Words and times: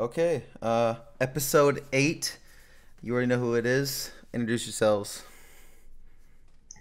Okay, 0.00 0.44
uh, 0.62 0.94
episode 1.20 1.84
eight. 1.92 2.38
You 3.02 3.12
already 3.12 3.26
know 3.26 3.38
who 3.38 3.54
it 3.54 3.66
is. 3.66 4.10
Introduce 4.32 4.64
yourselves. 4.64 5.24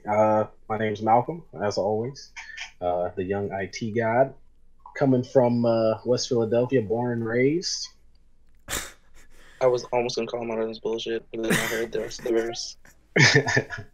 Uh, 0.10 0.46
my 0.70 0.78
name 0.78 0.94
is 0.94 1.02
Malcolm, 1.02 1.44
as 1.62 1.78
always, 1.78 2.32
uh, 2.80 3.10
the 3.18 3.24
young 3.26 3.50
IT 3.52 3.94
god, 3.94 4.34
coming 4.98 5.22
from 5.22 5.66
uh, 5.66 5.96
West 6.06 6.30
Philadelphia, 6.30 6.82
born 6.82 7.12
and 7.12 7.26
raised. 7.26 7.90
I 9.60 9.68
was 9.68 9.84
almost 9.92 10.16
gonna 10.16 10.26
call 10.26 10.42
him 10.42 10.52
out 10.52 10.60
on 10.60 10.70
this 10.70 10.80
bullshit, 10.80 11.26
but 11.34 11.44
then 11.44 11.52
I 11.52 11.56
heard 11.56 11.92
the 11.92 12.00
rest 12.00 12.20
of 12.20 12.26
the 12.26 12.32
verse. 12.32 12.78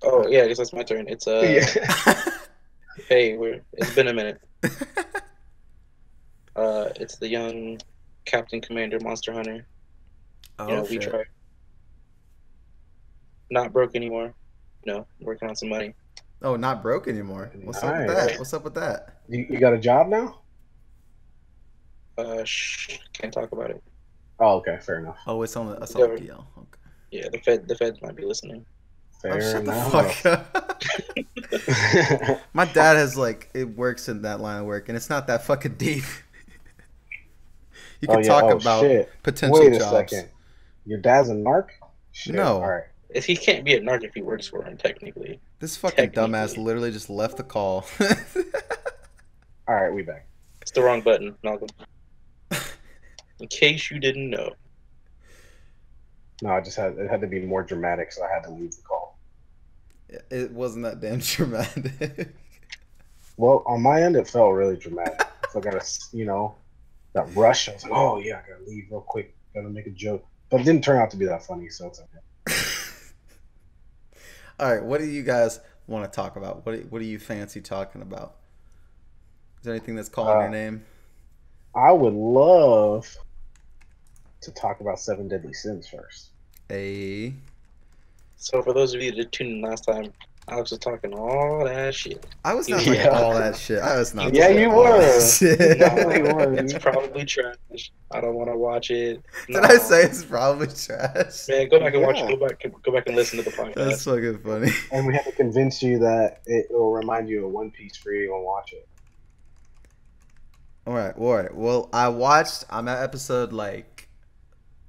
Oh 0.00 0.28
yeah, 0.28 0.42
I 0.42 0.48
guess 0.48 0.58
that's 0.58 0.72
my 0.72 0.84
turn. 0.84 1.08
It's 1.08 1.26
uh, 1.26 1.40
Yeah. 1.40 2.32
hey, 3.08 3.36
we're 3.36 3.62
it's 3.72 3.94
been 3.96 4.06
a 4.06 4.14
minute. 4.14 4.40
Uh, 6.58 6.90
it's 6.96 7.16
the 7.16 7.28
young 7.28 7.78
Captain 8.24 8.60
Commander 8.60 8.98
Monster 9.00 9.32
Hunter. 9.32 9.64
oh 10.58 10.68
You 10.68 10.74
know, 10.74 10.82
we 10.82 10.98
try. 10.98 11.22
Not 13.48 13.72
broke 13.72 13.94
anymore. 13.94 14.34
No, 14.84 15.06
working 15.20 15.48
on 15.48 15.54
some 15.54 15.68
money. 15.68 15.94
Oh, 16.42 16.56
not 16.56 16.82
broke 16.82 17.06
anymore. 17.06 17.52
What's 17.62 17.80
up 17.82 17.96
with 17.96 18.08
that? 18.08 18.38
What's 18.38 18.52
up 18.52 18.64
with 18.64 18.74
that? 18.74 19.20
you, 19.28 19.46
you 19.48 19.60
got 19.60 19.72
a 19.72 19.78
job 19.78 20.08
now? 20.08 20.40
Uh, 22.16 22.42
shh, 22.44 22.98
can't 23.12 23.32
talk 23.32 23.52
about 23.52 23.70
it. 23.70 23.80
Oh, 24.40 24.56
okay, 24.56 24.78
fair 24.80 24.98
enough. 24.98 25.18
Oh, 25.28 25.40
it's 25.42 25.54
on 25.54 25.68
the, 25.68 25.76
it's 25.76 25.94
on 25.94 26.16
the 26.16 26.22
Yeah. 26.22 26.32
DL. 26.32 26.44
Okay. 26.58 26.78
Yeah, 27.12 27.28
the 27.30 27.38
Fed, 27.38 27.68
the 27.68 27.76
Feds 27.76 28.02
might 28.02 28.16
be 28.16 28.24
listening. 28.24 28.66
Fair 29.22 29.34
oh, 29.34 29.40
shut 29.40 29.62
enough. 29.62 29.92
the 29.92 30.12
fuck 30.12 30.26
up. 30.26 30.82
My 32.52 32.64
dad 32.64 32.96
has 32.96 33.16
like 33.16 33.48
it 33.54 33.76
works 33.76 34.08
in 34.08 34.22
that 34.22 34.40
line 34.40 34.58
of 34.60 34.66
work, 34.66 34.88
and 34.88 34.96
it's 34.96 35.08
not 35.08 35.28
that 35.28 35.44
fucking 35.44 35.74
deep. 35.74 36.02
You 38.00 38.08
oh, 38.08 38.14
can 38.14 38.22
yeah. 38.22 38.28
talk 38.28 38.44
oh, 38.44 38.56
about 38.56 38.80
shit. 38.82 39.10
potential 39.22 39.58
Wait 39.58 39.72
a 39.72 39.78
jobs. 39.78 40.10
second. 40.10 40.28
Your 40.86 40.98
dad's 40.98 41.28
a 41.28 41.34
narc? 41.34 41.68
Shit. 42.12 42.34
No. 42.34 42.56
All 42.56 42.70
right. 42.70 42.84
If 43.10 43.24
he 43.24 43.36
can't 43.36 43.64
be 43.64 43.74
a 43.74 43.80
narc 43.80 44.04
if 44.04 44.14
he 44.14 44.22
works 44.22 44.46
for 44.46 44.62
him, 44.62 44.76
technically. 44.76 45.40
This 45.60 45.76
fucking 45.76 45.96
Technically. 45.96 46.32
dumbass 46.32 46.56
literally 46.56 46.92
just 46.92 47.10
left 47.10 47.36
the 47.36 47.42
call. 47.42 47.84
All 49.68 49.74
right, 49.74 49.92
we 49.92 50.02
back. 50.02 50.26
It's 50.62 50.70
the 50.70 50.82
wrong 50.82 51.00
button, 51.00 51.34
Malcolm. 51.42 51.68
In 53.40 53.48
case 53.48 53.90
you 53.90 53.98
didn't 53.98 54.30
know. 54.30 54.52
No, 56.42 56.50
I 56.50 56.60
just 56.60 56.76
had 56.76 56.96
it 56.96 57.10
had 57.10 57.20
to 57.22 57.26
be 57.26 57.40
more 57.40 57.62
dramatic, 57.62 58.12
so 58.12 58.22
I 58.22 58.32
had 58.32 58.44
to 58.44 58.50
leave 58.50 58.70
the 58.70 58.82
call. 58.82 59.18
it 60.08 60.52
wasn't 60.52 60.84
that 60.84 61.00
damn 61.00 61.18
dramatic. 61.18 62.28
Well, 63.36 63.62
on 63.66 63.82
my 63.82 64.02
end, 64.02 64.16
it 64.16 64.28
felt 64.28 64.54
really 64.54 64.76
dramatic. 64.76 65.26
so 65.50 65.58
I 65.58 65.62
got 65.62 65.80
to, 65.80 66.16
you 66.16 66.24
know, 66.24 66.54
that 67.14 67.26
rush. 67.34 67.68
I 67.68 67.74
was 67.74 67.84
like, 67.84 67.92
oh 67.94 68.18
yeah, 68.18 68.40
I 68.44 68.50
gotta 68.50 68.64
leave 68.68 68.86
real 68.90 69.00
quick. 69.00 69.34
Gotta 69.54 69.68
make 69.68 69.86
a 69.86 69.90
joke, 69.90 70.24
but 70.50 70.60
it 70.60 70.64
didn't 70.64 70.84
turn 70.84 70.98
out 70.98 71.10
to 71.12 71.16
be 71.16 71.24
that 71.26 71.44
funny, 71.44 71.68
so 71.68 71.86
it's 71.88 72.00
okay. 72.00 72.18
All 74.60 74.74
right, 74.74 74.82
what 74.82 75.00
do 75.00 75.06
you 75.06 75.22
guys 75.22 75.60
want 75.86 76.10
to 76.10 76.14
talk 76.14 76.36
about? 76.36 76.66
What 76.66 76.72
do, 76.74 76.86
what 76.90 76.98
do 76.98 77.04
you 77.04 77.18
fancy 77.18 77.60
talking 77.60 78.02
about? 78.02 78.36
Is 79.58 79.64
there 79.64 79.74
anything 79.74 79.94
that's 79.96 80.08
calling 80.08 80.36
Uh, 80.36 80.40
your 80.40 80.50
name? 80.50 80.84
I 81.74 81.92
would 81.92 82.14
love 82.14 83.16
to 84.40 84.50
talk 84.52 84.80
about 84.80 84.98
Seven 85.00 85.28
Deadly 85.28 85.54
Sins 85.54 85.88
first. 85.88 86.28
A 86.70 87.32
So 88.36 88.62
for 88.62 88.72
those 88.72 88.94
of 88.94 89.02
you 89.02 89.12
that 89.12 89.32
tuned 89.32 89.52
in 89.52 89.60
last 89.62 89.84
time, 89.84 90.12
Alex 90.50 90.70
was 90.70 90.80
talking 90.80 91.12
all 91.14 91.64
that 91.64 91.94
shit. 91.94 92.26
I 92.44 92.54
was 92.54 92.68
not 92.68 92.84
Yeah. 92.84 92.92
like 93.10 93.12
all 93.12 93.34
that 93.34 93.56
shit. 93.56 93.80
I 93.80 93.98
was 93.98 94.14
not. 94.14 94.34
Yeah, 94.34 94.48
you 94.48 94.70
all 94.70 94.84
that 94.84 95.14
were. 95.16 95.20
shit. 95.26 95.60
You 95.60 96.22
were. 96.34 96.54
It's 96.54 96.72
probably 96.78 97.24
trash. 97.24 97.92
I 98.10 98.20
don't 98.20 98.34
want 98.34 98.48
to 98.50 98.56
watch 98.56 98.90
it. 98.90 99.22
Did 99.46 99.56
I 99.56 99.76
say 99.76 100.04
it's 100.04 100.24
probably 100.24 100.66
trash? 100.68 101.48
Man, 101.48 101.68
go 101.68 101.78
back 101.80 101.94
and 101.94 102.02
watch. 102.02 102.16
Yeah. 102.16 102.28
Go 102.28 102.36
back. 102.48 102.64
Go 102.82 102.92
back 102.92 103.06
and 103.06 103.16
listen 103.16 103.38
to 103.38 103.44
the 103.44 103.50
podcast. 103.50 103.74
That's 103.74 104.04
fucking 104.04 104.38
funny. 104.38 104.70
And 104.92 105.06
we 105.06 105.14
have 105.14 105.24
to 105.26 105.32
convince 105.32 105.82
you 105.82 105.98
that 105.98 106.40
it 106.46 106.66
will 106.70 106.92
remind 106.92 107.28
you 107.28 107.44
of 107.46 107.52
One 107.52 107.70
Piece 107.70 107.96
for 107.96 108.12
you 108.12 108.28
to 108.28 108.40
watch 108.42 108.72
it. 108.72 108.86
All 110.86 110.94
right, 110.94 111.14
all 111.18 111.34
right. 111.34 111.54
Well, 111.54 111.90
I 111.92 112.08
watched. 112.08 112.64
I'm 112.70 112.88
at 112.88 113.02
episode 113.02 113.52
like, 113.52 114.08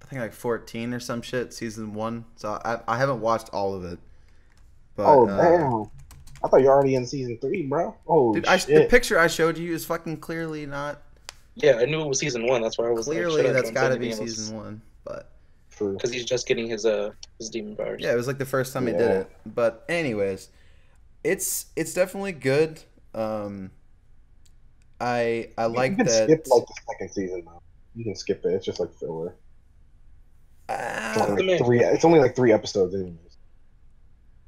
I 0.01 0.05
think 0.05 0.21
like 0.21 0.31
14 0.33 0.93
or 0.93 0.99
some 1.01 1.21
shit, 1.21 1.53
season 1.53 1.93
one. 1.93 2.23
So 2.37 2.59
I, 2.63 2.79
I 2.87 2.97
haven't 2.97 3.19
watched 3.19 3.49
all 3.49 3.75
of 3.75 3.83
it. 3.83 3.99
But, 4.99 5.05
oh 5.05 5.29
uh, 5.29 5.41
damn! 5.41 5.91
I 6.43 6.49
thought 6.49 6.61
you're 6.61 6.73
already 6.73 6.95
in 6.95 7.05
season 7.05 7.37
three, 7.39 7.63
bro. 7.63 7.95
Oh 8.05 8.33
Dude, 8.33 8.45
I, 8.47 8.57
the 8.57 8.85
picture 8.89 9.17
I 9.17 9.27
showed 9.27 9.57
you 9.57 9.73
is 9.73 9.85
fucking 9.85 10.17
clearly 10.17 10.65
not. 10.65 11.01
yeah, 11.55 11.77
I 11.77 11.85
knew 11.85 12.01
it 12.01 12.07
was 12.07 12.19
season 12.19 12.45
one. 12.45 12.61
That's 12.61 12.77
why 12.77 12.87
I 12.87 12.91
was 12.91 13.07
like, 13.07 13.15
Clearly, 13.15 13.43
like, 13.43 13.53
that's 13.53 13.71
got 13.71 13.89
to 13.89 13.97
be 13.97 14.11
season 14.11 14.57
one. 14.57 14.81
But 15.05 15.31
True. 15.71 15.93
Because 15.93 16.11
he's 16.11 16.25
just 16.25 16.47
getting 16.47 16.67
his 16.67 16.85
uh 16.85 17.11
his 17.37 17.49
demon 17.49 17.77
powers. 17.77 18.01
yeah, 18.03 18.11
it 18.11 18.15
was 18.17 18.27
like 18.27 18.39
the 18.39 18.45
first 18.45 18.73
time 18.73 18.87
he 18.87 18.91
did 18.91 19.01
it. 19.09 19.31
But 19.45 19.85
anyways, 19.87 20.49
it's 21.23 21.67
it's 21.77 21.93
definitely 21.93 22.33
good. 22.33 22.81
Um, 23.15 23.71
I 24.99 25.51
I 25.57 25.67
like 25.67 25.91
you 25.91 25.97
can 25.97 26.05
that. 26.07 26.23
skip 26.25 26.45
like 26.49 26.65
the 26.65 26.73
second 26.91 27.09
season 27.09 27.43
though. 27.45 27.61
You 27.95 28.03
can 28.03 28.15
skip 28.15 28.43
it. 28.43 28.49
It's 28.53 28.65
just 28.65 28.81
like 28.81 28.93
filler. 28.93 29.33
Ah, 30.67 31.13
It's 31.13 31.21
only 31.21 31.43
like 31.47 31.65
three. 31.65 31.79
It's 31.79 32.03
only 32.03 32.19
like 32.19 32.35
three 32.35 32.51
episodes 32.51 32.93
anyways. 32.93 33.28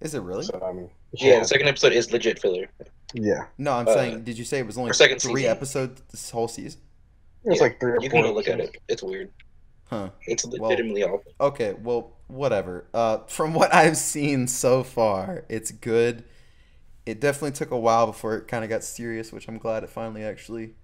Is 0.02 0.14
it 0.16 0.22
really? 0.22 0.44
So 0.44 0.62
I 0.66 0.74
mean, 0.74 0.90
Yeah, 1.14 1.40
the 1.40 1.46
second 1.46 1.68
episode 1.68 1.94
is 1.94 2.12
legit 2.12 2.40
filler. 2.40 2.68
yeah. 3.14 3.46
No, 3.58 3.74
I'm 3.74 3.88
uh, 3.88 3.94
saying. 3.94 4.24
Did 4.24 4.38
you 4.38 4.44
say 4.46 4.60
it 4.60 4.66
was 4.68 4.78
only 4.78 4.92
or 4.92 4.94
second 4.94 5.20
three 5.20 5.42
season. 5.42 5.52
episodes 5.52 6.02
this 6.12 6.30
whole 6.30 6.48
season? 6.48 6.82
It's 7.46 7.58
Yeah, 7.58 7.64
like 7.64 7.80
three 7.80 7.92
or 7.94 8.02
You 8.02 8.10
four. 8.10 8.22
can 8.22 8.30
go 8.30 8.34
look 8.36 8.48
at 8.48 8.60
it. 8.60 8.78
It's 8.88 9.02
weird. 9.04 9.32
Huh. 9.86 10.10
It's 10.28 10.46
Well- 10.46 10.70
legitimately 10.70 11.04
awful. 11.04 11.24
Okay, 11.40 11.74
well, 11.82 12.14
whatever. 12.28 12.86
Uh, 12.94 13.20
from 13.28 13.54
what 13.54 13.74
I've 13.74 13.98
seen 13.98 14.48
so 14.48 14.84
far, 14.84 15.44
it's 15.50 15.72
good. 15.72 16.24
It 17.06 17.20
definitely 17.20 17.52
took 17.52 17.72
a 17.72 17.78
while 17.80 18.06
before 18.08 18.36
it 18.38 18.48
kind 18.48 18.64
of 18.64 18.70
got 18.70 18.84
serious, 18.84 19.32
which 19.34 19.48
I'm 19.48 19.58
glad 19.58 19.84
it 19.84 19.90
finally 19.90 20.24
actually 20.24 20.76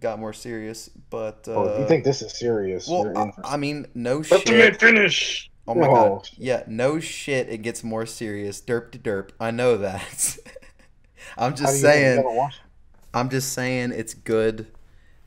got 0.00 0.18
more 0.20 0.32
serious. 0.32 0.88
But 1.10 1.44
uh, 1.48 1.54
Oh, 1.54 1.78
you 1.80 1.88
think 1.88 2.04
this 2.04 2.22
is 2.22 2.38
serious? 2.38 2.88
well, 2.88 3.12
I, 3.44 3.54
I 3.54 3.56
mean, 3.56 3.86
no 3.94 4.22
shit. 4.22 4.38
Let 4.38 4.46
the 4.46 4.52
man 4.52 4.74
finish. 4.74 5.47
Oh 5.68 5.74
my 5.74 5.86
Oh. 5.86 5.92
god, 6.16 6.30
yeah, 6.38 6.62
no 6.66 6.98
shit. 6.98 7.48
It 7.48 7.58
gets 7.58 7.84
more 7.84 8.06
serious. 8.06 8.60
Derp 8.60 8.90
to 8.92 8.98
derp. 8.98 9.30
I 9.38 9.50
know 9.50 9.76
that. 9.76 10.36
I'm 11.38 11.54
just 11.54 11.74
do 11.74 11.78
you 11.78 11.82
know 11.84 11.88
you 11.90 11.94
saying. 11.94 12.16
haven't 12.16 12.34
watched 12.36 12.56
it? 12.58 12.62
I'm 13.14 13.28
just 13.28 13.52
saying 13.52 13.92
it's 13.92 14.14
good. 14.14 14.66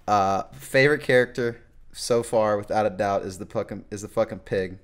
Uh, 0.08 0.44
favorite 0.54 1.02
character 1.04 1.62
so 1.94 2.24
far, 2.24 2.58
without 2.58 2.86
a 2.86 2.90
doubt, 2.90 3.22
is 3.24 3.38
the 3.38 3.46
fucking 3.46 3.86
is 3.92 4.02
the 4.02 4.08
fucking 4.08 4.40
pig. 4.40 4.80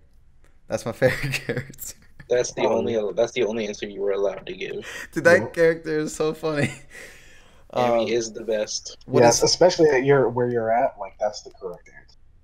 That's 0.67 0.85
my 0.85 0.91
favorite 0.93 1.33
character. 1.33 1.95
That's 2.29 2.51
the 2.53 2.67
only 2.67 2.97
that's 3.15 3.31
the 3.31 3.43
only 3.45 3.67
answer 3.67 3.87
you 3.87 4.01
were 4.01 4.11
allowed 4.11 4.45
to 4.45 4.53
give. 4.53 4.85
Dude, 5.11 5.23
that 5.23 5.39
Yeah. 5.41 5.47
character 5.47 5.99
is 5.99 6.13
so 6.13 6.33
funny. 6.33 6.71
Amy 7.75 8.03
Um, 8.03 8.07
is 8.07 8.31
the 8.31 8.43
best. 8.43 8.97
what 9.07 9.21
yes, 9.23 9.37
is- 9.37 9.43
especially 9.43 9.89
at 9.89 10.03
your 10.05 10.29
where 10.29 10.47
you're 10.49 10.71
at. 10.71 10.97
Like 10.99 11.15
that's 11.19 11.41
the 11.41 11.51
correct 11.51 11.89
answer 11.89 11.96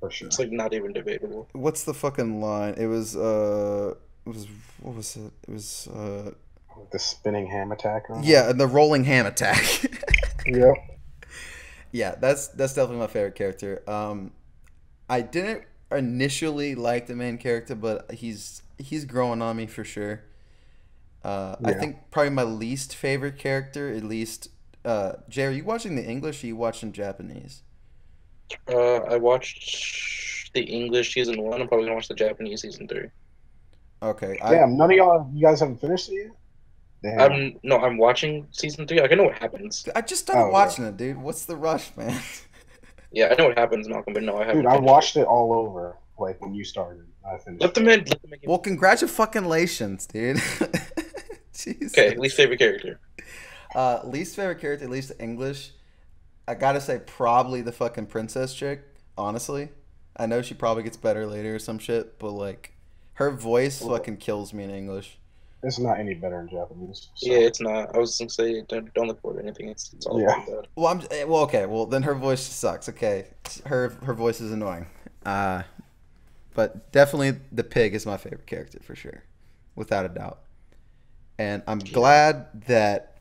for 0.04 0.12
sure. 0.12 0.28
It's 0.28 0.38
like 0.38 0.52
not 0.52 0.74
even 0.74 0.92
debatable. 0.92 1.48
what's 1.54 1.86
the 1.86 1.94
fucking 1.94 2.42
line? 2.42 2.74
It 2.78 2.88
was 2.88 3.16
uh, 3.16 3.94
it 4.26 4.30
was 4.30 4.48
what 4.82 4.96
was 4.96 5.16
it? 5.16 5.32
It 5.48 5.54
was 5.54 5.88
uh, 5.88 6.32
the 6.92 7.00
spinning 7.00 7.48
ham 7.48 7.72
attack. 7.72 8.10
On 8.10 8.20
it. 8.20 8.26
yeah, 8.26 8.52
the 8.52 8.68
rolling 8.68 9.06
ham 9.06 9.26
attack. 9.26 9.64
Yep. 10.46 10.76
yeah, 11.94 12.16
that's 12.20 12.50
that's 12.50 12.74
definitely 12.74 12.98
my 12.98 13.08
favorite 13.08 13.36
character. 13.36 13.82
Um, 13.90 14.34
I 15.10 15.22
didn't 15.22 15.64
initially 15.90 16.76
like 16.76 17.08
the 17.08 17.16
main 17.16 17.38
character, 17.38 17.76
but 17.76 18.12
he's 18.12 18.62
he's 18.78 19.06
growing 19.06 19.42
on 19.42 19.56
me 19.56 19.68
for 19.68 19.86
sure. 19.86 20.26
Uh, 21.24 21.56
I 21.64 21.72
think 21.72 22.12
probably 22.12 22.32
my 22.32 22.44
least 22.44 22.94
favorite 22.94 23.38
character, 23.38 23.90
at 23.90 24.04
least. 24.04 24.50
Uh, 24.84 25.14
Jay, 25.30 25.46
are 25.46 25.52
you 25.52 25.64
watching 25.64 25.96
the 25.96 26.04
English? 26.04 26.44
Or 26.44 26.48
are 26.48 26.50
you 26.50 26.58
watching 26.58 26.92
Japanese? 26.92 27.62
Uh, 28.70 28.98
I 29.04 29.18
watched 29.18 30.54
the 30.54 30.62
English 30.62 31.14
season 31.14 31.42
one. 31.42 31.62
I'm 31.62 31.68
probably 31.68 31.86
gonna 31.86 31.96
watch 31.96 32.08
the 32.08 32.16
Japanese 32.16 32.62
season 32.62 32.88
three. 32.88 33.08
Okay, 34.02 34.38
I, 34.42 34.52
Damn, 34.52 34.78
none 34.78 34.92
of 34.92 34.98
y'all, 34.98 35.30
you 35.34 35.46
guys 35.46 35.60
haven't 35.62 35.80
finished 35.80 36.10
it 36.10 36.16
yet. 36.16 36.32
Damn. 37.18 37.32
I'm 37.32 37.60
no, 37.64 37.80
I'm 37.80 37.98
watching 37.98 38.48
season 38.52 38.88
three. 38.88 39.00
Like 39.02 39.12
I 39.12 39.16
know 39.16 39.24
what 39.24 39.38
happens. 39.38 39.88
I 39.96 40.02
just 40.02 40.22
started 40.24 40.44
Oh, 40.44 40.48
yeah. 40.48 40.52
watching 40.54 40.86
it, 40.86 40.98
dude. 40.98 41.18
What's 41.18 41.46
the 41.46 41.56
rush, 41.56 41.96
man? 41.98 42.20
Yeah, 43.16 43.28
I 43.32 43.36
know 43.40 43.50
what 43.50 43.58
happens, 43.60 43.88
Malcolm. 43.88 44.14
But 44.16 44.24
no, 44.24 44.38
I 44.38 44.46
haven't. 44.46 44.64
Dude, 44.64 44.72
I 44.72 44.78
watched 44.80 45.18
it 45.18 45.28
all 45.28 45.54
over. 45.54 45.96
Like 46.18 46.42
when 46.42 46.56
you 46.56 46.64
started, 46.64 47.06
I 47.24 47.38
finished. 47.38 47.62
Let 47.62 47.76
the 47.76 47.82
it. 47.82 47.86
man. 47.86 48.00
Let 48.08 48.22
the 48.24 48.28
man 48.28 48.40
well, 48.48 48.58
congratulations, 48.58 50.08
dude. 50.08 50.38
Jesus. 51.54 51.92
okay, 51.96 52.16
least 52.18 52.36
favorite 52.36 52.58
character. 52.58 53.00
Uh, 53.76 54.00
least 54.04 54.36
favorite 54.36 54.60
character, 54.60 54.86
at 54.86 54.90
least 54.92 55.12
English. 55.20 55.74
I 56.48 56.56
gotta 56.56 56.82
say, 56.82 57.00
probably 57.06 57.62
the 57.62 57.72
fucking 57.72 58.08
princess 58.08 58.54
chick. 58.54 58.84
Honestly, 59.18 59.70
I 60.18 60.26
know 60.26 60.42
she 60.42 60.54
probably 60.54 60.84
gets 60.84 60.98
better 60.98 61.26
later 61.26 61.56
or 61.56 61.60
some 61.60 61.80
shit, 61.80 62.20
but 62.20 62.32
like, 62.32 62.74
her 63.14 63.32
voice 63.32 63.82
Well- 63.82 63.96
fucking 63.98 64.18
kills 64.18 64.54
me 64.54 64.64
in 64.64 64.70
English. 64.72 65.20
it's 65.66 65.80
not 65.80 65.98
any 66.00 66.14
better 66.14 66.42
in 66.42 66.50
Japanese. 66.50 67.08
so- 67.16 67.32
Yeah, 67.32 67.38
it's 67.38 67.62
not. 67.62 67.96
I 67.96 68.00
was 68.00 68.18
gonna 68.18 68.30
say 68.30 68.62
don't, 68.68 68.94
don't 68.94 69.08
look 69.08 69.22
forward 69.22 69.40
to 69.42 69.48
anything. 69.48 69.70
It's, 69.70 69.94
it's 69.94 70.06
all 70.06 70.20
Yeah. 70.20 70.34
about 70.34 70.46
that. 70.48 70.68
Well, 70.76 70.88
I'm 70.88 71.02
eh, 71.12 71.24
well. 71.24 71.44
Okay, 71.44 71.66
well 71.66 71.86
then 71.86 72.04
her 72.04 72.14
voice 72.16 72.42
sucks. 72.42 72.90
Okay, 72.90 73.28
her 73.68 73.90
her 74.04 74.14
voice 74.14 74.42
is 74.42 74.52
annoying. 74.52 74.88
Uh, 75.26 75.64
but 76.54 76.92
definitely 76.92 77.40
the 77.52 77.64
pig 77.64 77.96
is 77.96 78.06
my 78.06 78.18
favorite 78.18 78.46
character 78.46 78.80
for 78.84 78.94
sure, 78.96 79.24
without 79.76 80.06
a 80.06 80.10
doubt. 80.10 80.40
And 81.40 81.64
I'm 81.66 81.80
glad 81.80 82.64
that 82.68 83.18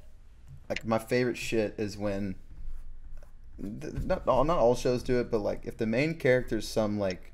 like 0.69 0.85
my 0.85 0.99
favorite 0.99 1.37
shit 1.39 1.75
is 1.79 1.97
when 1.97 2.23
th- 2.33 2.37
not 3.63 4.27
all 4.29 4.45
not 4.45 4.59
all 4.59 4.75
shows 4.75 5.03
do 5.03 5.21
it, 5.21 5.31
but 5.31 5.39
like 5.39 5.63
if 5.65 5.77
the 5.77 5.87
main 5.87 6.15
character 6.15 6.59
is 6.59 6.69
some 6.69 6.99
like 6.99 7.33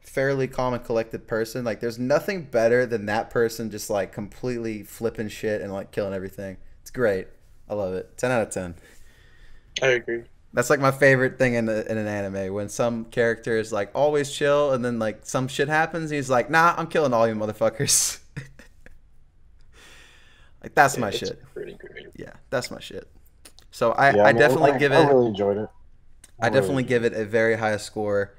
fairly 0.00 0.48
calm 0.48 0.74
and 0.74 0.84
collected 0.84 1.26
person, 1.26 1.64
like 1.64 1.80
there's 1.80 1.98
nothing 1.98 2.44
better 2.44 2.86
than 2.86 3.06
that 3.06 3.30
person 3.30 3.70
just 3.70 3.90
like 3.90 4.12
completely 4.12 4.82
flipping 4.82 5.28
shit 5.28 5.60
and 5.60 5.72
like 5.72 5.90
killing 5.90 6.14
everything. 6.14 6.56
It's 6.82 6.90
great. 6.90 7.28
I 7.68 7.74
love 7.74 7.94
it. 7.94 8.16
Ten 8.16 8.30
out 8.30 8.42
of 8.42 8.50
ten. 8.50 8.74
I 9.82 9.88
agree. 9.88 10.24
That's 10.54 10.70
like 10.70 10.80
my 10.80 10.90
favorite 10.90 11.38
thing 11.38 11.54
in, 11.54 11.68
a, 11.68 11.82
in 11.82 11.98
an 11.98 12.06
anime 12.06 12.54
when 12.54 12.68
some 12.68 13.04
character 13.06 13.58
is 13.58 13.72
like 13.72 13.90
always 13.94 14.32
chill 14.32 14.72
and 14.72 14.84
then 14.84 14.98
like 14.98 15.26
some 15.26 15.46
shit 15.46 15.68
happens. 15.68 16.10
He's 16.10 16.30
like, 16.30 16.50
"Nah, 16.50 16.74
I'm 16.76 16.86
killing 16.86 17.12
all 17.12 17.28
you 17.28 17.34
motherfuckers." 17.34 18.18
like 20.62 20.74
that's 20.74 20.94
Yeah, 20.94 20.98
my 20.98 21.10
it's 21.10 21.10
shit. 21.10 21.42
Pretty 21.54 21.74
great. 21.74 22.06
Yeah, 22.16 22.32
that's 22.50 22.70
my 22.70 22.80
shit. 22.80 23.08
So 23.78 23.92
I, 23.92 24.10
Yeah, 24.12 24.24
I, 24.24 24.32
mean, 24.32 24.40
definitely 24.40 24.72
I- 24.72 24.78
give 24.78 24.90
I 24.90 25.02
it. 25.02 25.06
really 25.06 25.26
enjoyed 25.28 25.56
it. 25.56 25.68
I 26.40 26.46
really 26.48 26.54
definitely 26.60 26.82
enjoyed 26.82 26.88
give 26.88 27.04
it 27.04 27.12
a 27.12 27.24
very 27.24 27.56
high 27.56 27.76
score. 27.76 28.34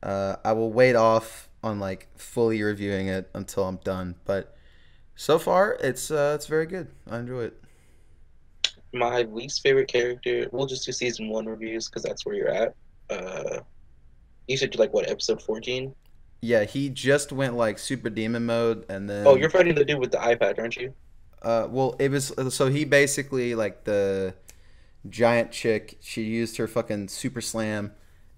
Uh, 0.00 0.36
I 0.44 0.52
will 0.52 0.72
wait 0.72 0.94
off 0.94 1.48
on 1.64 1.80
like 1.80 2.06
fully 2.16 2.62
reviewing 2.62 3.08
it 3.08 3.28
until 3.34 3.64
I'm 3.64 3.78
done, 3.78 4.14
but 4.24 4.56
so 5.16 5.40
far 5.40 5.76
it's 5.80 6.12
uh, 6.12 6.34
it's 6.36 6.46
very 6.46 6.66
good. 6.66 6.86
I 7.10 7.18
enjoy 7.18 7.44
it. 7.46 7.60
My 8.92 9.22
least 9.22 9.62
favorite 9.62 9.88
character. 9.88 10.48
We'll 10.52 10.66
just 10.66 10.86
do 10.86 10.92
season 10.92 11.28
one 11.30 11.46
reviews 11.46 11.88
because 11.88 12.04
that's 12.04 12.24
where 12.24 12.36
you're 12.36 12.48
at. 12.48 12.74
Uh, 13.10 13.60
you 14.46 14.56
should 14.56 14.70
do 14.70 14.78
like 14.78 14.92
what 14.92 15.10
episode 15.10 15.42
fourteen? 15.42 15.94
Yeah, 16.42 16.62
he 16.64 16.90
just 16.90 17.32
went 17.32 17.56
like 17.56 17.78
super 17.80 18.08
demon 18.10 18.46
mode, 18.46 18.86
and 18.88 19.10
then 19.10 19.26
Oh, 19.26 19.34
you're 19.34 19.50
fighting 19.50 19.74
the 19.74 19.84
dude 19.84 19.98
with 19.98 20.12
the 20.12 20.18
iPad, 20.18 20.58
aren't 20.60 20.76
you? 20.76 20.94
Uh, 21.42 21.66
well, 21.70 21.96
it 21.98 22.10
was 22.10 22.32
so 22.50 22.68
he 22.68 22.84
basically 22.84 23.54
like 23.54 23.84
the 23.84 24.34
giant 25.10 25.52
chick. 25.52 25.98
She 26.00 26.22
used 26.22 26.56
her 26.58 26.66
fucking 26.68 27.08
super 27.08 27.40
slam 27.40 27.92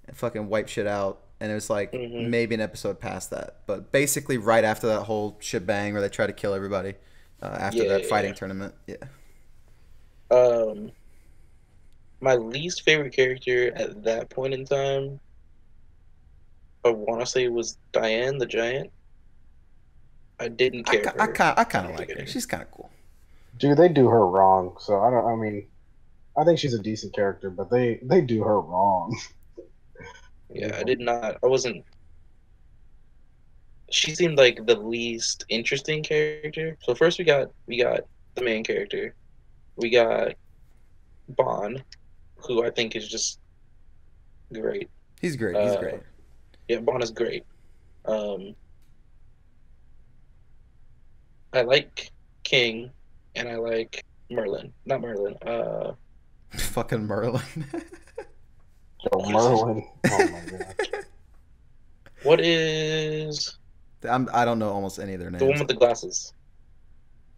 and 0.07 0.17
fucking 0.17 0.49
wiped 0.49 0.71
shit 0.71 0.87
out, 0.87 1.21
and 1.41 1.51
it 1.51 1.55
was 1.55 1.71
like 1.71 1.93
Mhm. 1.93 2.29
maybe 2.29 2.55
an 2.55 2.61
episode 2.61 3.01
past 3.01 3.31
that, 3.31 3.59
but 3.67 3.93
basically 3.93 4.39
right 4.39 4.65
after 4.65 4.87
that 4.89 5.03
whole 5.03 5.37
shebang 5.41 5.93
where 5.93 6.03
they 6.03 6.09
try 6.09 6.27
to 6.27 6.33
kill 6.33 6.55
everybody 6.55 6.95
uh, 7.43 7.47
after 7.59 7.83
Yeah, 7.85 7.89
that 7.91 8.03
yeah, 8.03 8.09
fighting 8.09 8.31
yeah. 8.31 8.35
tournament. 8.37 8.75
Yeah, 8.87 8.97
Um, 10.31 10.93
my 12.21 12.35
least 12.35 12.83
favorite 12.83 13.13
character 13.13 13.73
at 13.75 14.03
that 14.05 14.29
point 14.31 14.55
in 14.55 14.65
time, 14.65 15.21
I 16.85 16.91
want 16.91 17.21
to 17.21 17.27
say 17.27 17.49
was 17.49 17.77
Diane 17.93 18.39
the 18.39 18.47
Giant. 18.47 18.91
I 20.41 20.49
didn't 20.49 20.89
I, 20.89 20.93
care. 20.93 21.05
ki- 21.05 21.11
for 21.11 21.23
I 21.23 21.27
kind 21.29 21.59
I 21.59 21.65
kind 21.65 21.87
of 21.91 21.97
like 21.99 22.11
her. 22.17 22.27
She's 22.27 22.47
kind 22.47 22.63
of 22.63 22.71
cool. 22.71 22.91
Dude, 23.57 23.77
they 23.77 23.89
do 23.89 24.09
her 24.09 24.27
wrong. 24.27 24.77
So 24.81 25.01
I 25.01 25.11
don't. 25.11 25.27
I 25.27 25.35
mean, 25.37 25.67
I 26.39 26.45
think 26.45 26.59
she's 26.59 26.75
a 26.75 26.79
decent 26.83 27.15
character, 27.15 27.51
but 27.51 27.71
they 27.71 27.99
they 28.03 28.21
do 28.21 28.43
her 28.43 28.61
wrong. 28.61 29.19
Yeah, 30.51 30.75
I 30.79 30.83
did 30.83 30.99
not. 31.01 31.37
I 31.45 31.47
wasn't. 31.47 31.85
She 33.91 34.15
seemed 34.15 34.39
like 34.39 34.65
the 34.67 34.77
least 34.81 35.45
interesting 35.51 36.03
character. 36.03 36.77
So 36.83 36.95
first 36.95 37.19
we 37.19 37.27
got 37.27 37.49
we 37.67 37.79
got 37.83 38.01
the 38.35 38.43
main 38.43 38.65
character, 38.65 39.15
we 39.77 39.91
got 39.91 40.35
Bond, 41.29 41.85
who 42.37 42.65
I 42.65 42.71
think 42.71 42.97
is 42.97 43.09
just 43.09 43.41
great. 44.53 44.89
He's 45.21 45.37
great. 45.37 45.57
He's 45.57 45.75
Uh, 45.75 45.81
great. 45.81 46.01
Yeah, 46.69 46.81
Bond 46.81 47.03
is 47.03 47.11
great. 47.11 47.45
Um, 48.07 48.55
I 51.53 51.63
like 51.63 52.11
King, 52.45 52.91
and 53.35 53.49
I 53.49 53.57
like 53.57 54.05
Merlin. 54.31 54.73
Not 54.87 55.01
Merlin. 55.01 55.37
Uh, 55.43 55.93
Fucking 56.51 57.07
Merlin. 57.07 57.43
Yo, 59.05 59.31
Merlin. 59.31 59.87
Oh 60.11 60.29
my 60.29 60.41
god. 60.51 60.75
what 62.25 62.41
is 62.41 63.57
I'm, 64.09 64.29
I 64.33 64.45
don't 64.45 64.59
know 64.59 64.71
almost 64.71 64.99
any 64.99 65.15
of 65.15 65.21
their 65.21 65.31
names. 65.31 65.41
the 65.41 65.47
one 65.47 65.59
with 65.59 65.69
the 65.69 65.75
glasses? 65.75 66.33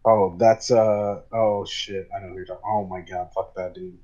Oh, 0.05 0.35
that's 0.39 0.71
uh. 0.71 1.21
Oh 1.33 1.65
shit. 1.67 2.09
I 2.17 2.21
know 2.21 2.29
who 2.29 2.37
you're 2.37 2.47
talking. 2.47 2.63
Oh 2.67 2.87
my 2.87 3.01
god. 3.01 3.31
Fuck 3.35 3.55
that 3.57 3.75
dude. 3.75 3.99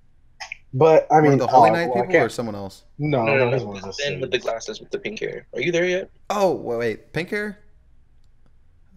But 0.75 1.07
I 1.11 1.21
mean, 1.23 1.35
of 1.35 1.39
the 1.39 1.47
Holy 1.47 1.71
uh, 1.71 1.73
Knight 1.73 1.91
well, 1.95 2.05
people 2.05 2.21
or 2.21 2.29
someone 2.29 2.55
else? 2.55 2.85
No, 2.99 3.25
No, 3.25 3.37
no, 3.37 3.51
his 3.51 3.63
no. 3.63 3.69
one's 3.69 3.83
The 3.83 3.89
a 3.89 3.93
thin 3.93 4.21
with 4.21 4.31
the 4.31 4.39
glasses 4.39 4.81
with 4.81 4.91
the 4.91 4.99
pink 4.99 5.21
hair. 5.21 5.47
Are 5.55 5.61
you 5.61 5.73
there 5.73 5.87
yet? 5.87 6.11
Oh 6.29 6.53
wait, 6.53 6.77
wait, 6.79 7.13
pink 7.15 7.31
hair. 7.31 7.61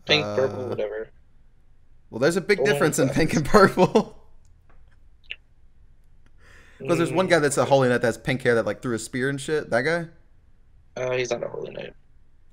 Pink, 0.06 0.26
Uh, 0.26 0.36
purple, 0.36 0.68
whatever. 0.68 1.10
Well, 2.10 2.20
there's 2.20 2.36
a 2.36 2.42
big 2.42 2.58
The 2.60 2.66
difference 2.66 3.00
in 3.00 3.10
pink 3.10 3.34
and 3.34 3.46
purple. 3.46 4.16
Because 6.80 6.98
there's 6.98 7.12
one 7.12 7.28
guy 7.28 7.40
that's 7.40 7.58
a 7.58 7.66
holy 7.66 7.90
knight 7.90 8.02
that's 8.02 8.18
pink 8.18 8.42
hair 8.42 8.56
that 8.56 8.66
like 8.66 8.82
threw 8.82 8.96
a 8.96 9.00
spear 9.00 9.30
and 9.30 9.40
shit. 9.40 9.70
That 9.70 9.82
guy? 9.82 10.08
Uh, 10.96 11.12
he's 11.16 11.32
not 11.32 11.44
a 11.44 11.48
holy 11.48 11.72
knight. 11.72 11.94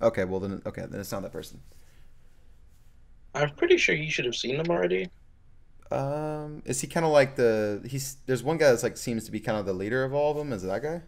Okay, 0.03 0.25
well 0.25 0.41
then 0.41 0.61
okay, 0.67 0.85
then 0.89 1.01
it's 1.01 1.13
not 1.13 1.23
that 1.23 1.33
person. 1.33 1.61
I'm 3.35 3.51
pretty 3.51 3.77
sure 3.77 3.95
you 3.95 4.11
should 4.11 4.25
have 4.25 4.35
seen 4.35 4.57
him 4.57 4.67
already. 4.69 5.09
Um, 5.91 6.63
is 6.65 6.81
he 6.81 6.87
kind 6.87 7.07
of 7.07 7.13
like 7.13 7.37
the 7.37 7.81
he's 7.87 8.17
there's 8.27 8.43
one 8.43 8.57
guy 8.59 8.71
that's 8.71 8.83
like 8.83 8.97
seems 8.97 9.25
to 9.25 9.31
be 9.31 9.41
kind 9.41 9.59
of 9.59 9.67
the 9.67 9.73
leader 9.73 10.05
of 10.05 10.13
all 10.13 10.33
of 10.33 10.37
them. 10.37 10.53
Is 10.53 10.63
that 10.63 10.83
guy? 10.83 11.03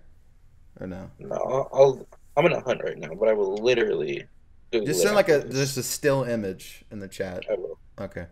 Or 0.80 0.86
no? 0.86 1.10
No, 1.18 1.34
I'll, 1.34 1.70
I'll 1.72 2.06
I'm 2.36 2.44
gonna 2.44 2.60
hunt 2.60 2.82
right 2.84 2.96
now, 2.96 3.14
but 3.14 3.28
I 3.28 3.32
will 3.32 3.56
literally. 3.56 4.24
Google 4.70 4.86
Just 4.86 5.02
send 5.02 5.16
like 5.16 5.28
a 5.28 5.40
this. 5.40 5.54
just 5.54 5.76
a 5.78 5.82
still 5.82 6.24
image 6.24 6.84
in 6.90 7.00
the 7.00 7.08
chat. 7.08 7.44
I 7.50 7.54
will. 7.54 7.78
Okay. 8.00 8.26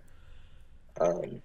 Um, 1.00 1.42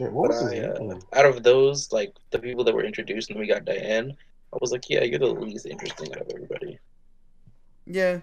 Shit. 0.00 0.12
What 0.12 0.30
but 0.30 0.42
was 0.42 0.52
his 0.52 0.62
I, 0.62 0.66
uh, 0.66 0.98
out 1.12 1.26
of 1.26 1.42
those, 1.42 1.92
like 1.92 2.14
the 2.30 2.38
people 2.38 2.64
that 2.64 2.74
were 2.74 2.84
introduced, 2.84 3.30
and 3.30 3.36
then 3.36 3.40
we 3.40 3.46
got 3.46 3.64
Diane. 3.64 4.16
I 4.52 4.58
was 4.60 4.72
like, 4.72 4.88
yeah, 4.88 5.04
you're 5.04 5.18
the 5.18 5.26
least 5.26 5.66
interesting 5.66 6.12
out 6.14 6.22
of 6.22 6.28
everybody. 6.34 6.78
Yeah, 7.86 8.20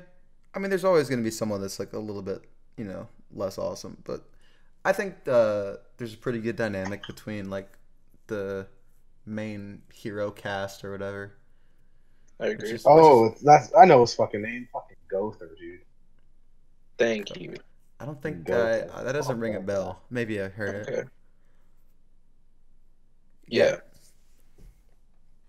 I 0.53 0.59
mean, 0.59 0.69
there's 0.69 0.83
always 0.83 1.07
going 1.07 1.19
to 1.19 1.23
be 1.23 1.31
someone 1.31 1.61
that's 1.61 1.79
like 1.79 1.93
a 1.93 1.99
little 1.99 2.21
bit, 2.21 2.41
you 2.77 2.85
know, 2.85 3.07
less 3.33 3.57
awesome. 3.57 3.97
But 4.03 4.25
I 4.83 4.91
think 4.91 5.15
uh, 5.27 5.75
there's 5.97 6.13
a 6.13 6.17
pretty 6.17 6.39
good 6.39 6.55
dynamic 6.55 7.05
between 7.05 7.49
like 7.49 7.69
the 8.27 8.67
main 9.25 9.81
hero 9.93 10.31
cast 10.31 10.83
or 10.83 10.91
whatever. 10.91 11.33
I 12.39 12.47
agree. 12.47 12.71
just- 12.71 12.85
Oh, 12.87 13.35
that's 13.43 13.71
I 13.77 13.85
know 13.85 14.01
his 14.01 14.13
fucking 14.15 14.41
name. 14.41 14.67
Fucking 14.73 14.97
Gowther, 15.09 15.51
dude. 15.59 15.81
Thank 16.97 17.35
you. 17.39 17.55
I 17.99 18.05
don't 18.05 18.21
think 18.21 18.45
Go. 18.45 18.87
I, 18.93 19.03
that 19.03 19.13
doesn't 19.13 19.39
ring 19.39 19.55
a 19.55 19.59
bell. 19.59 20.01
Maybe 20.09 20.41
I 20.41 20.49
heard 20.49 20.87
it. 20.87 21.07
Okay. 23.47 23.57
Yeah, 23.57 23.77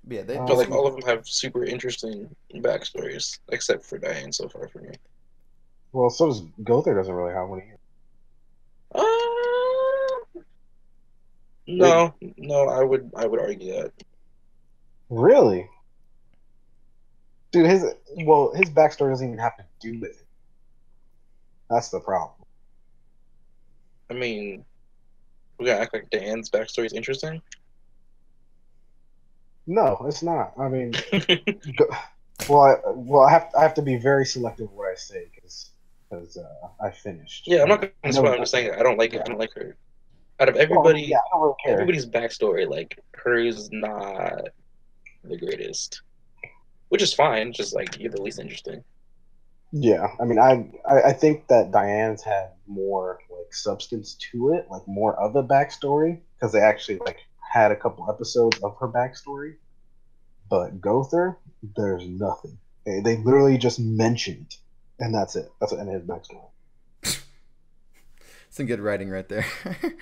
Yeah, 0.07 0.23
they. 0.23 0.39
But 0.39 0.57
like 0.57 0.71
all 0.71 0.87
of 0.87 0.95
them 0.95 1.03
have 1.03 1.27
super 1.27 1.65
interesting 1.65 2.35
backstories, 2.55 3.39
except 3.51 3.85
for 3.85 3.99
Diane 3.99 4.33
so 4.33 4.49
far 4.49 4.69
for 4.69 4.81
me. 4.81 4.95
Well, 5.93 6.11
so 6.11 6.27
does 6.27 6.43
Gowther 6.63 6.95
doesn't 6.95 7.13
really 7.13 7.35
have 7.35 7.49
one 7.49 7.63
either. 7.63 7.79
Uh, 8.95 10.41
no, 11.67 12.15
no, 12.37 12.69
I 12.69 12.83
would 12.83 13.11
I 13.17 13.27
would 13.27 13.41
argue 13.41 13.73
that. 13.73 13.93
Really? 15.11 15.69
Dude, 17.51 17.67
his 17.67 17.85
well, 18.25 18.53
his 18.55 18.71
backstory 18.71 19.11
doesn't 19.11 19.27
even 19.27 19.39
have 19.39 19.57
to 19.57 19.65
do 19.81 19.99
with 20.01 20.11
it. 20.11 20.27
That's 21.71 21.89
the 21.89 22.01
problem. 22.01 22.35
I 24.11 24.15
mean, 24.15 24.65
we 25.59 25.67
gotta 25.67 25.83
act 25.83 25.93
like 25.93 26.09
Diane's 26.11 26.51
backstory 26.51 26.87
is 26.87 26.93
interesting. 26.93 27.43
No, 29.69 30.05
it's 30.09 30.23
not. 30.25 30.55
I 30.59 30.69
mean, 30.69 30.93
go, 31.77 31.87
well, 32.49 32.61
I, 32.63 32.77
well, 32.87 33.23
I 33.23 33.31
have 33.31 33.51
I 33.59 33.63
have 33.63 33.75
to 33.75 33.83
be 33.83 33.97
very 33.99 34.27
selective 34.27 34.73
what 34.73 34.91
I 34.91 34.97
say 34.97 35.31
because 35.35 35.71
because 36.11 36.37
uh, 36.39 36.69
I 36.81 36.91
finished. 36.91 37.47
yeah, 37.47 37.63
I'm 37.63 37.69
not 37.69 37.85
I 38.05 38.11
know 38.11 38.13
spoil. 38.13 38.33
I'm 38.35 38.41
just 38.41 38.53
saying 38.53 38.73
I 38.73 38.83
don't 38.83 38.99
like 38.99 39.15
it. 39.15 39.21
I 39.21 39.25
don't 39.25 39.39
like 39.39 39.55
her. 39.55 39.77
Out 40.41 40.49
of 40.49 40.57
Well, 40.69 40.87
everybody, 40.87 41.03
yeah, 41.03 41.19
I 41.35 41.39
don't 41.39 41.57
care. 41.65 41.75
everybody's 41.75 42.07
backstory, 42.07 42.69
like 42.69 42.99
hers 43.15 43.59
is 43.59 43.71
not 43.73 44.49
the 45.25 45.39
greatest, 45.39 46.03
which 46.91 47.03
is 47.03 47.15
fine. 47.15 47.53
Just 47.53 47.75
like 47.75 47.99
you're 47.99 48.13
the 48.13 48.23
least 48.23 48.39
interesting. 48.41 48.85
Yeah, 49.73 50.09
I 50.21 50.25
mean, 50.25 50.39
I, 50.39 50.71
I 50.87 51.03
I 51.11 51.13
think 51.13 51.47
that 51.49 51.71
Diane's 51.73 52.23
had 52.23 52.53
more 52.67 53.21
like 53.31 53.53
substance 53.53 54.15
to 54.33 54.55
it, 54.55 54.67
like 54.71 54.87
more 54.89 55.15
of 55.21 55.37
a 55.37 55.43
backstory, 55.43 56.21
because 56.35 56.53
they 56.53 56.61
actually 56.61 56.99
like 56.99 57.19
had 57.51 57.73
a 57.73 57.77
couple 57.77 58.09
episodes 58.11 58.59
of 58.63 58.77
her 58.81 58.89
backstory. 58.89 59.55
But 60.51 60.81
Gowther, 60.81 61.37
there's 61.77 62.07
nothing. 62.09 62.59
They, 62.87 63.01
they 63.01 63.17
literally 63.19 63.59
just 63.59 63.79
mentioned, 63.81 64.57
and 64.99 65.15
that's 65.15 65.37
it. 65.37 65.51
That's 65.61 65.73
the 65.73 65.79
end 65.81 65.89
of 65.89 65.95
his 66.01 66.05
backstory. 66.09 67.21
Some 68.51 68.67
good 68.67 68.81
writing 68.81 69.11
right 69.11 69.29
there. 69.29 69.47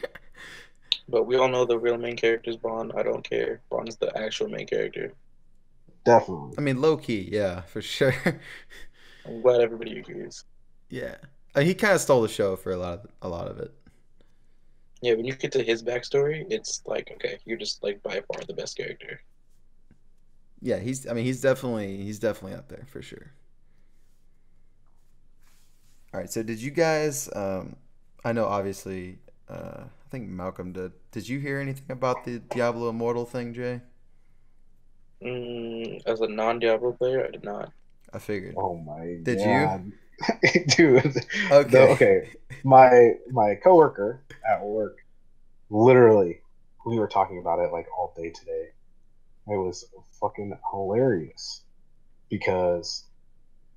But 1.09 1.25
we 1.25 1.37
all 1.37 1.47
know 1.49 1.65
the 1.65 1.79
real 1.79 1.97
main 1.97 2.17
character 2.17 2.51
is 2.51 2.57
Bond. 2.57 2.93
I 2.97 3.05
don't 3.05 3.23
care. 3.23 3.61
Bond 3.71 3.89
is 3.89 3.97
the 3.97 4.17
actual 4.19 4.49
main 4.49 4.67
character. 4.67 5.13
Definitely. 6.05 6.55
I 6.59 6.61
mean, 6.63 6.81
low 6.81 6.97
key, 6.97 7.29
yeah, 7.31 7.61
for 7.61 7.81
sure. 7.81 8.13
I'm 9.25 9.41
glad 9.41 9.61
everybody 9.61 10.01
agrees. 10.01 10.43
yeah, 10.91 11.15
Uh, 11.55 11.61
he 11.61 11.75
kind 11.75 11.95
of 11.95 12.01
stole 12.01 12.23
the 12.23 12.29
show 12.29 12.57
for 12.57 12.73
a 12.73 12.77
lot 12.77 13.05
of 13.05 13.07
a 13.23 13.29
lot 13.29 13.47
of 13.47 13.59
it. 13.61 13.73
Yeah, 15.03 15.15
when 15.15 15.25
you 15.25 15.35
get 15.35 15.53
to 15.53 15.63
his 15.63 15.83
backstory, 15.83 16.45
it's 16.51 16.83
like 16.87 17.11
okay, 17.13 17.39
you're 17.45 17.59
just 17.59 17.83
like 17.83 18.03
by 18.03 18.23
far 18.33 18.43
the 18.47 18.55
best 18.55 18.77
character. 18.77 19.21
Yeah, 20.61 20.79
he's. 20.79 21.07
I 21.07 21.13
mean, 21.13 21.25
he's 21.25 21.41
definitely 21.41 21.99
he's 21.99 22.19
definitely 22.19 22.57
up 22.57 22.69
there 22.69 22.87
for 22.87 23.03
sure. 23.03 23.33
All 26.15 26.21
right, 26.21 26.31
so 26.31 26.43
did 26.43 26.61
you 26.61 26.71
guys? 26.71 27.29
Um, 27.37 27.77
I 28.25 28.33
know, 28.33 28.47
obviously, 28.47 29.19
uh, 29.49 29.85
I 29.85 30.09
think 30.11 30.29
Malcolm 30.29 30.73
did. 30.73 30.93
Did 31.13 31.29
you 31.29 31.39
hear 31.39 31.61
anything 31.61 31.91
about 31.91 32.25
the 32.25 32.39
Diablo 32.39 32.89
Immortal 32.89 33.27
thing, 33.27 33.53
Jay? 33.53 33.83
Mm, 35.23 36.03
as 36.07 36.21
a 36.21 36.29
non-Diablo 36.29 36.93
player, 36.93 37.27
I 37.27 37.31
did 37.31 37.45
not. 37.45 37.73
I 38.13 38.19
figured. 38.19 38.55
Oh 38.57 38.77
my 38.77 39.17
god. 39.17 39.25
Did 39.25 39.39
god. 39.39 39.93
Dude. 40.77 41.05
Okay. 41.51 41.71
the- 41.71 41.89
okay. 41.93 42.31
My 42.65 43.13
my 43.31 43.55
coworker 43.57 44.23
at 44.49 44.63
work, 44.65 44.99
literally, 45.71 46.41
we 46.85 46.99
were 46.99 47.09
talking 47.09 47.39
about 47.39 47.59
it 47.61 47.73
like 47.73 47.87
all 47.97 48.13
day 48.17 48.31
today. 48.31 48.69
It 49.49 49.57
was 49.57 49.85
fucking 50.21 50.57
hilarious 50.73 51.63
because 52.29 53.05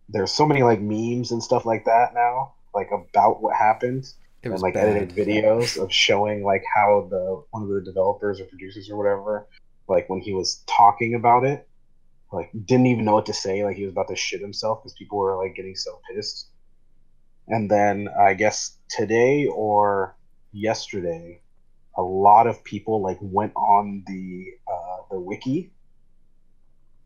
there's 0.08 0.31
so 0.31 0.46
many 0.48 0.63
like 0.63 0.81
memes 0.81 1.31
and 1.31 1.43
stuff 1.43 1.65
like 1.65 1.86
that 1.86 2.13
now, 2.15 2.53
like 2.74 2.89
about 2.91 3.41
what 3.43 3.55
happened, 3.55 4.05
It 4.41 4.50
and 4.50 4.60
like 4.62 4.74
bad. 4.74 4.88
edited 4.98 5.15
videos 5.15 5.77
of 5.81 5.93
showing 5.93 6.43
like 6.43 6.63
how 6.75 7.08
the 7.12 7.43
one 7.51 7.63
of 7.63 7.69
the 7.69 7.81
developers 7.81 8.39
or 8.39 8.46
producers 8.46 8.89
or 8.89 8.98
whatever, 8.98 9.48
like 9.88 10.10
when 10.10 10.19
he 10.22 10.34
was 10.34 10.63
talking 10.65 11.13
about 11.13 11.43
it, 11.46 11.67
like 12.32 12.52
didn't 12.66 12.88
even 12.88 13.06
know 13.06 13.14
what 13.14 13.26
to 13.28 13.34
say, 13.34 13.64
like 13.64 13.78
he 13.78 13.84
was 13.84 13.92
about 13.92 14.08
to 14.10 14.16
shit 14.16 14.42
himself 14.42 14.82
because 14.82 14.94
people 14.94 15.18
were 15.18 15.38
like 15.38 15.56
getting 15.56 15.76
so 15.76 16.00
pissed. 16.12 16.48
And 17.48 17.70
then 17.70 18.10
I 18.20 18.36
guess 18.36 18.78
today 18.90 19.48
or 19.48 20.16
yesterday, 20.52 21.42
a 21.98 22.02
lot 22.02 22.48
of 22.48 22.64
people 22.64 23.02
like 23.02 23.18
went 23.22 23.54
on 23.56 24.04
the 24.06 24.46
uh, 24.72 24.98
the 25.12 25.20
wiki 25.20 25.72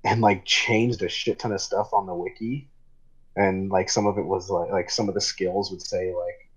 and 0.03 0.21
like 0.21 0.43
changed 0.45 1.01
a 1.01 1.09
shit 1.09 1.39
ton 1.39 1.53
of 1.53 1.61
stuff 1.61 1.93
on 1.93 2.05
the 2.05 2.13
wiki, 2.13 2.69
and 3.35 3.69
like 3.69 3.89
some 3.89 4.05
of 4.05 4.17
it 4.17 4.25
was 4.25 4.49
like 4.49 4.71
like 4.71 4.89
some 4.89 5.07
of 5.07 5.15
the 5.15 5.21
skills 5.21 5.71
would 5.71 5.81
say 5.81 6.13
like 6.13 6.49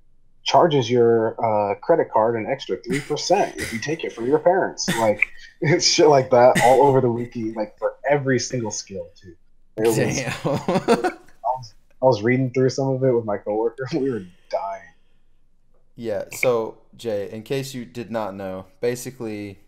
charges 0.42 0.88
your 0.88 1.36
uh, 1.44 1.74
credit 1.76 2.08
card 2.12 2.36
an 2.36 2.46
extra 2.48 2.76
three 2.78 3.00
percent 3.00 3.56
if 3.56 3.72
you 3.72 3.78
take 3.78 4.04
it 4.04 4.12
from 4.12 4.26
your 4.26 4.38
parents. 4.38 4.88
Like 4.98 5.28
it's 5.60 5.86
shit 5.92 6.08
like 6.08 6.30
that 6.30 6.60
all 6.64 6.82
over 6.82 7.00
the 7.00 7.10
wiki, 7.10 7.52
like 7.52 7.78
for 7.78 7.95
every 8.08 8.38
single 8.38 8.70
skill 8.70 9.08
too. 9.20 9.34
It 9.76 9.86
was, 9.86 9.96
Damn. 9.96 10.32
I 12.02 12.04
was 12.04 12.22
reading 12.22 12.50
through 12.50 12.70
some 12.70 12.88
of 12.88 13.02
it 13.04 13.10
with 13.12 13.24
my 13.24 13.38
coworker. 13.38 13.86
We 13.94 14.10
were 14.10 14.24
dying. 14.50 14.82
Yeah, 15.96 16.24
so 16.32 16.78
Jay, 16.96 17.30
in 17.30 17.42
case 17.42 17.72
you 17.74 17.84
did 17.86 18.10
not 18.10 18.34
know, 18.34 18.66
basically 18.80 19.58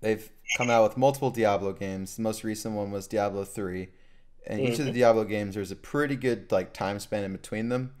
they've 0.00 0.28
come 0.56 0.70
out 0.70 0.82
with 0.88 0.96
multiple 0.96 1.30
Diablo 1.30 1.72
games. 1.72 2.16
The 2.16 2.22
most 2.22 2.42
recent 2.44 2.74
one 2.74 2.90
was 2.90 3.06
Diablo 3.06 3.44
3. 3.44 3.88
And 4.48 4.60
each 4.60 4.78
of 4.78 4.84
the 4.86 4.92
Mhm. 4.92 4.94
Diablo 4.94 5.24
games 5.24 5.54
there's 5.54 5.72
a 5.72 5.76
pretty 5.76 6.14
good 6.16 6.50
like 6.52 6.72
time 6.72 7.00
span 7.00 7.24
in 7.24 7.32
between 7.32 7.68
them. 7.68 7.94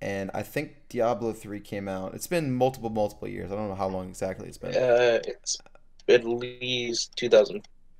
And 0.00 0.30
I 0.32 0.42
think 0.42 0.88
Diablo 0.88 1.32
3 1.32 1.60
came 1.60 1.88
out. 1.88 2.14
It's 2.14 2.26
been 2.26 2.52
multiple 2.52 2.90
multiple 2.90 3.26
years. 3.28 3.50
I 3.50 3.56
don't 3.56 3.68
know 3.68 3.74
how 3.74 3.88
long 3.88 4.08
exactly 4.08 4.48
it's 4.48 4.58
been. 4.58 4.74
Uh, 4.74 5.20
it's 5.26 5.56
at 6.08 6.24
least 6.24 7.16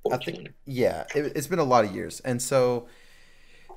2014. 0.05 0.53
Yeah, 0.65 1.03
it, 1.15 1.33
it's 1.35 1.47
been 1.47 1.59
a 1.59 1.63
lot 1.63 1.85
of 1.85 1.93
years, 1.93 2.19
and 2.21 2.41
so 2.41 2.87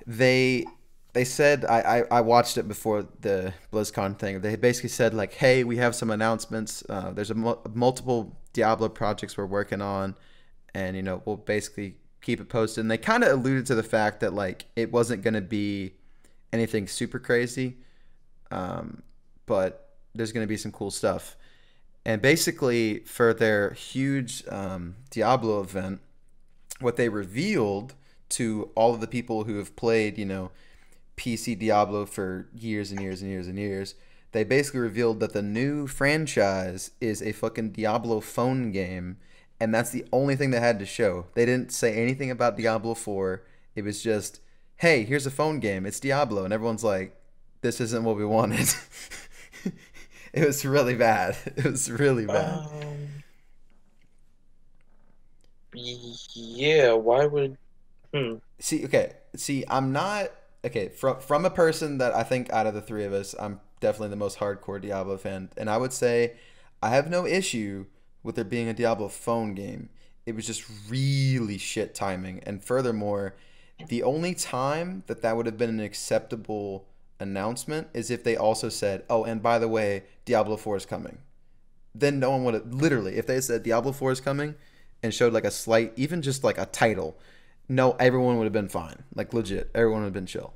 they 0.06 0.64
they 1.12 1.24
said 1.24 1.64
I, 1.64 1.80
I 1.80 2.18
I 2.18 2.20
watched 2.20 2.56
it 2.56 2.68
before 2.68 3.06
the 3.20 3.52
BlizzCon 3.72 4.18
thing. 4.18 4.40
They 4.40 4.56
basically 4.56 4.90
said 4.90 5.14
like, 5.14 5.34
hey, 5.34 5.64
we 5.64 5.76
have 5.76 5.94
some 5.94 6.10
announcements. 6.10 6.82
Uh, 6.88 7.10
there's 7.12 7.30
a 7.30 7.34
mul- 7.34 7.62
multiple 7.74 8.36
Diablo 8.52 8.88
projects 8.88 9.36
we're 9.36 9.46
working 9.46 9.80
on, 9.80 10.14
and 10.74 10.96
you 10.96 11.02
know 11.02 11.22
we'll 11.24 11.36
basically 11.36 11.96
keep 12.20 12.40
it 12.40 12.48
posted. 12.48 12.82
And 12.82 12.90
they 12.90 12.98
kind 12.98 13.24
of 13.24 13.32
alluded 13.32 13.66
to 13.66 13.74
the 13.74 13.82
fact 13.82 14.20
that 14.20 14.32
like 14.32 14.66
it 14.76 14.92
wasn't 14.92 15.22
going 15.22 15.34
to 15.34 15.40
be 15.40 15.92
anything 16.52 16.86
super 16.86 17.18
crazy, 17.18 17.76
um, 18.50 19.02
but 19.46 19.96
there's 20.14 20.32
going 20.32 20.44
to 20.44 20.48
be 20.48 20.56
some 20.56 20.72
cool 20.72 20.90
stuff. 20.90 21.36
And 22.04 22.20
basically, 22.20 23.00
for 23.00 23.32
their 23.32 23.70
huge 23.74 24.42
um, 24.48 24.96
Diablo 25.10 25.60
event, 25.60 26.00
what 26.82 26.96
they 26.96 27.08
revealed 27.08 27.94
to 28.30 28.70
all 28.74 28.94
of 28.94 29.00
the 29.00 29.06
people 29.06 29.44
who 29.44 29.58
have 29.58 29.76
played, 29.76 30.18
you 30.18 30.24
know, 30.24 30.50
PC 31.16 31.58
Diablo 31.58 32.06
for 32.06 32.48
years 32.54 32.90
and 32.90 33.00
years 33.00 33.22
and 33.22 33.30
years 33.30 33.46
and 33.46 33.58
years, 33.58 33.94
they 34.32 34.44
basically 34.44 34.80
revealed 34.80 35.20
that 35.20 35.34
the 35.34 35.42
new 35.42 35.86
franchise 35.86 36.90
is 37.00 37.22
a 37.22 37.32
fucking 37.32 37.72
Diablo 37.72 38.20
phone 38.20 38.72
game, 38.72 39.18
and 39.60 39.74
that's 39.74 39.90
the 39.90 40.06
only 40.12 40.36
thing 40.36 40.50
they 40.50 40.60
had 40.60 40.78
to 40.78 40.86
show. 40.86 41.26
They 41.34 41.44
didn't 41.44 41.72
say 41.72 41.94
anything 41.94 42.30
about 42.30 42.56
Diablo 42.56 42.94
4. 42.94 43.42
It 43.76 43.84
was 43.84 44.02
just, 44.02 44.40
hey, 44.76 45.04
here's 45.04 45.26
a 45.26 45.30
phone 45.30 45.60
game. 45.60 45.86
It's 45.86 46.00
Diablo. 46.00 46.44
And 46.44 46.52
everyone's 46.52 46.82
like, 46.82 47.14
this 47.60 47.80
isn't 47.80 48.04
what 48.04 48.16
we 48.16 48.24
wanted. 48.24 48.68
it 50.32 50.46
was 50.46 50.64
really 50.64 50.94
bad. 50.94 51.36
It 51.56 51.64
was 51.64 51.90
really 51.90 52.26
bad. 52.26 52.66
Um, 52.66 53.22
yeah, 55.74 56.92
why 56.92 57.26
would? 57.26 57.56
Hmm. 58.12 58.36
See, 58.58 58.84
okay. 58.84 59.14
See, 59.36 59.64
I'm 59.68 59.92
not 59.92 60.30
okay 60.64 60.88
from 60.88 61.20
from 61.20 61.44
a 61.44 61.50
person 61.50 61.98
that 61.98 62.14
I 62.14 62.22
think 62.22 62.50
out 62.50 62.66
of 62.66 62.74
the 62.74 62.82
three 62.82 63.04
of 63.04 63.12
us, 63.12 63.34
I'm 63.38 63.60
definitely 63.80 64.10
the 64.10 64.16
most 64.16 64.38
hardcore 64.38 64.80
Diablo 64.80 65.16
fan, 65.16 65.50
and 65.56 65.70
I 65.70 65.76
would 65.76 65.92
say 65.92 66.34
I 66.82 66.90
have 66.90 67.08
no 67.08 67.26
issue 67.26 67.86
with 68.22 68.36
there 68.36 68.44
being 68.44 68.68
a 68.68 68.74
Diablo 68.74 69.08
phone 69.08 69.54
game. 69.54 69.88
It 70.26 70.36
was 70.36 70.46
just 70.46 70.64
really 70.88 71.58
shit 71.58 71.94
timing, 71.94 72.40
and 72.44 72.62
furthermore, 72.62 73.34
the 73.88 74.02
only 74.02 74.34
time 74.34 75.02
that 75.06 75.22
that 75.22 75.36
would 75.36 75.46
have 75.46 75.58
been 75.58 75.70
an 75.70 75.80
acceptable 75.80 76.86
announcement 77.18 77.88
is 77.94 78.10
if 78.10 78.22
they 78.22 78.36
also 78.36 78.68
said, 78.68 79.04
"Oh, 79.08 79.24
and 79.24 79.42
by 79.42 79.58
the 79.58 79.68
way, 79.68 80.04
Diablo 80.24 80.56
4 80.56 80.76
is 80.76 80.86
coming." 80.86 81.18
Then 81.94 82.20
no 82.20 82.30
one 82.30 82.44
would 82.44 82.54
have 82.54 82.72
literally 82.72 83.16
if 83.16 83.26
they 83.26 83.40
said 83.40 83.62
Diablo 83.62 83.92
4 83.92 84.12
is 84.12 84.20
coming 84.20 84.54
and 85.02 85.12
showed 85.12 85.32
like 85.32 85.44
a 85.44 85.50
slight 85.50 85.92
even 85.96 86.22
just 86.22 86.44
like 86.44 86.58
a 86.58 86.66
title 86.66 87.16
no, 87.68 87.92
everyone 87.92 88.36
would 88.36 88.44
have 88.44 88.52
been 88.52 88.68
fine. 88.68 89.02
Like 89.14 89.32
legit, 89.32 89.70
everyone 89.74 90.00
would 90.00 90.06
have 90.06 90.12
been 90.12 90.26
chill. 90.26 90.52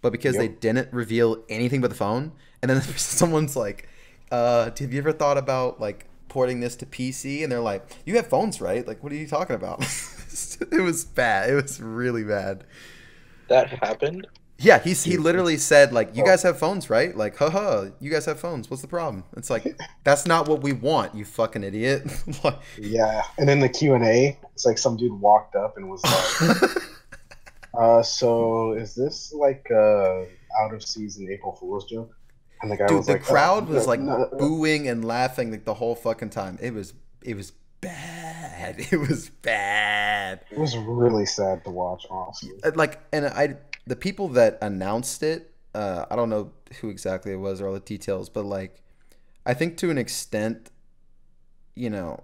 But 0.00 0.12
because 0.12 0.36
they 0.36 0.48
didn't 0.48 0.92
reveal 0.92 1.44
anything 1.48 1.80
but 1.80 1.88
the 1.88 1.96
phone, 1.96 2.32
and 2.60 2.70
then 2.70 2.80
someone's 2.96 3.56
like, 3.56 3.88
uh, 4.30 4.70
have 4.78 4.92
you 4.92 4.98
ever 4.98 5.12
thought 5.12 5.38
about 5.38 5.80
like 5.80 6.06
porting 6.28 6.60
this 6.60 6.76
to 6.76 6.86
PC? 6.86 7.42
And 7.42 7.50
they're 7.50 7.60
like, 7.60 7.84
you 8.04 8.16
have 8.16 8.26
phones, 8.26 8.60
right? 8.60 8.86
Like, 8.86 9.02
what 9.02 9.12
are 9.12 9.16
you 9.16 9.26
talking 9.26 9.56
about? 9.56 9.80
it 10.72 10.82
was 10.82 11.04
bad. 11.04 11.50
It 11.50 11.54
was 11.54 11.80
really 11.80 12.24
bad. 12.24 12.64
That 13.48 13.68
happened? 13.68 14.26
Yeah, 14.58 14.78
he's 14.78 15.02
he 15.02 15.16
literally 15.16 15.56
said 15.56 15.92
like, 15.92 16.14
you 16.14 16.22
Oh. 16.22 16.26
guys 16.26 16.42
have 16.44 16.58
phones, 16.58 16.88
right? 16.88 17.16
Like, 17.16 17.36
haha, 17.36 17.86
you 18.00 18.10
guys 18.10 18.26
have 18.26 18.38
phones. 18.38 18.70
What's 18.70 18.82
the 18.82 18.88
problem? 18.88 19.24
It's 19.36 19.50
like 19.50 19.76
that's 20.04 20.24
not 20.26 20.46
what 20.48 20.62
we 20.62 20.72
want, 20.72 21.14
you 21.14 21.24
fucking 21.24 21.64
idiot. 21.64 22.04
Like- 22.44 22.58
Yeah, 22.78 23.22
and 23.38 23.50
in 23.50 23.58
the 23.60 23.68
Q 23.68 23.94
and 23.94 24.04
A, 24.04 24.38
it's 24.54 24.64
like 24.64 24.78
some 24.78 24.96
dude 24.96 25.12
walked 25.20 25.56
up 25.56 25.76
and 25.76 25.90
was 25.90 26.00
like, 26.04 26.70
"Uh, 27.74 28.02
so 28.02 28.72
is 28.74 28.94
this 28.94 29.32
like 29.32 29.66
uh 29.74 30.20
out 30.60 30.72
of 30.74 30.82
season 30.82 31.28
April 31.30 31.52
Fool's 31.52 31.84
joke?" 31.86 32.14
And 32.60 32.70
the 32.70 32.76
guy 32.76 32.86
Dude, 32.86 32.98
was 32.98 33.06
the 33.06 33.14
like, 33.14 33.24
crowd 33.24 33.64
"Uh, 33.68 33.72
was 33.74 33.84
no, 33.86 33.90
like 33.90 34.00
no, 34.00 34.16
no." 34.30 34.38
booing 34.38 34.86
and 34.86 35.04
laughing 35.04 35.50
like 35.50 35.64
the 35.64 35.74
whole 35.74 35.96
fucking 35.96 36.30
time. 36.30 36.58
It 36.62 36.72
was 36.72 36.94
it 37.22 37.36
was 37.36 37.52
bad. 37.80 38.21
It 38.92 38.98
was 38.98 39.30
bad. 39.30 40.40
It 40.50 40.58
was 40.58 40.76
really 40.76 41.26
sad 41.26 41.64
to 41.64 41.70
watch, 41.70 42.06
honestly. 42.10 42.50
Uh, 42.64 42.72
Like 42.74 43.00
and 43.12 43.26
I 43.26 43.56
the 43.86 43.96
people 43.96 44.28
that 44.28 44.58
announced 44.62 45.22
it, 45.22 45.52
uh, 45.74 46.06
I 46.10 46.16
don't 46.16 46.30
know 46.30 46.52
who 46.80 46.88
exactly 46.88 47.32
it 47.32 47.36
was 47.36 47.60
or 47.60 47.68
all 47.68 47.74
the 47.74 47.80
details, 47.80 48.28
but 48.28 48.44
like 48.44 48.82
I 49.44 49.54
think 49.54 49.76
to 49.78 49.90
an 49.90 49.98
extent, 49.98 50.70
you 51.74 51.90
know, 51.90 52.22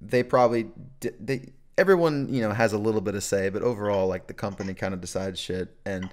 they 0.00 0.22
probably 0.22 0.70
they 1.00 1.52
everyone 1.76 2.32
you 2.32 2.42
know 2.42 2.52
has 2.52 2.72
a 2.72 2.78
little 2.78 3.00
bit 3.00 3.14
of 3.14 3.24
say, 3.24 3.48
but 3.48 3.62
overall, 3.62 4.06
like 4.06 4.26
the 4.26 4.34
company 4.34 4.74
kind 4.74 4.94
of 4.94 5.00
decides 5.00 5.40
shit, 5.40 5.76
and 5.84 6.10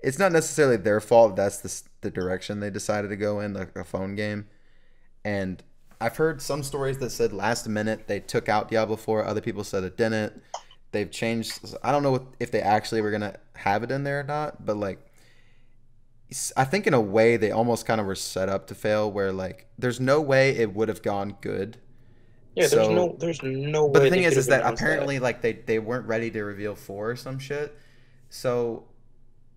it's 0.00 0.18
not 0.18 0.32
necessarily 0.32 0.76
their 0.76 1.00
fault. 1.00 1.36
That's 1.36 1.58
the 1.58 1.82
the 2.02 2.10
direction 2.10 2.60
they 2.60 2.70
decided 2.70 3.08
to 3.08 3.16
go 3.16 3.40
in, 3.40 3.54
like 3.54 3.74
a 3.76 3.84
phone 3.84 4.14
game. 4.14 4.46
And 5.24 5.62
I've 6.00 6.16
heard 6.16 6.42
some 6.42 6.62
stories 6.62 6.98
that 6.98 7.10
said 7.10 7.32
last 7.32 7.68
minute 7.68 8.06
they 8.06 8.20
took 8.20 8.48
out 8.48 8.70
Diablo 8.70 8.96
Four. 8.96 9.24
Other 9.24 9.40
people 9.40 9.64
said 9.64 9.84
it 9.84 9.96
didn't. 9.96 10.42
They've 10.92 11.10
changed. 11.10 11.74
I 11.82 11.92
don't 11.92 12.02
know 12.02 12.26
if 12.38 12.50
they 12.50 12.60
actually 12.60 13.00
were 13.00 13.10
gonna 13.10 13.36
have 13.54 13.82
it 13.82 13.90
in 13.90 14.04
there 14.04 14.20
or 14.20 14.24
not, 14.24 14.64
but 14.64 14.76
like 14.76 14.98
I 16.56 16.64
think 16.64 16.86
in 16.86 16.94
a 16.94 17.00
way 17.00 17.36
they 17.36 17.50
almost 17.50 17.86
kind 17.86 18.00
of 18.00 18.06
were 18.06 18.14
set 18.14 18.48
up 18.48 18.66
to 18.68 18.74
fail. 18.74 19.10
Where 19.10 19.32
like, 19.32 19.68
there's 19.78 20.00
no 20.00 20.20
way 20.20 20.50
it 20.50 20.74
would 20.74 20.88
have 20.88 21.02
gone 21.02 21.36
good. 21.40 21.78
Yeah, 22.54 22.66
there's 22.68 22.88
no, 22.88 23.16
there's 23.18 23.42
no. 23.42 23.88
But 23.88 24.02
the 24.02 24.10
thing 24.10 24.22
is, 24.22 24.36
is 24.36 24.46
that 24.46 24.64
apparently 24.64 25.18
like 25.18 25.42
they 25.42 25.52
they 25.52 25.78
weren't 25.78 26.06
ready 26.06 26.30
to 26.30 26.42
reveal 26.42 26.74
four 26.74 27.10
or 27.10 27.16
some 27.16 27.38
shit. 27.38 27.78
So 28.28 28.84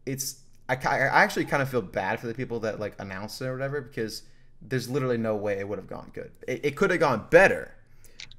it's 0.06 0.42
I 0.68 0.76
I 0.76 1.24
actually 1.24 1.46
kind 1.46 1.62
of 1.62 1.70
feel 1.70 1.82
bad 1.82 2.20
for 2.20 2.28
the 2.28 2.34
people 2.34 2.60
that 2.62 2.80
like 2.80 2.96
announced 3.00 3.42
it 3.42 3.46
or 3.46 3.54
whatever 3.54 3.82
because 3.82 4.24
there's 4.62 4.90
literally 4.90 5.18
no 5.18 5.36
way 5.36 5.60
it 5.60 5.68
would 5.68 5.80
have 5.80 5.88
gone 5.88 6.12
good. 6.14 6.32
It, 6.48 6.62
it 6.66 6.76
could 6.76 6.92
have 6.92 7.00
gone 7.00 7.28
better, 7.30 7.74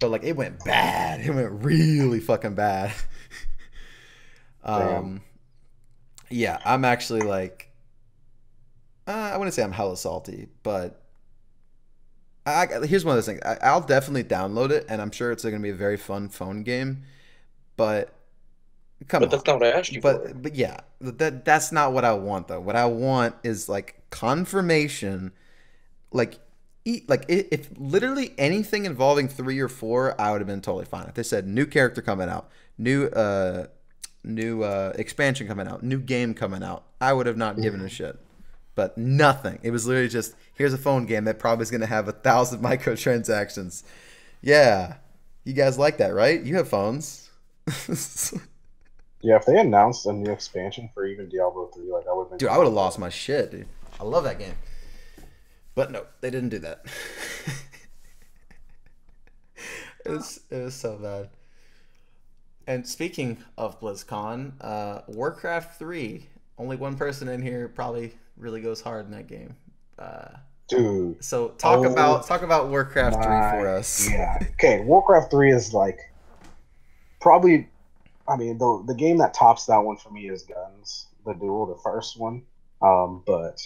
but 0.00 0.10
like 0.10 0.24
it 0.24 0.36
went 0.36 0.64
bad. 0.64 1.20
It 1.20 1.32
went 1.34 1.64
really 1.64 2.20
fucking 2.20 2.54
bad. 2.54 2.92
um, 4.64 5.22
yeah, 6.30 6.58
I'm 6.64 6.84
actually 6.84 7.22
like, 7.22 7.70
uh, 9.06 9.10
I 9.34 9.36
wouldn't 9.36 9.54
say 9.54 9.62
I'm 9.62 9.72
hella 9.72 9.96
salty, 9.96 10.48
but 10.62 11.02
I, 12.46 12.66
I- 12.66 12.86
here's 12.86 13.04
one 13.04 13.16
of 13.16 13.16
those 13.18 13.26
things. 13.26 13.40
I, 13.44 13.58
I'll 13.62 13.80
definitely 13.80 14.24
download 14.24 14.70
it, 14.70 14.86
and 14.88 15.00
I'm 15.00 15.10
sure 15.10 15.30
it's 15.32 15.42
going 15.42 15.54
to 15.54 15.60
be 15.60 15.70
a 15.70 15.74
very 15.74 15.96
fun 15.96 16.28
phone 16.28 16.62
game. 16.62 17.02
But 17.76 18.14
come 19.08 19.22
But 19.22 19.30
on, 19.30 19.30
that's 19.30 19.46
not 19.46 19.60
what 19.60 19.68
I 19.68 19.78
asked 19.78 19.94
you 19.94 20.02
but 20.02 20.22
for. 20.22 20.34
but 20.42 20.54
yeah, 20.56 20.80
that 21.00 21.44
that's 21.44 21.72
not 21.72 21.92
what 21.92 22.04
I 22.04 22.14
want 22.14 22.48
though. 22.48 22.60
What 22.60 22.76
I 22.76 22.86
want 22.86 23.36
is 23.44 23.68
like 23.68 24.02
confirmation, 24.10 25.32
like 26.12 26.38
e- 26.84 27.02
like 27.08 27.24
if 27.28 27.68
literally 27.76 28.32
anything 28.38 28.84
involving 28.84 29.28
three 29.28 29.58
or 29.60 29.68
four, 29.68 30.20
I 30.20 30.32
would 30.32 30.40
have 30.40 30.48
been 30.48 30.60
totally 30.60 30.84
fine. 30.84 31.06
If 31.08 31.14
they 31.14 31.22
said 31.22 31.46
new 31.46 31.66
character 31.66 32.02
coming 32.02 32.28
out, 32.28 32.50
new 32.78 33.06
uh 33.06 33.66
new 34.24 34.62
uh 34.62 34.92
expansion 34.96 35.46
coming 35.46 35.66
out, 35.66 35.82
new 35.82 35.98
game 35.98 36.34
coming 36.34 36.62
out, 36.62 36.84
I 37.00 37.12
would 37.12 37.26
have 37.26 37.36
not 37.36 37.60
given 37.60 37.80
a 37.80 37.88
shit. 37.88 38.18
But 38.74 38.96
nothing. 38.96 39.58
It 39.62 39.70
was 39.72 39.86
literally 39.86 40.08
just 40.08 40.34
here's 40.54 40.72
a 40.72 40.78
phone 40.78 41.06
game 41.06 41.24
that 41.24 41.38
probably 41.38 41.64
is 41.64 41.70
gonna 41.70 41.86
have 41.86 42.08
a 42.08 42.12
thousand 42.12 42.62
microtransactions. 42.62 43.82
Yeah, 44.42 44.96
you 45.44 45.52
guys 45.52 45.78
like 45.78 45.98
that, 45.98 46.14
right? 46.14 46.42
You 46.42 46.56
have 46.56 46.68
phones. 46.68 47.30
Yeah, 49.22 49.36
if 49.36 49.44
they 49.44 49.58
announced 49.58 50.06
a 50.06 50.12
new 50.12 50.32
expansion 50.32 50.88
for 50.94 51.04
even 51.04 51.28
Diablo 51.28 51.66
3, 51.66 51.92
like 51.92 52.06
I 52.08 52.12
would 52.14 52.22
have 52.24 52.30
been 52.30 52.38
Dude, 52.38 52.48
I 52.48 52.56
would 52.56 52.64
have 52.64 52.72
lost 52.72 52.98
my 52.98 53.10
shit, 53.10 53.50
dude. 53.50 53.66
I 54.00 54.04
love 54.04 54.24
that 54.24 54.38
game. 54.38 54.54
But 55.80 55.92
no, 55.92 56.04
they 56.20 56.28
didn't 56.28 56.50
do 56.50 56.58
that. 56.58 56.84
it 60.04 60.10
was 60.10 60.40
it 60.50 60.62
was 60.62 60.74
so 60.74 60.98
bad. 60.98 61.30
And 62.66 62.86
speaking 62.86 63.38
of 63.56 63.80
BlizzCon, 63.80 64.52
uh, 64.60 65.00
Warcraft 65.06 65.78
3, 65.78 66.26
only 66.58 66.76
one 66.76 66.98
person 66.98 67.28
in 67.28 67.40
here 67.40 67.66
probably 67.66 68.12
really 68.36 68.60
goes 68.60 68.82
hard 68.82 69.06
in 69.06 69.12
that 69.12 69.26
game. 69.26 69.56
Uh, 69.98 70.28
Dude. 70.68 71.24
so 71.24 71.48
talk 71.48 71.78
Oh 71.78 71.90
about 71.90 72.26
talk 72.26 72.42
about 72.42 72.68
Warcraft 72.68 73.16
3 73.16 73.24
for 73.24 73.66
us. 73.66 74.06
Yeah. 74.12 74.36
Okay, 74.52 74.80
Warcraft 74.80 75.30
3 75.30 75.50
is 75.50 75.72
like 75.72 75.98
probably 77.22 77.70
I 78.28 78.36
mean 78.36 78.58
the 78.58 78.84
the 78.86 78.94
game 78.94 79.16
that 79.16 79.32
tops 79.32 79.64
that 79.64 79.78
one 79.78 79.96
for 79.96 80.10
me 80.10 80.28
is 80.28 80.44
GunZ, 80.44 81.06
the 81.24 81.32
duel, 81.32 81.64
the 81.64 81.80
first 81.82 82.20
one. 82.20 82.42
Um, 82.82 83.22
but 83.26 83.56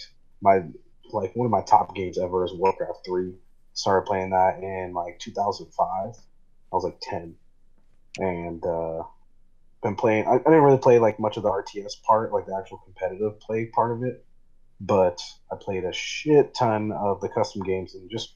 my 0.41 0.61
like 1.15 1.35
one 1.35 1.45
of 1.45 1.51
my 1.51 1.61
top 1.61 1.95
games 1.95 2.17
ever 2.17 2.45
is 2.45 2.53
Warcraft 2.53 2.99
3. 3.05 3.33
Started 3.73 4.05
playing 4.05 4.29
that 4.31 4.59
in 4.59 4.93
like 4.93 5.19
2005. 5.19 5.87
I 5.87 6.15
was 6.71 6.83
like 6.83 6.99
10. 7.01 7.35
And 8.19 8.65
uh 8.65 9.03
been 9.83 9.95
playing 9.95 10.25
I, 10.27 10.33
I 10.33 10.37
didn't 10.37 10.63
really 10.63 10.77
play 10.77 10.99
like 10.99 11.19
much 11.19 11.37
of 11.37 11.43
the 11.43 11.49
RTS 11.49 12.01
part, 12.03 12.33
like 12.33 12.45
the 12.45 12.55
actual 12.55 12.79
competitive 12.79 13.39
play 13.39 13.65
part 13.67 13.91
of 13.91 14.03
it. 14.03 14.25
But 14.81 15.21
I 15.51 15.55
played 15.55 15.85
a 15.85 15.93
shit 15.93 16.53
ton 16.53 16.91
of 16.91 17.21
the 17.21 17.29
custom 17.29 17.63
games 17.63 17.95
and 17.95 18.09
just 18.09 18.35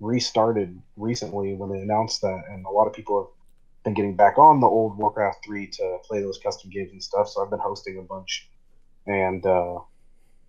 restarted 0.00 0.82
recently 0.96 1.54
when 1.54 1.70
they 1.70 1.80
announced 1.80 2.20
that, 2.22 2.42
and 2.50 2.66
a 2.66 2.70
lot 2.70 2.86
of 2.86 2.92
people 2.92 3.22
have 3.22 3.84
been 3.84 3.94
getting 3.94 4.16
back 4.16 4.36
on 4.36 4.60
the 4.60 4.66
old 4.66 4.98
Warcraft 4.98 5.44
3 5.46 5.66
to 5.68 5.98
play 6.04 6.20
those 6.20 6.38
custom 6.38 6.70
games 6.70 6.92
and 6.92 7.02
stuff. 7.02 7.28
So 7.28 7.42
I've 7.42 7.50
been 7.50 7.60
hosting 7.60 7.98
a 7.98 8.02
bunch, 8.02 8.50
and 9.06 9.46
uh, 9.46 9.78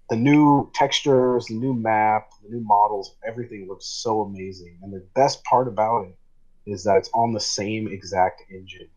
the 0.09 0.15
new 0.15 0.69
textures, 0.73 1.45
the 1.47 1.55
new 1.55 1.73
map, 1.73 2.29
the 2.43 2.49
new 2.49 2.63
models, 2.63 3.15
everything 3.25 3.67
looks 3.67 3.85
so 3.85 4.21
amazing. 4.21 4.77
And 4.81 4.93
the 4.93 5.05
best 5.15 5.43
part 5.43 5.67
about 5.67 6.05
it 6.07 6.17
is 6.65 6.83
that 6.83 6.97
it's 6.97 7.09
on 7.13 7.33
the 7.33 7.39
same 7.39 7.87
exact 7.87 8.43
engine, 8.51 8.89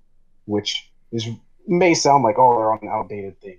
which 0.45 0.91
is 1.13 1.29
may 1.67 1.95
sound 1.95 2.23
like 2.23 2.37
oh 2.39 2.57
they're 2.57 2.73
on 2.73 2.79
an 2.83 2.89
outdated 2.89 3.41
thing. 3.41 3.59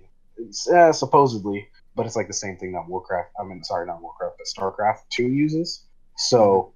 Uh, 0.72 0.92
supposedly, 0.92 1.68
but 1.96 2.06
it's 2.06 2.16
like 2.16 2.28
the 2.28 2.32
same 2.32 2.56
thing 2.56 2.72
that 2.72 2.86
Warcraft. 2.88 3.30
I 3.40 3.44
mean, 3.44 3.64
sorry, 3.64 3.86
not 3.86 4.00
Warcraft, 4.00 4.36
but 4.38 4.46
StarCraft 4.46 5.08
2 5.10 5.24
uses. 5.24 5.84
So 6.16 6.72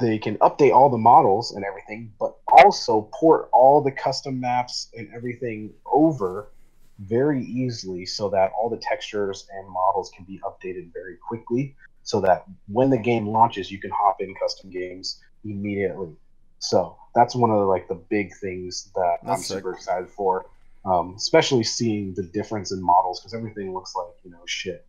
they 0.00 0.18
can 0.18 0.36
update 0.38 0.74
all 0.74 0.90
the 0.90 0.98
models 0.98 1.52
and 1.52 1.64
everything, 1.64 2.12
but 2.18 2.36
also 2.48 3.08
port 3.12 3.48
all 3.52 3.80
the 3.80 3.92
custom 3.92 4.40
maps 4.40 4.90
and 4.96 5.08
everything 5.14 5.72
over 5.86 6.50
very 6.98 7.44
easily 7.44 8.04
so 8.04 8.28
that 8.28 8.52
all 8.58 8.68
the 8.68 8.78
textures 8.78 9.46
and 9.52 9.68
models 9.68 10.10
can 10.14 10.24
be 10.24 10.40
updated 10.44 10.92
very 10.92 11.16
quickly 11.16 11.76
so 12.02 12.20
that 12.20 12.44
when 12.66 12.90
the 12.90 12.98
game 12.98 13.26
launches 13.26 13.70
you 13.70 13.78
can 13.78 13.90
hop 13.90 14.20
in 14.20 14.34
custom 14.34 14.70
games 14.70 15.20
immediately. 15.44 16.16
So 16.58 16.96
that's 17.14 17.34
one 17.34 17.50
of 17.50 17.58
the, 17.58 17.66
like 17.66 17.86
the 17.88 17.94
big 17.94 18.34
things 18.40 18.90
that 18.94 19.18
i'm 19.26 19.38
sick. 19.38 19.58
super 19.58 19.72
excited 19.72 20.10
for 20.10 20.46
um, 20.84 21.14
especially 21.16 21.64
seeing 21.64 22.14
the 22.14 22.22
difference 22.22 22.72
in 22.72 22.82
models 22.82 23.20
because 23.20 23.34
everything 23.34 23.74
looks 23.74 23.94
like 23.94 24.14
you 24.24 24.30
know 24.30 24.42
shit. 24.46 24.86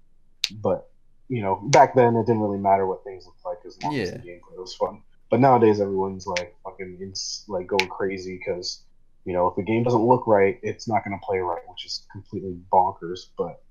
But 0.62 0.90
you 1.28 1.42
know 1.42 1.56
back 1.56 1.94
then 1.96 2.16
it 2.16 2.26
didn't 2.26 2.42
really 2.42 2.60
matter 2.60 2.88
what 2.88 3.04
things 3.04 3.26
looked 3.26 3.46
like 3.46 3.60
as 3.66 3.82
long 3.84 3.96
as 3.96 4.12
the 4.12 4.20
gameplay 4.20 4.58
was 4.58 4.76
fun. 4.76 5.02
But 5.30 5.42
nowadays 5.42 5.80
everyone's 5.80 6.26
like 6.26 6.56
fucking 6.64 6.98
ins- 7.02 7.46
like 7.48 7.68
going 7.68 7.88
crazy 7.88 8.38
because 8.38 8.84
you 9.30 9.34
know 9.36 9.46
if 9.48 9.56
the 9.56 9.64
game 9.72 9.84
doesn't 9.84 10.06
look 10.12 10.26
right 10.28 10.60
it's 10.64 10.88
not 10.88 11.04
going 11.06 11.18
to 11.18 11.26
play 11.26 11.38
right 11.38 11.62
which 11.72 11.86
is 11.86 12.06
completely 12.12 12.56
bonkers 12.74 13.28
but 13.38 13.62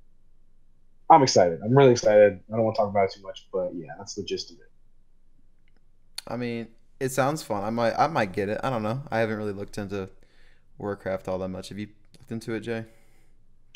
i'm 1.10 1.22
excited 1.22 1.58
i'm 1.64 1.76
really 1.76 1.90
excited 1.92 2.38
i 2.52 2.56
don't 2.56 2.64
want 2.64 2.76
to 2.76 2.80
talk 2.80 2.90
about 2.90 3.04
it 3.08 3.12
too 3.16 3.22
much 3.22 3.48
but 3.52 3.70
yeah 3.74 3.88
that's 3.98 4.14
the 4.14 4.22
gist 4.22 4.50
of 4.52 4.58
it 4.58 4.70
I 6.30 6.36
mean, 6.36 6.68
it 7.00 7.08
sounds 7.10 7.42
fun. 7.42 7.64
I 7.64 7.70
might 7.70 7.94
I 7.98 8.06
might 8.06 8.32
get 8.34 8.50
it. 8.50 8.60
I 8.62 8.68
don't 8.68 8.82
know. 8.82 9.00
I 9.10 9.20
haven't 9.20 9.38
really 9.38 9.54
looked 9.54 9.78
into 9.78 10.10
Warcraft 10.76 11.26
all 11.26 11.38
that 11.38 11.48
much. 11.48 11.70
Have 11.70 11.78
you 11.78 11.88
looked 12.18 12.30
into 12.30 12.52
it, 12.52 12.60
Jay? 12.60 12.84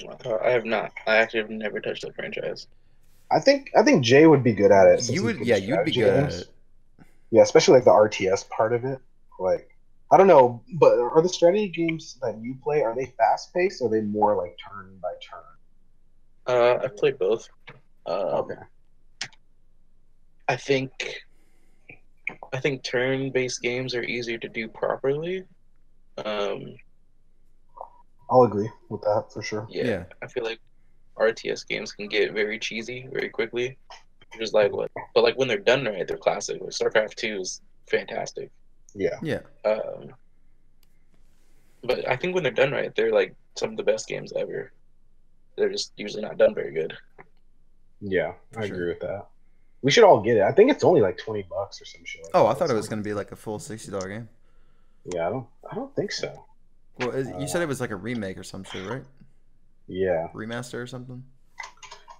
Uh, 0.06 0.36
I 0.44 0.50
have 0.50 0.66
not. 0.66 0.92
I 1.06 1.16
actually 1.16 1.40
have 1.40 1.50
never 1.50 1.80
touched 1.80 2.02
that 2.02 2.14
franchise. 2.14 2.66
i 3.30 3.40
think 3.40 3.70
i 3.74 3.82
think 3.82 4.04
jay 4.04 4.26
would 4.26 4.42
be 4.44 4.52
good 4.52 4.70
at 4.70 4.86
it 4.86 5.08
You 5.08 5.22
would 5.24 5.38
yeah, 5.46 5.56
you'd 5.56 5.84
be 5.84 5.92
strategy 5.92 6.00
good 6.00 6.24
at 6.24 6.32
it. 6.34 6.48
yeah 7.30 7.42
especially 7.42 7.74
like 7.76 7.84
the 7.84 7.90
rts 7.90 8.46
part 8.50 8.74
of 8.74 8.84
it 8.84 8.98
like 9.38 9.71
i 10.12 10.16
don't 10.16 10.26
know 10.26 10.62
but 10.74 10.92
are 10.98 11.22
the 11.22 11.28
strategy 11.28 11.68
games 11.68 12.18
that 12.22 12.38
you 12.40 12.54
play 12.62 12.82
are 12.82 12.94
they 12.94 13.06
fast 13.18 13.52
paced 13.54 13.80
or 13.82 13.88
are 13.88 13.90
they 13.90 14.00
more 14.02 14.36
like 14.36 14.54
turn 14.68 14.96
by 15.02 15.12
turn 15.28 15.40
Uh, 16.46 16.78
I've 16.84 16.96
played 16.96 17.18
both. 17.18 17.48
Um, 18.06 18.16
okay 18.16 18.60
I 20.48 20.56
think 20.56 20.90
I 22.52 22.60
think 22.60 22.82
turn-based 22.82 23.62
games 23.62 23.94
are 23.94 24.02
easier 24.02 24.38
to 24.38 24.48
do 24.48 24.68
properly. 24.68 25.44
Um, 26.24 26.74
i'll 28.30 28.42
agree 28.44 28.70
with 28.90 29.00
that 29.02 29.26
for 29.32 29.42
sure 29.42 29.66
yeah, 29.70 29.84
Yeah. 29.84 30.04
I 30.22 30.26
feel 30.26 30.44
like 30.44 30.60
RTS 31.18 31.66
games 31.66 31.92
can 31.92 32.08
get 32.08 32.32
very 32.32 32.58
cheesy 32.58 33.06
very 33.12 33.28
quickly. 33.28 33.78
Just 34.38 34.54
like 34.54 34.72
what, 34.72 34.90
but 35.14 35.22
like 35.24 35.36
when 35.36 35.46
they're 35.48 35.58
done 35.58 35.84
right, 35.84 36.06
they're 36.08 36.16
classic. 36.16 36.60
Like 36.60 36.70
StarCraft 36.70 37.14
Two 37.16 37.40
is 37.40 37.60
fantastic. 37.90 38.50
Yeah 38.94 39.18
Yeah. 39.22 39.40
Um, 39.64 40.12
but 41.84 42.08
I 42.08 42.16
think 42.16 42.34
when 42.34 42.42
they're 42.44 42.52
done 42.52 42.70
right, 42.72 42.94
they're 42.94 43.12
like 43.12 43.34
some 43.56 43.70
of 43.70 43.76
the 43.76 43.82
best 43.82 44.06
games 44.08 44.32
ever. 44.36 44.72
They're 45.56 45.70
just 45.70 45.92
usually 45.96 46.22
not 46.22 46.38
done 46.38 46.54
very 46.54 46.72
good. 46.72 46.96
Yeah, 48.00 48.32
I 48.56 48.66
Sure. 48.66 48.74
agree 48.76 48.88
with 48.88 49.00
that. 49.00 49.26
We 49.82 49.90
should 49.90 50.04
all 50.04 50.20
get 50.22 50.36
it. 50.36 50.42
I 50.42 50.52
think 50.52 50.70
it's 50.70 50.84
only 50.84 51.00
like 51.00 51.18
twenty 51.18 51.42
bucks 51.42 51.80
or 51.82 51.84
some 51.84 52.04
shit. 52.04 52.22
Like 52.24 52.30
Oh, 52.34 52.44
that. 52.44 52.50
I 52.50 52.54
thought 52.54 52.70
it 52.70 52.74
was 52.74 52.88
gonna 52.88 53.02
be 53.02 53.14
like 53.14 53.32
a 53.32 53.36
full 53.36 53.58
sixty 53.58 53.90
dollar 53.90 54.08
game. 54.08 54.28
Yeah, 55.12 55.26
I 55.26 55.30
don't. 55.30 55.46
I 55.70 55.74
don't 55.74 55.94
think 55.96 56.12
so. 56.12 56.44
Well, 56.98 57.10
is- 57.10 57.28
you 57.38 57.48
said 57.48 57.62
it 57.62 57.68
was 57.68 57.80
like 57.80 57.90
a 57.90 57.96
remake 57.96 58.38
or 58.38 58.44
some 58.44 58.62
shit, 58.64 58.88
right? 58.88 59.04
Yeah, 59.88 60.28
Remaster 60.34 60.80
or 60.80 60.86
something. 60.86 61.24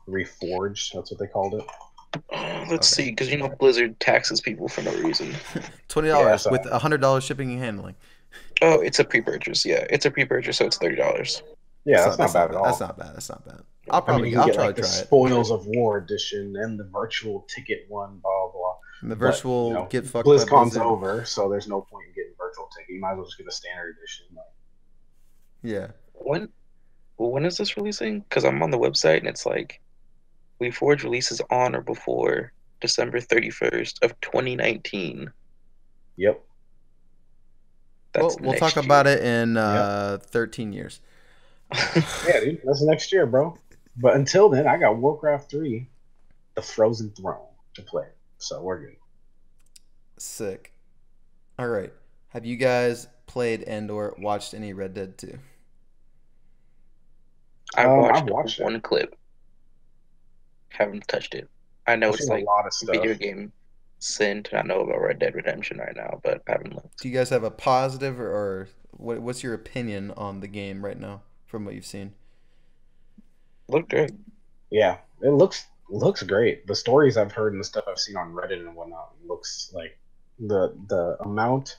reforged. 0.08 0.92
That's 0.94 1.10
what 1.12 1.20
they 1.20 1.28
called 1.28 1.54
it. 1.54 1.64
Uh, 2.14 2.64
let's 2.70 2.92
Okay. 2.92 3.04
see, 3.04 3.10
because 3.10 3.30
you 3.30 3.38
know 3.38 3.48
Blizzard 3.48 3.98
taxes 4.00 4.40
people 4.40 4.68
for 4.68 4.82
no 4.82 4.92
reason. 4.96 5.34
Twenty 5.88 6.08
dollars 6.08 6.42
so- 6.42 6.50
with 6.50 6.66
a 6.66 6.78
hundred 6.78 7.00
dollars 7.00 7.24
shipping 7.24 7.50
and 7.52 7.60
handling. 7.60 7.94
Oh, 8.62 8.80
it's 8.80 8.98
a 8.98 9.04
pre-purchase. 9.04 9.64
Yeah, 9.66 9.86
it's 9.90 10.06
a 10.06 10.10
pre-purchase, 10.10 10.56
so 10.58 10.66
it's 10.66 10.76
thirty 10.78 10.96
dollars. 10.96 11.42
Yeah, 11.84 12.04
that's, 12.04 12.18
not, 12.18 12.32
bad 12.32 12.50
at 12.50 12.56
all. 12.56 12.64
That's 12.64 12.80
not 12.80 12.96
bad. 12.96 13.14
That's 13.14 13.28
not 13.28 13.44
bad. 13.44 13.60
I'll 13.90 13.98
I 13.98 14.04
probably 14.04 14.22
mean, 14.24 14.32
you 14.34 14.38
I'll 14.40 14.46
get 14.46 14.54
try 14.54 14.66
like 14.66 14.76
to 14.76 14.82
the 14.82 14.86
try 14.88 14.98
it. 14.98 15.04
Spoils 15.06 15.50
of 15.50 15.66
War 15.66 15.98
edition 15.98 16.54
and 16.56 16.78
the 16.78 16.84
virtual 16.84 17.44
ticket 17.48 17.86
one. 17.88 18.18
Blah 18.22 18.52
blah. 18.52 18.76
And 19.00 19.10
the 19.10 19.16
but, 19.16 19.26
virtual 19.32 19.68
you 19.68 19.74
know, 19.74 19.86
get 19.90 20.06
fucked 20.06 20.26
by 20.26 20.32
BlizzCon's 20.32 20.76
over, 20.76 21.24
so 21.24 21.48
there's 21.48 21.66
no 21.66 21.80
point 21.80 22.06
in 22.08 22.14
getting 22.14 22.32
virtual 22.38 22.68
ticket. 22.76 22.94
You 22.94 23.00
might 23.00 23.12
as 23.12 23.16
well 23.16 23.26
just 23.26 23.36
get 23.38 23.48
a 23.48 23.50
standard 23.50 23.96
edition. 23.98 24.26
Like, 24.36 24.44
Yeah. 25.62 25.88
When 26.14 26.48
when 27.16 27.44
is 27.44 27.56
this 27.56 27.76
releasing? 27.76 28.20
Because 28.20 28.44
I'm 28.44 28.62
on 28.62 28.70
the 28.70 28.78
website 28.78 29.18
and 29.18 29.26
it's 29.26 29.44
like 29.44 29.80
Reforged 30.62 31.02
releases 31.02 31.40
on 31.50 31.74
or 31.74 31.80
before 31.80 32.52
December 32.80 33.20
31st 33.20 34.02
of 34.02 34.20
2019. 34.20 35.32
Yep. 36.16 36.44
Well, 38.14 38.36
we'll 38.40 38.58
talk 38.58 38.76
about 38.76 39.06
it 39.06 39.24
in 39.24 39.56
uh, 39.56 40.18
13 40.22 40.72
years. 40.72 41.00
yeah, 42.26 42.40
dude, 42.40 42.60
that's 42.64 42.82
next 42.82 43.12
year, 43.12 43.26
bro. 43.26 43.56
But 43.96 44.16
until 44.16 44.48
then, 44.48 44.66
I 44.66 44.76
got 44.76 44.98
Warcraft 44.98 45.50
3, 45.50 45.88
The 46.54 46.62
Frozen 46.62 47.10
Throne 47.10 47.46
to 47.74 47.82
play. 47.82 48.08
So 48.38 48.60
we're 48.60 48.80
good. 48.80 48.96
Sick. 50.18 50.72
All 51.58 51.68
right. 51.68 51.92
Have 52.28 52.44
you 52.44 52.56
guys 52.56 53.08
played 53.26 53.62
and 53.62 53.90
or 53.90 54.14
watched 54.18 54.52
any 54.52 54.72
Red 54.72 54.94
Dead 54.94 55.16
2? 55.16 55.38
I 57.76 57.84
um, 57.84 57.98
watched, 57.98 58.30
watched 58.30 58.60
one 58.60 58.76
it. 58.76 58.82
clip. 58.82 59.16
Haven't 60.76 61.06
touched 61.08 61.34
it. 61.34 61.48
I 61.86 61.96
know 61.96 62.08
I've 62.08 62.14
it's 62.14 62.28
like 62.28 62.42
a 62.42 62.46
lot 62.46 62.66
of 62.66 62.72
stuff. 62.72 62.94
video 62.94 63.14
game 63.14 63.52
sin 64.02 64.44
I 64.52 64.62
know 64.62 64.80
about 64.80 65.00
Red 65.00 65.18
Dead 65.20 65.34
Redemption 65.34 65.78
right 65.78 65.94
now, 65.94 66.20
but 66.24 66.42
I 66.48 66.52
haven't 66.52 66.74
looked. 66.74 67.00
Do 67.00 67.08
you 67.08 67.14
guys 67.14 67.30
have 67.30 67.44
a 67.44 67.50
positive 67.50 68.18
or, 68.18 68.30
or 68.30 68.68
what, 68.90 69.20
what's 69.20 69.42
your 69.42 69.54
opinion 69.54 70.10
on 70.16 70.40
the 70.40 70.48
game 70.48 70.84
right 70.84 70.98
now 70.98 71.22
from 71.46 71.64
what 71.64 71.74
you've 71.74 71.86
seen? 71.86 72.12
Look 73.68 73.88
great. 73.88 74.10
Yeah, 74.70 74.98
it 75.22 75.30
looks 75.30 75.66
looks 75.88 76.22
great. 76.22 76.66
The 76.66 76.74
stories 76.74 77.16
I've 77.16 77.32
heard 77.32 77.52
and 77.52 77.60
the 77.60 77.64
stuff 77.64 77.84
I've 77.88 77.98
seen 77.98 78.16
on 78.16 78.32
Reddit 78.32 78.60
and 78.60 78.74
whatnot 78.74 79.12
looks 79.26 79.70
like 79.72 79.98
the 80.38 80.74
the 80.88 81.16
amount 81.20 81.78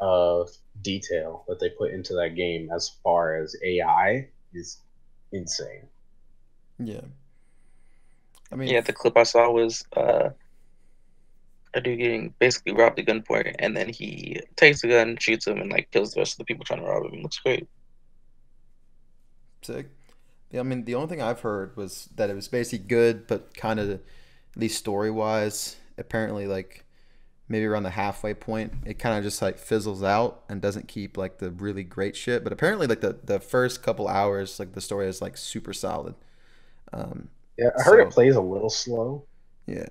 of 0.00 0.50
detail 0.82 1.44
that 1.48 1.58
they 1.58 1.70
put 1.70 1.90
into 1.90 2.14
that 2.14 2.36
game 2.36 2.70
as 2.74 2.92
far 3.02 3.36
as 3.36 3.56
AI 3.64 4.28
is 4.54 4.78
insane. 5.32 5.88
Yeah. 6.78 7.00
I 8.50 8.56
mean, 8.56 8.68
yeah, 8.68 8.80
the 8.80 8.92
clip 8.92 9.16
I 9.16 9.24
saw 9.24 9.50
was 9.50 9.84
uh, 9.96 10.30
a 11.74 11.80
dude 11.80 11.98
getting 11.98 12.34
basically 12.38 12.72
robbed 12.72 12.98
at 12.98 13.06
gunpoint, 13.06 13.56
and 13.58 13.76
then 13.76 13.88
he 13.88 14.40
takes 14.56 14.82
the 14.82 14.88
gun, 14.88 15.16
shoots 15.18 15.46
him, 15.46 15.58
and 15.58 15.70
like 15.70 15.90
kills 15.90 16.14
the 16.14 16.20
rest 16.20 16.34
of 16.34 16.38
the 16.38 16.44
people 16.44 16.64
trying 16.64 16.80
to 16.80 16.86
rob 16.86 17.04
him. 17.04 17.18
It 17.18 17.22
looks 17.22 17.38
great. 17.38 17.68
Sick. 19.62 19.88
Yeah, 20.50 20.60
I 20.60 20.62
mean, 20.62 20.84
the 20.84 20.94
only 20.94 21.08
thing 21.08 21.20
I've 21.20 21.40
heard 21.40 21.76
was 21.76 22.08
that 22.16 22.30
it 22.30 22.34
was 22.34 22.48
basically 22.48 22.86
good, 22.86 23.26
but 23.26 23.54
kind 23.54 23.78
of, 23.78 23.90
at 23.90 24.00
least 24.56 24.78
story 24.78 25.10
wise, 25.10 25.76
apparently 25.98 26.46
like 26.46 26.84
maybe 27.48 27.66
around 27.66 27.82
the 27.82 27.90
halfway 27.90 28.34
point, 28.34 28.72
it 28.86 28.98
kind 28.98 29.16
of 29.16 29.24
just 29.24 29.42
like 29.42 29.58
fizzles 29.58 30.02
out 30.02 30.42
and 30.48 30.60
doesn't 30.60 30.88
keep 30.88 31.16
like 31.16 31.38
the 31.38 31.50
really 31.50 31.82
great 31.82 32.16
shit. 32.16 32.44
But 32.44 32.52
apparently, 32.52 32.86
like 32.86 33.00
the 33.00 33.18
the 33.22 33.40
first 33.40 33.82
couple 33.82 34.08
hours, 34.08 34.58
like 34.58 34.72
the 34.72 34.80
story 34.80 35.06
is 35.06 35.20
like 35.20 35.36
super 35.36 35.74
solid. 35.74 36.14
Um, 36.92 37.28
yeah, 37.58 37.70
I 37.78 37.82
heard 37.82 38.00
so, 38.00 38.06
it 38.06 38.10
plays 38.10 38.36
a 38.36 38.40
little 38.40 38.70
slow. 38.70 39.24
Yeah. 39.66 39.88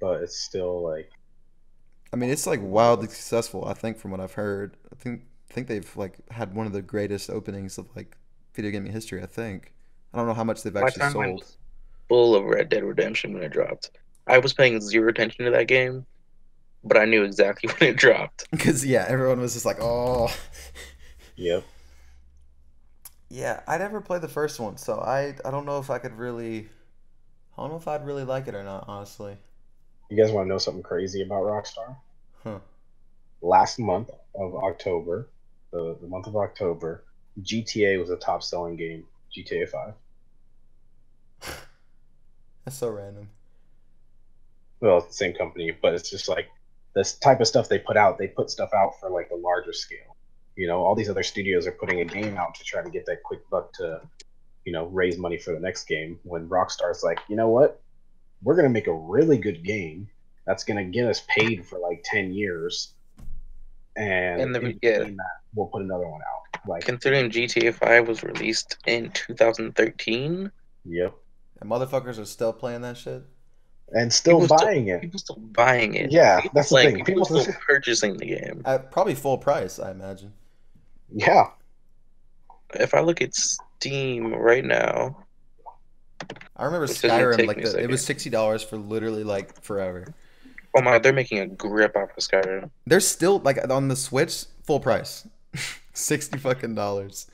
But 0.00 0.22
it's 0.22 0.38
still 0.38 0.82
like. 0.82 1.10
I 2.12 2.16
mean, 2.16 2.30
it's 2.30 2.46
like 2.46 2.60
wildly 2.62 3.08
successful. 3.08 3.66
I 3.66 3.74
think 3.74 3.98
from 3.98 4.10
what 4.10 4.20
I've 4.20 4.32
heard, 4.32 4.76
I 4.90 4.96
think 4.96 5.22
I 5.50 5.54
think 5.54 5.66
they've 5.66 5.96
like 5.96 6.18
had 6.30 6.54
one 6.54 6.66
of 6.66 6.72
the 6.72 6.82
greatest 6.82 7.28
openings 7.28 7.76
of 7.76 7.86
like 7.94 8.16
video 8.54 8.70
gaming 8.70 8.92
history. 8.92 9.22
I 9.22 9.26
think. 9.26 9.72
I 10.14 10.18
don't 10.18 10.26
know 10.26 10.34
how 10.34 10.44
much 10.44 10.62
they've 10.62 10.74
actually 10.74 11.10
sold. 11.10 11.44
Full 12.08 12.34
of 12.34 12.44
Red 12.44 12.70
Dead 12.70 12.82
Redemption 12.82 13.34
when 13.34 13.42
it 13.42 13.50
dropped. 13.50 13.90
I 14.26 14.38
was 14.38 14.54
paying 14.54 14.80
zero 14.80 15.10
attention 15.10 15.44
to 15.44 15.50
that 15.50 15.68
game, 15.68 16.06
but 16.82 16.96
I 16.96 17.04
knew 17.04 17.24
exactly 17.24 17.70
when 17.78 17.90
it 17.90 17.96
dropped. 17.96 18.48
Because 18.50 18.84
yeah, 18.84 19.04
everyone 19.06 19.40
was 19.40 19.52
just 19.52 19.66
like, 19.66 19.78
"Oh." 19.80 20.34
Yep. 21.36 21.64
Yeah, 23.30 23.60
I 23.66 23.76
never 23.78 24.00
played 24.00 24.22
the 24.22 24.28
first 24.28 24.58
one, 24.58 24.76
so 24.76 24.98
I 24.98 25.34
I 25.44 25.50
don't 25.50 25.66
know 25.66 25.78
if 25.78 25.90
I 25.90 25.98
could 25.98 26.16
really. 26.16 26.68
I 27.56 27.62
don't 27.62 27.70
know 27.70 27.76
if 27.76 27.88
I'd 27.88 28.06
really 28.06 28.24
like 28.24 28.48
it 28.48 28.54
or 28.54 28.62
not, 28.62 28.84
honestly. 28.88 29.36
You 30.10 30.16
guys 30.16 30.32
want 30.32 30.46
to 30.46 30.48
know 30.48 30.58
something 30.58 30.82
crazy 30.82 31.22
about 31.22 31.42
Rockstar? 31.42 31.96
Huh. 32.42 32.60
Last 33.42 33.78
month 33.78 34.10
of 34.34 34.54
October, 34.54 35.28
the, 35.72 35.96
the 36.00 36.06
month 36.06 36.26
of 36.26 36.36
October, 36.36 37.04
GTA 37.42 37.98
was 37.98 38.10
a 38.10 38.16
top 38.16 38.42
selling 38.42 38.76
game. 38.76 39.04
GTA 39.36 39.68
Five. 39.68 39.94
That's 42.64 42.78
so 42.78 42.88
random. 42.88 43.28
Well, 44.80 44.98
it's 44.98 45.08
the 45.08 45.14
same 45.14 45.34
company, 45.34 45.72
but 45.82 45.92
it's 45.94 46.08
just 46.08 46.28
like 46.28 46.48
this 46.94 47.14
type 47.14 47.40
of 47.40 47.46
stuff 47.46 47.68
they 47.68 47.78
put 47.78 47.96
out. 47.96 48.18
They 48.18 48.28
put 48.28 48.50
stuff 48.50 48.70
out 48.72 48.98
for 49.00 49.10
like 49.10 49.28
the 49.28 49.36
larger 49.36 49.72
scale. 49.72 50.16
You 50.58 50.66
know, 50.66 50.82
all 50.82 50.96
these 50.96 51.08
other 51.08 51.22
studios 51.22 51.68
are 51.68 51.72
putting 51.72 52.00
a 52.00 52.04
game 52.04 52.36
out 52.36 52.56
to 52.56 52.64
try 52.64 52.82
to 52.82 52.90
get 52.90 53.06
that 53.06 53.22
quick 53.22 53.48
buck 53.48 53.72
to, 53.74 54.00
you 54.64 54.72
know, 54.72 54.86
raise 54.86 55.16
money 55.16 55.38
for 55.38 55.54
the 55.54 55.60
next 55.60 55.84
game. 55.84 56.18
When 56.24 56.48
Rockstar's 56.48 57.04
like, 57.04 57.20
you 57.28 57.36
know 57.36 57.48
what, 57.48 57.80
we're 58.42 58.56
gonna 58.56 58.68
make 58.68 58.88
a 58.88 58.92
really 58.92 59.38
good 59.38 59.62
game 59.62 60.08
that's 60.46 60.64
gonna 60.64 60.82
get 60.82 61.06
us 61.06 61.22
paid 61.28 61.64
for 61.64 61.78
like 61.78 62.02
ten 62.02 62.32
years, 62.32 62.94
and, 63.96 64.42
and 64.42 64.52
the, 64.52 64.76
yeah. 64.82 64.98
that, 64.98 65.16
we'll 65.54 65.68
put 65.68 65.82
another 65.82 66.08
one 66.08 66.22
out. 66.22 66.68
Like 66.68 66.84
considering 66.84 67.30
GTA 67.30 67.72
Five 67.72 68.08
was 68.08 68.24
released 68.24 68.78
in 68.84 69.12
2013. 69.12 70.50
Yep. 70.86 71.14
And 71.60 71.70
motherfuckers 71.70 72.18
are 72.18 72.24
still 72.24 72.52
playing 72.52 72.80
that 72.82 72.96
shit. 72.96 73.22
And 73.92 74.12
still 74.12 74.40
people 74.40 74.56
buying 74.56 74.86
still, 74.86 74.96
it. 74.96 75.02
People 75.02 75.18
still 75.20 75.36
buying 75.36 75.94
it. 75.94 76.10
Yeah, 76.10 76.40
that's 76.52 76.72
like, 76.72 76.86
the 76.86 76.90
thing. 76.90 77.04
People, 77.04 77.24
people 77.26 77.40
still 77.42 77.54
purchasing 77.66 78.16
the 78.16 78.26
game. 78.26 78.62
At 78.64 78.90
probably 78.90 79.14
full 79.14 79.38
price, 79.38 79.78
I 79.78 79.92
imagine. 79.92 80.32
Yeah. 81.12 81.50
If 82.74 82.94
I 82.94 83.00
look 83.00 83.22
at 83.22 83.34
Steam 83.34 84.34
right 84.34 84.64
now, 84.64 85.24
I 86.56 86.64
remember 86.64 86.86
Skyrim 86.86 87.46
like 87.46 87.62
the, 87.62 87.82
it 87.82 87.88
was 87.88 88.04
sixty 88.04 88.30
dollars 88.30 88.62
for 88.62 88.76
literally 88.76 89.24
like 89.24 89.62
forever. 89.62 90.12
Oh 90.76 90.82
my! 90.82 90.98
They're 90.98 91.12
making 91.12 91.38
a 91.38 91.46
grip 91.46 91.96
off 91.96 92.10
of 92.10 92.22
Skyrim. 92.22 92.70
They're 92.86 93.00
still 93.00 93.38
like 93.38 93.58
on 93.70 93.88
the 93.88 93.96
Switch, 93.96 94.44
full 94.64 94.80
price, 94.80 95.26
sixty 95.94 96.38
fucking 96.38 96.74
dollars. 96.74 97.30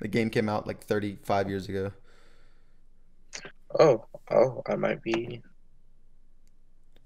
The 0.00 0.08
game 0.08 0.30
came 0.30 0.48
out 0.48 0.66
like 0.66 0.84
thirty 0.84 1.18
five 1.22 1.48
years 1.48 1.68
ago. 1.68 1.92
Oh, 3.78 4.06
oh, 4.30 4.62
I 4.66 4.76
might 4.76 5.02
be. 5.02 5.42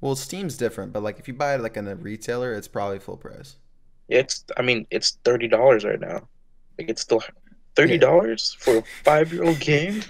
Well, 0.00 0.16
Steam's 0.16 0.56
different, 0.56 0.92
but 0.92 1.02
like 1.02 1.18
if 1.18 1.28
you 1.28 1.34
buy 1.34 1.54
it 1.54 1.60
like 1.60 1.76
in 1.76 1.88
a 1.88 1.96
retailer, 1.96 2.54
it's 2.54 2.68
probably 2.68 2.98
full 2.98 3.16
price. 3.16 3.56
It's 4.08 4.44
I 4.56 4.62
mean 4.62 4.86
it's 4.90 5.18
thirty 5.24 5.48
dollars 5.48 5.84
right 5.84 6.00
now. 6.00 6.28
Like 6.78 6.88
it's 6.88 7.02
still 7.02 7.22
thirty 7.74 7.98
dollars 7.98 8.56
yeah. 8.58 8.64
for 8.64 8.78
a 8.78 8.82
five 9.04 9.32
year 9.32 9.44
old 9.44 9.60
game. 9.60 10.02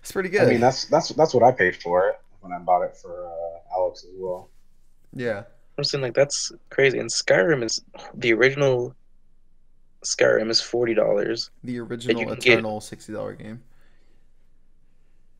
It's 0.00 0.12
pretty 0.12 0.28
good. 0.28 0.42
I 0.42 0.46
mean 0.46 0.60
that's 0.60 0.86
that's 0.86 1.08
that's 1.10 1.34
what 1.34 1.42
I 1.42 1.52
paid 1.52 1.76
for 1.76 2.08
it 2.08 2.20
when 2.40 2.52
I 2.52 2.58
bought 2.58 2.82
it 2.82 2.96
for 2.96 3.26
uh, 3.26 3.76
Alex 3.76 4.04
as 4.04 4.14
well. 4.16 4.48
Yeah, 5.12 5.42
I'm 5.76 5.84
saying 5.84 6.02
like 6.02 6.14
that's 6.14 6.52
crazy. 6.70 6.98
And 6.98 7.10
Skyrim 7.10 7.62
is 7.64 7.82
the 8.14 8.32
original. 8.32 8.94
Skyrim 10.04 10.48
is 10.48 10.60
forty 10.60 10.94
dollars. 10.94 11.50
The 11.64 11.80
original 11.80 12.32
Eternal 12.32 12.78
get, 12.78 12.82
sixty 12.84 13.12
dollar 13.12 13.34
game. 13.34 13.62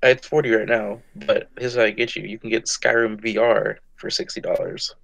It's 0.02 0.26
forty 0.26 0.50
right 0.50 0.68
now, 0.68 1.00
but 1.14 1.50
here's 1.58 1.76
how 1.76 1.82
I 1.82 1.90
get 1.90 2.16
you: 2.16 2.24
you 2.24 2.38
can 2.38 2.50
get 2.50 2.64
Skyrim 2.64 3.20
VR 3.20 3.76
for 3.96 4.10
sixty 4.10 4.40
dollars. 4.40 4.94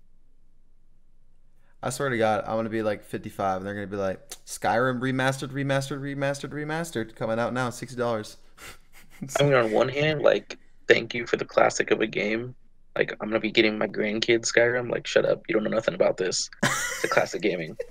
I 1.82 1.90
swear 1.90 2.08
to 2.08 2.18
God, 2.18 2.44
I'm 2.46 2.56
gonna 2.56 2.68
be 2.68 2.82
like 2.82 3.04
55, 3.04 3.58
and 3.58 3.66
they're 3.66 3.74
gonna 3.74 3.86
be 3.86 3.96
like 3.96 4.28
Skyrim 4.46 5.00
remastered, 5.00 5.50
remastered, 5.50 6.00
remastered, 6.00 6.50
remastered, 6.50 7.14
coming 7.14 7.38
out 7.38 7.52
now, 7.52 7.70
sixty 7.70 7.96
dollars. 7.96 8.38
I 9.40 9.44
mean, 9.44 9.54
on 9.54 9.70
one 9.70 9.88
hand, 9.88 10.22
like, 10.22 10.58
thank 10.88 11.14
you 11.14 11.26
for 11.26 11.36
the 11.36 11.44
classic 11.44 11.90
of 11.90 12.00
a 12.00 12.06
game. 12.06 12.54
Like, 12.96 13.12
I'm 13.20 13.28
gonna 13.28 13.40
be 13.40 13.50
getting 13.50 13.78
my 13.78 13.86
grandkids 13.86 14.52
Skyrim. 14.52 14.90
Like, 14.90 15.06
shut 15.06 15.24
up, 15.24 15.42
you 15.48 15.54
don't 15.54 15.64
know 15.64 15.70
nothing 15.70 15.94
about 15.94 16.16
this. 16.16 16.50
It's 16.62 17.04
a 17.04 17.08
classic 17.08 17.42
gaming. 17.42 17.76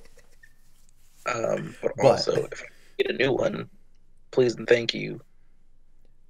Um, 1.27 1.75
but, 1.81 1.91
but 1.97 2.05
also, 2.05 2.33
if 2.33 2.61
I 2.61 3.03
get 3.03 3.15
a 3.15 3.17
new 3.17 3.33
one, 3.33 3.67
please 4.29 4.57
and 4.57 4.67
thank 4.67 4.93
you. 4.93 5.21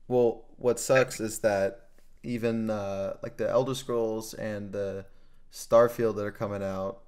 Well, 0.07 0.45
what 0.57 0.79
sucks 0.79 1.19
is 1.19 1.39
that 1.39 1.89
even 2.23 2.69
uh, 2.69 3.17
like 3.21 3.37
the 3.37 3.49
Elder 3.49 3.75
Scrolls 3.75 4.33
and 4.33 4.71
the 4.71 5.05
Starfield 5.51 6.15
that 6.15 6.25
are 6.25 6.31
coming 6.31 6.63
out 6.63 7.01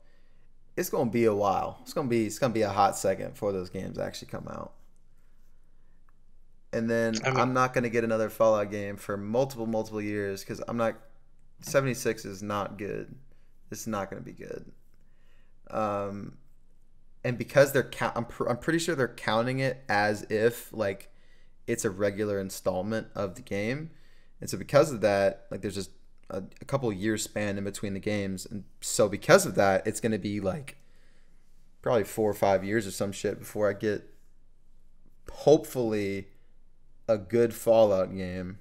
it's 0.77 0.89
gonna 0.91 1.09
be 1.09 1.25
a 1.25 1.33
while. 1.33 1.79
It's 1.81 1.93
gonna 1.93 2.07
be 2.07 2.27
it's 2.27 2.37
gonna 2.37 2.53
be 2.53 2.61
a 2.61 2.69
hot 2.69 2.95
second 2.95 3.31
before 3.31 3.51
those 3.51 3.69
games 3.69 3.97
actually 3.97 4.29
come 4.29 4.47
out. 4.47 4.73
And 6.71 6.89
then 6.89 7.15
I 7.25 7.41
am 7.41 7.53
not 7.53 7.73
gonna 7.73 7.89
get 7.89 8.03
another 8.03 8.29
Fallout 8.29 8.69
game 8.69 8.95
for 8.95 9.17
multiple 9.17 9.65
multiple 9.65 10.01
years 10.01 10.41
because 10.41 10.61
I'm 10.67 10.77
not. 10.77 10.95
76 11.59 12.23
is 12.23 12.43
not 12.43 12.77
good. 12.77 13.15
It's 13.71 13.87
not 13.87 14.11
gonna 14.11 14.21
be 14.21 14.33
good. 14.33 14.71
Um, 15.71 16.37
and 17.23 17.35
because 17.35 17.73
they're 17.73 17.83
count, 17.83 18.13
I'm 18.15 18.25
pr- 18.25 18.47
I'm 18.47 18.57
pretty 18.57 18.77
sure 18.77 18.93
they're 18.93 19.07
counting 19.07 19.59
it 19.59 19.83
as 19.89 20.23
if 20.29 20.71
like 20.71 21.11
it's 21.65 21.83
a 21.83 21.89
regular 21.89 22.39
installment 22.39 23.07
of 23.15 23.33
the 23.33 23.41
game, 23.41 23.89
and 24.39 24.47
so 24.47 24.59
because 24.59 24.91
of 24.91 25.01
that, 25.01 25.47
like 25.49 25.61
there's 25.61 25.73
just 25.73 25.89
a, 26.29 26.43
a 26.61 26.65
couple 26.65 26.91
years 26.91 27.23
span 27.23 27.57
in 27.57 27.63
between 27.63 27.93
the 27.93 27.99
games, 27.99 28.45
and 28.45 28.63
so 28.81 29.07
because 29.09 29.45
of 29.45 29.55
that, 29.55 29.85
it's 29.87 29.99
going 29.99 30.11
to 30.11 30.17
be 30.17 30.39
like 30.39 30.77
probably 31.81 32.03
four 32.03 32.29
or 32.29 32.33
five 32.33 32.63
years 32.63 32.85
or 32.85 32.91
some 32.91 33.11
shit 33.11 33.39
before 33.39 33.69
I 33.69 33.73
get 33.73 34.03
hopefully 35.31 36.27
a 37.07 37.17
good 37.17 37.53
Fallout 37.53 38.15
game. 38.15 38.59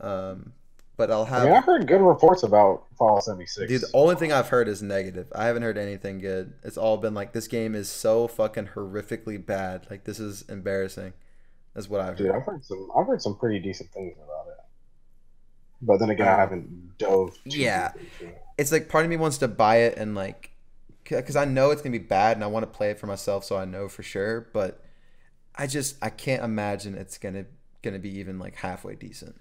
Um, 0.00 0.52
but 0.96 1.10
I'll 1.10 1.24
have. 1.24 1.42
I 1.42 1.44
mean, 1.46 1.54
I 1.54 1.60
heard 1.60 1.86
good 1.86 2.00
reports 2.00 2.42
about 2.42 2.84
Fallout 2.98 3.24
76. 3.24 3.68
Dude, 3.68 3.80
the 3.80 3.90
only 3.94 4.14
thing 4.14 4.32
I've 4.32 4.48
heard 4.48 4.68
is 4.68 4.82
negative. 4.82 5.26
I 5.34 5.46
haven't 5.46 5.62
heard 5.62 5.78
anything 5.78 6.18
good. 6.18 6.54
It's 6.62 6.76
all 6.76 6.96
been 6.96 7.14
like 7.14 7.32
this 7.32 7.48
game 7.48 7.74
is 7.74 7.88
so 7.88 8.28
fucking 8.28 8.68
horrifically 8.74 9.44
bad. 9.44 9.86
Like 9.90 10.04
this 10.04 10.20
is 10.20 10.42
embarrassing. 10.42 11.12
That's 11.74 11.88
what 11.88 12.00
I've 12.00 12.16
Dude, 12.16 12.28
heard. 12.28 12.36
I've 12.36 12.46
heard 12.46 12.64
some. 12.64 12.88
I've 12.96 13.06
heard 13.06 13.22
some 13.22 13.36
pretty 13.36 13.58
decent 13.58 13.90
things 13.92 14.14
about 14.16 14.41
it. 14.41 14.41
But 15.82 15.98
then 15.98 16.10
again, 16.10 16.28
I 16.28 16.34
Uh, 16.34 16.40
haven't 16.40 16.96
dove. 16.98 17.36
yeah. 17.44 17.92
It's 18.58 18.72
like 18.72 18.88
part 18.88 19.04
of 19.04 19.10
me 19.10 19.16
wants 19.16 19.38
to 19.38 19.48
buy 19.48 19.78
it 19.78 19.98
and 19.98 20.14
like, 20.14 20.52
because 21.04 21.36
I 21.36 21.44
know 21.44 21.70
it's 21.70 21.82
gonna 21.82 21.92
be 21.92 21.98
bad 21.98 22.36
and 22.36 22.44
I 22.44 22.48
want 22.48 22.64
to 22.64 22.78
play 22.78 22.90
it 22.90 22.98
for 22.98 23.06
myself, 23.06 23.44
so 23.44 23.56
I 23.58 23.64
know 23.64 23.88
for 23.88 24.02
sure. 24.02 24.48
But 24.52 24.84
I 25.56 25.66
just 25.68 25.96
I 26.02 26.10
can't 26.10 26.44
imagine 26.44 26.96
it's 26.96 27.18
gonna 27.18 27.46
gonna 27.82 28.00
be 28.00 28.10
even 28.18 28.38
like 28.38 28.56
halfway 28.56 28.96
decent. 28.96 29.36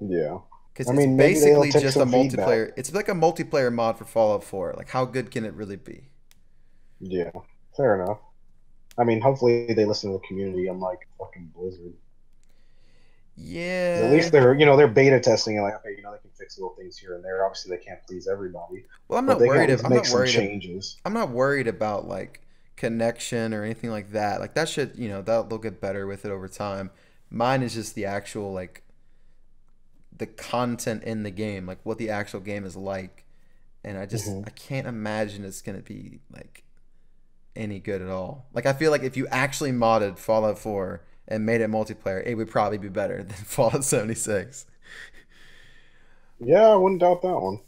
Yeah. 0.00 0.38
Because 0.72 0.90
it's 0.90 1.06
mean, 1.06 1.16
basically 1.16 1.72
just 1.72 2.00
a 2.00 2.04
some 2.04 2.06
feedback. 2.06 2.46
multiplayer. 2.46 2.72
It's 2.76 2.92
like 2.92 3.08
a 3.08 3.12
multiplayer 3.12 3.72
mod 3.72 3.98
for 3.98 4.04
Fallout 4.04 4.44
4. 4.44 4.74
Like, 4.76 4.90
how 4.90 5.04
good 5.04 5.30
can 5.30 5.44
it 5.44 5.54
really 5.54 5.76
be? 5.76 6.10
Yeah. 7.00 7.30
Fair 7.76 7.94
enough. 8.02 8.20
I 8.98 9.04
mean, 9.04 9.20
hopefully 9.22 9.72
they 9.74 9.84
listen 9.86 10.12
to 10.12 10.18
the 10.18 10.26
community, 10.28 10.68
unlike 10.68 11.08
fucking 11.18 11.52
Blizzard. 11.54 11.94
Yeah. 13.36 14.00
At 14.04 14.12
least 14.12 14.32
they're, 14.32 14.54
you 14.54 14.64
know, 14.66 14.76
they're 14.76 14.88
beta 14.88 15.20
testing 15.20 15.56
and 15.56 15.64
like, 15.64 15.74
okay, 15.76 15.94
you 15.96 16.02
know, 16.02 16.12
they 16.12 16.18
can 16.18 16.30
fix 16.30 16.58
little 16.58 16.74
things 16.74 16.96
here 16.96 17.14
and 17.14 17.24
there. 17.24 17.44
Obviously, 17.44 17.76
they 17.76 17.82
can't 17.82 18.00
please 18.06 18.26
everybody, 18.26 18.84
well, 19.08 19.18
I'm 19.18 19.26
not 19.26 19.38
worried. 19.40 19.70
least 19.70 19.84
I'm 19.84 19.92
not 19.92 20.06
some 20.06 20.18
worried. 20.18 20.30
changes. 20.30 20.96
I'm 21.04 21.12
not 21.12 21.30
worried 21.30 21.68
about 21.68 22.08
like 22.08 22.40
connection 22.76 23.52
or 23.54 23.62
anything 23.62 23.90
like 23.90 24.12
that. 24.12 24.40
Like 24.40 24.54
that 24.54 24.68
should, 24.68 24.96
you 24.96 25.08
know, 25.08 25.22
that 25.22 25.48
they'll 25.48 25.58
get 25.58 25.80
better 25.80 26.06
with 26.06 26.24
it 26.24 26.30
over 26.30 26.48
time. 26.48 26.90
Mine 27.30 27.62
is 27.62 27.74
just 27.74 27.94
the 27.94 28.04
actual 28.06 28.52
like 28.52 28.82
the 30.16 30.26
content 30.26 31.02
in 31.04 31.22
the 31.22 31.30
game, 31.30 31.66
like 31.66 31.78
what 31.84 31.98
the 31.98 32.08
actual 32.10 32.40
game 32.40 32.64
is 32.64 32.74
like, 32.76 33.24
and 33.84 33.98
I 33.98 34.06
just 34.06 34.26
Mhm. 34.28 34.46
I 34.46 34.50
can't 34.50 34.86
imagine 34.86 35.44
it's 35.44 35.60
gonna 35.60 35.82
be 35.82 36.20
like 36.32 36.64
any 37.54 37.80
good 37.80 38.00
at 38.00 38.08
all. 38.08 38.46
Like 38.54 38.64
I 38.66 38.72
feel 38.72 38.90
like 38.90 39.02
if 39.02 39.16
you 39.16 39.26
actually 39.28 39.72
modded 39.72 40.18
Fallout 40.18 40.58
4 40.58 41.02
and 41.28 41.46
made 41.46 41.60
it 41.60 41.70
multiplayer, 41.70 42.24
it 42.24 42.34
would 42.34 42.50
probably 42.50 42.78
be 42.78 42.88
better 42.88 43.22
than 43.22 43.36
Fallout 43.36 43.84
76. 43.84 44.66
Yeah, 46.38 46.68
I 46.68 46.76
wouldn't 46.76 47.00
doubt 47.00 47.22
that 47.22 47.40
one. 47.40 47.60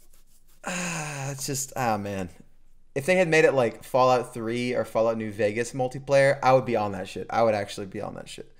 Ah, 0.65 1.29
it's 1.31 1.45
just 1.45 1.73
ah 1.75 1.97
man. 1.97 2.29
If 2.95 3.05
they 3.05 3.15
had 3.15 3.27
made 3.27 3.45
it 3.45 3.53
like 3.53 3.83
Fallout 3.83 4.33
3 4.33 4.73
or 4.73 4.83
Fallout 4.83 5.17
New 5.17 5.31
Vegas 5.31 5.73
multiplayer, 5.73 6.39
I 6.43 6.53
would 6.53 6.65
be 6.65 6.75
on 6.75 6.91
that 6.93 7.07
shit. 7.07 7.27
I 7.29 7.43
would 7.43 7.53
actually 7.53 7.85
be 7.85 8.01
on 8.01 8.15
that 8.15 8.27
shit. 8.27 8.51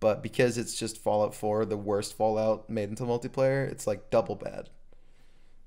But 0.00 0.22
because 0.22 0.58
it's 0.58 0.76
just 0.76 0.98
Fallout 0.98 1.34
4, 1.34 1.66
the 1.66 1.76
worst 1.76 2.14
Fallout 2.16 2.68
made 2.68 2.88
into 2.88 3.04
multiplayer, 3.04 3.70
it's 3.70 3.86
like 3.86 4.10
double 4.10 4.34
bad. 4.34 4.68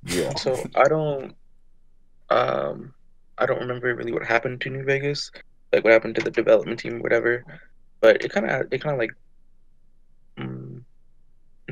Yeah. 0.03 0.35
So 0.35 0.61
I 0.75 0.89
don't, 0.89 1.35
um, 2.29 2.93
I 3.37 3.45
don't 3.45 3.59
remember 3.59 3.93
really 3.95 4.11
what 4.11 4.25
happened 4.25 4.61
to 4.61 4.69
New 4.69 4.83
Vegas, 4.83 5.31
like 5.71 5.83
what 5.83 5.93
happened 5.93 6.15
to 6.15 6.21
the 6.21 6.31
development 6.31 6.79
team, 6.79 6.99
whatever. 7.01 7.45
But 8.05 8.23
it 8.23 8.31
kind 8.31 8.47
of, 8.47 8.67
it 8.69 8.81
kind 8.83 8.93
of 8.93 8.99
like, 8.99 9.15
mm, 10.37 10.83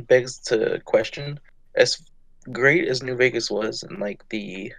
begs 0.08 0.40
to 0.40 0.82
question 0.84 1.40
as 1.76 2.02
great 2.52 2.88
as 2.88 3.04
New 3.04 3.16
Vegas 3.16 3.52
was 3.52 3.84
and 3.84 4.00
like 4.00 4.28
the 4.30 4.74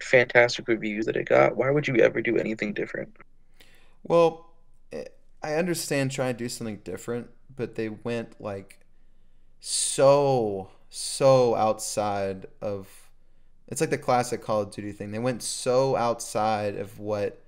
fantastic 0.00 0.68
reviews 0.68 1.04
that 1.06 1.16
it 1.16 1.28
got. 1.28 1.56
Why 1.56 1.68
would 1.68 1.88
you 1.88 1.96
ever 1.96 2.22
do 2.22 2.36
anything 2.36 2.72
different? 2.72 3.16
Well, 4.04 4.52
eh, 4.92 5.06
I 5.42 5.54
understand 5.54 6.12
trying 6.12 6.34
to 6.34 6.38
do 6.38 6.48
something 6.48 6.76
different, 6.84 7.26
but 7.56 7.74
they 7.74 7.88
went 7.88 8.40
like 8.40 8.78
so 9.58 10.70
so 10.90 11.56
outside 11.56 12.46
of 12.62 13.10
it's 13.66 13.80
like 13.80 13.90
the 13.90 13.98
classic 13.98 14.42
Call 14.42 14.60
of 14.60 14.70
Duty 14.70 14.92
thing. 14.92 15.10
They 15.10 15.18
went 15.18 15.42
so 15.42 15.96
outside 15.96 16.76
of 16.76 17.00
what 17.00 17.42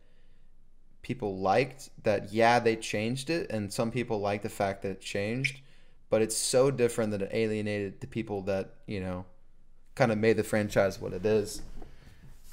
people 1.03 1.39
liked 1.39 1.91
that 2.03 2.33
yeah, 2.33 2.59
they 2.59 2.77
changed 2.77 3.31
it 3.31 3.51
and 3.51 3.73
some 3.73 3.91
people 3.91 4.21
like 4.21 4.43
the 4.43 4.49
fact 4.49 4.83
that 4.83 4.91
it 4.91 5.01
changed, 5.01 5.61
but 6.09 6.23
it's 6.23 6.37
so 6.37 6.71
different 6.71 7.11
that 7.13 7.23
it 7.23 7.31
alienated 7.33 8.01
the 8.01 8.07
people 8.07 8.43
that, 8.43 8.75
you 8.87 9.01
know, 9.01 9.25
kind 9.95 10.13
of 10.13 10.19
made 10.19 10.37
the 10.37 10.45
franchise 10.45 11.01
what 11.01 11.13
it 11.13 11.25
is. 11.25 11.63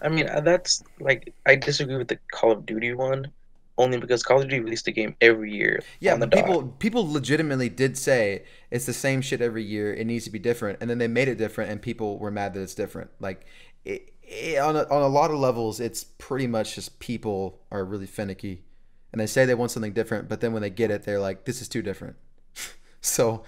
I 0.01 0.10
mean, 0.10 0.27
uh, 0.29 0.41
that's 0.41 0.83
like 0.99 1.33
I 1.45 1.55
disagree 1.55 1.97
with 1.97 2.07
the 2.07 2.19
Call 2.31 2.51
of 2.51 2.65
Duty 2.65 2.93
one, 2.93 3.31
only 3.77 3.97
because 3.97 4.21
Call 4.23 4.41
of 4.41 4.43
Duty 4.43 4.60
released 4.60 4.88
a 4.88 4.91
game 4.91 5.15
every 5.21 5.51
year. 5.51 5.81
Yeah, 5.99 6.15
the 6.15 6.27
but 6.27 6.31
people 6.31 6.62
dot. 6.62 6.79
people 6.79 7.12
legitimately 7.12 7.69
did 7.69 7.97
say 7.97 8.43
it's 8.69 8.86
the 8.86 8.93
same 8.93 9.21
shit 9.21 9.41
every 9.41 9.63
year. 9.63 9.93
It 9.93 10.05
needs 10.05 10.25
to 10.25 10.31
be 10.31 10.39
different, 10.39 10.79
and 10.81 10.89
then 10.89 10.99
they 10.99 11.07
made 11.07 11.27
it 11.27 11.38
different, 11.38 11.71
and 11.71 11.81
people 11.81 12.19
were 12.19 12.31
mad 12.31 12.53
that 12.53 12.62
it's 12.62 12.75
different. 12.75 13.10
Like 13.19 13.45
it, 13.86 14.13
it, 14.28 14.60
on 14.60 14.76
a, 14.76 14.84
on 14.90 15.02
a 15.02 15.08
lot 15.08 15.32
of 15.32 15.38
levels, 15.38 15.80
it's 15.80 16.04
pretty 16.04 16.48
much 16.48 16.76
just 16.76 17.00
people 17.00 17.60
are 17.72 17.84
really 17.84 18.06
finicky, 18.06 18.63
and 19.12 19.22
they 19.22 19.28
say 19.28 19.46
they 19.46 19.56
want 19.56 19.72
something 19.72 19.94
different, 19.94 20.28
but 20.28 20.42
then 20.42 20.54
when 20.54 20.62
they 20.62 20.70
get 20.70 20.92
it, 20.92 21.04
they're 21.04 21.20
like, 21.20 21.46
"This 21.46 21.62
is 21.62 21.68
too 21.68 21.82
different." 21.82 22.18
so, 23.02 23.44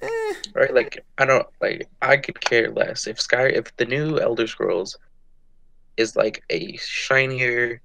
eh, 0.00 0.32
right? 0.54 0.72
Like 0.72 1.04
I 1.18 1.24
don't 1.24 1.46
like 1.60 1.88
I 2.00 2.16
could 2.16 2.40
care 2.40 2.70
less 2.70 3.06
if 3.06 3.20
Sky 3.20 3.48
if 3.48 3.76
the 3.76 3.84
new 3.84 4.18
Elder 4.18 4.46
Scrolls 4.46 4.96
is 5.96 6.16
like 6.16 6.42
a 6.50 6.76
shinier 6.76 7.80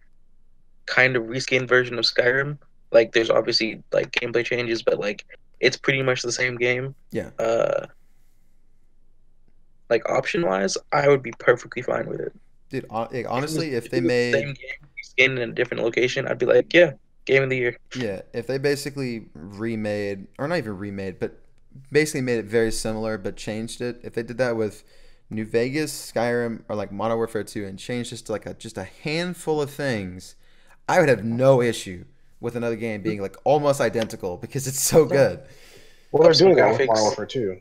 kind 0.85 1.15
of 1.15 1.23
reskinned 1.23 1.67
version 1.67 1.97
of 1.97 2.05
Skyrim. 2.05 2.57
Like 2.91 3.11
there's 3.13 3.29
obviously 3.29 3.83
like 3.91 4.11
gameplay 4.11 4.45
changes, 4.45 4.83
but 4.83 4.99
like 4.99 5.25
it's 5.59 5.75
pretty 5.75 6.03
much 6.03 6.21
the 6.21 6.31
same 6.31 6.55
game. 6.55 6.93
Yeah. 7.11 7.31
Uh 7.39 7.87
like 9.89 10.07
option 10.09 10.45
wise, 10.45 10.77
I 10.91 11.07
would 11.07 11.23
be 11.23 11.31
perfectly 11.39 11.81
fine 11.81 12.07
with 12.07 12.19
it. 12.19 12.33
dude, 12.69 12.85
hon- 12.89 13.09
like, 13.11 13.25
honestly, 13.29 13.73
if 13.75 13.85
it 13.85 13.91
they 13.91 14.01
was 14.01 14.03
the 14.03 14.07
made 14.07 14.33
same 14.33 14.47
game 14.53 14.87
reskin 14.97 15.41
in 15.41 15.49
a 15.49 15.53
different 15.53 15.83
location, 15.83 16.27
I'd 16.27 16.37
be 16.39 16.45
like, 16.45 16.73
yeah, 16.73 16.93
game 17.25 17.43
of 17.43 17.49
the 17.49 17.57
year. 17.57 17.77
Yeah, 17.95 18.21
if 18.33 18.47
they 18.47 18.57
basically 18.57 19.29
remade, 19.33 20.27
or 20.37 20.47
not 20.47 20.57
even 20.57 20.77
remade, 20.77 21.19
but 21.19 21.39
basically 21.91 22.21
made 22.21 22.39
it 22.39 22.45
very 22.45 22.71
similar 22.71 23.17
but 23.17 23.37
changed 23.37 23.81
it. 23.81 23.99
If 24.03 24.13
they 24.13 24.23
did 24.23 24.37
that 24.39 24.55
with 24.55 24.83
New 25.29 25.45
Vegas, 25.45 26.11
Skyrim, 26.11 26.63
or 26.69 26.75
like 26.75 26.91
Modern 26.91 27.17
Warfare 27.17 27.43
2 27.43 27.65
and 27.65 27.77
changed 27.77 28.09
just 28.11 28.27
to 28.27 28.31
like 28.31 28.45
a 28.45 28.53
just 28.53 28.77
a 28.77 28.85
handful 28.85 29.61
of 29.61 29.69
things, 29.71 30.35
I 30.87 30.99
would 30.99 31.09
have 31.09 31.23
no 31.23 31.61
issue 31.61 32.05
with 32.39 32.55
another 32.55 32.75
game 32.75 33.01
being 33.01 33.21
like 33.21 33.35
almost 33.43 33.81
identical 33.81 34.37
because 34.37 34.67
it's 34.67 34.81
so 34.81 35.05
good. 35.05 35.41
Well, 36.11 36.23
they're 36.23 36.33
doing 36.33 36.55
that 36.55 36.71
with. 36.77 36.87
Modern 36.87 37.03
Warfare 37.03 37.25
2. 37.25 37.59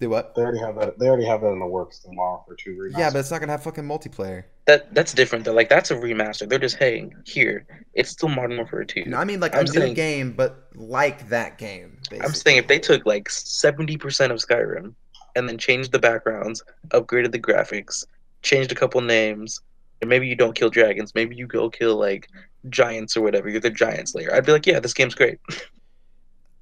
Do 0.00 0.08
what? 0.08 0.34
They 0.34 0.40
already 0.40 0.60
have 0.60 0.76
that. 0.76 0.98
They 0.98 1.08
already 1.08 1.26
have 1.26 1.42
that 1.42 1.48
in 1.48 1.58
the 1.58 1.66
works. 1.66 1.98
The 1.98 2.08
Modern 2.08 2.40
Warfare 2.46 2.56
2 2.56 2.70
remaster. 2.70 2.98
Yeah, 2.98 3.10
but 3.10 3.18
it's 3.18 3.30
not 3.30 3.40
gonna 3.40 3.52
have 3.52 3.62
fucking 3.62 3.84
multiplayer. 3.84 4.44
That 4.66 4.94
that's 4.94 5.12
different 5.12 5.44
though. 5.44 5.52
Like 5.52 5.68
that's 5.68 5.90
a 5.90 5.94
remaster. 5.94 6.48
They're 6.48 6.58
just 6.58 6.78
hey, 6.78 7.10
here. 7.26 7.66
It's 7.92 8.08
still 8.08 8.30
Modern 8.30 8.56
Warfare 8.56 8.84
2. 8.84 9.04
No, 9.04 9.18
I 9.18 9.24
mean 9.24 9.40
like 9.40 9.54
I'm 9.54 9.66
a 9.66 9.86
new 9.86 9.92
game, 9.92 10.32
but 10.32 10.68
like 10.74 11.28
that 11.28 11.58
game. 11.58 11.98
I'm 12.22 12.32
saying 12.32 12.56
if 12.56 12.66
they 12.66 12.78
took 12.78 13.04
like 13.04 13.28
seventy 13.28 13.98
percent 13.98 14.32
of 14.32 14.38
Skyrim 14.38 14.94
and 15.36 15.46
then 15.46 15.58
changed 15.58 15.92
the 15.92 15.98
backgrounds, 15.98 16.64
upgraded 16.88 17.32
the 17.32 17.38
graphics, 17.38 18.06
changed 18.40 18.72
a 18.72 18.74
couple 18.74 19.02
names, 19.02 19.60
and 20.00 20.08
maybe 20.08 20.26
you 20.26 20.34
don't 20.34 20.54
kill 20.54 20.70
dragons, 20.70 21.14
maybe 21.14 21.36
you 21.36 21.46
go 21.46 21.68
kill 21.68 21.96
like 21.96 22.26
giants 22.70 23.18
or 23.18 23.20
whatever. 23.20 23.50
You're 23.50 23.60
the 23.60 23.68
giant 23.68 24.08
slayer. 24.08 24.34
I'd 24.34 24.46
be 24.46 24.52
like, 24.52 24.66
yeah, 24.66 24.80
this 24.80 24.94
game's 24.94 25.14
great. 25.14 25.38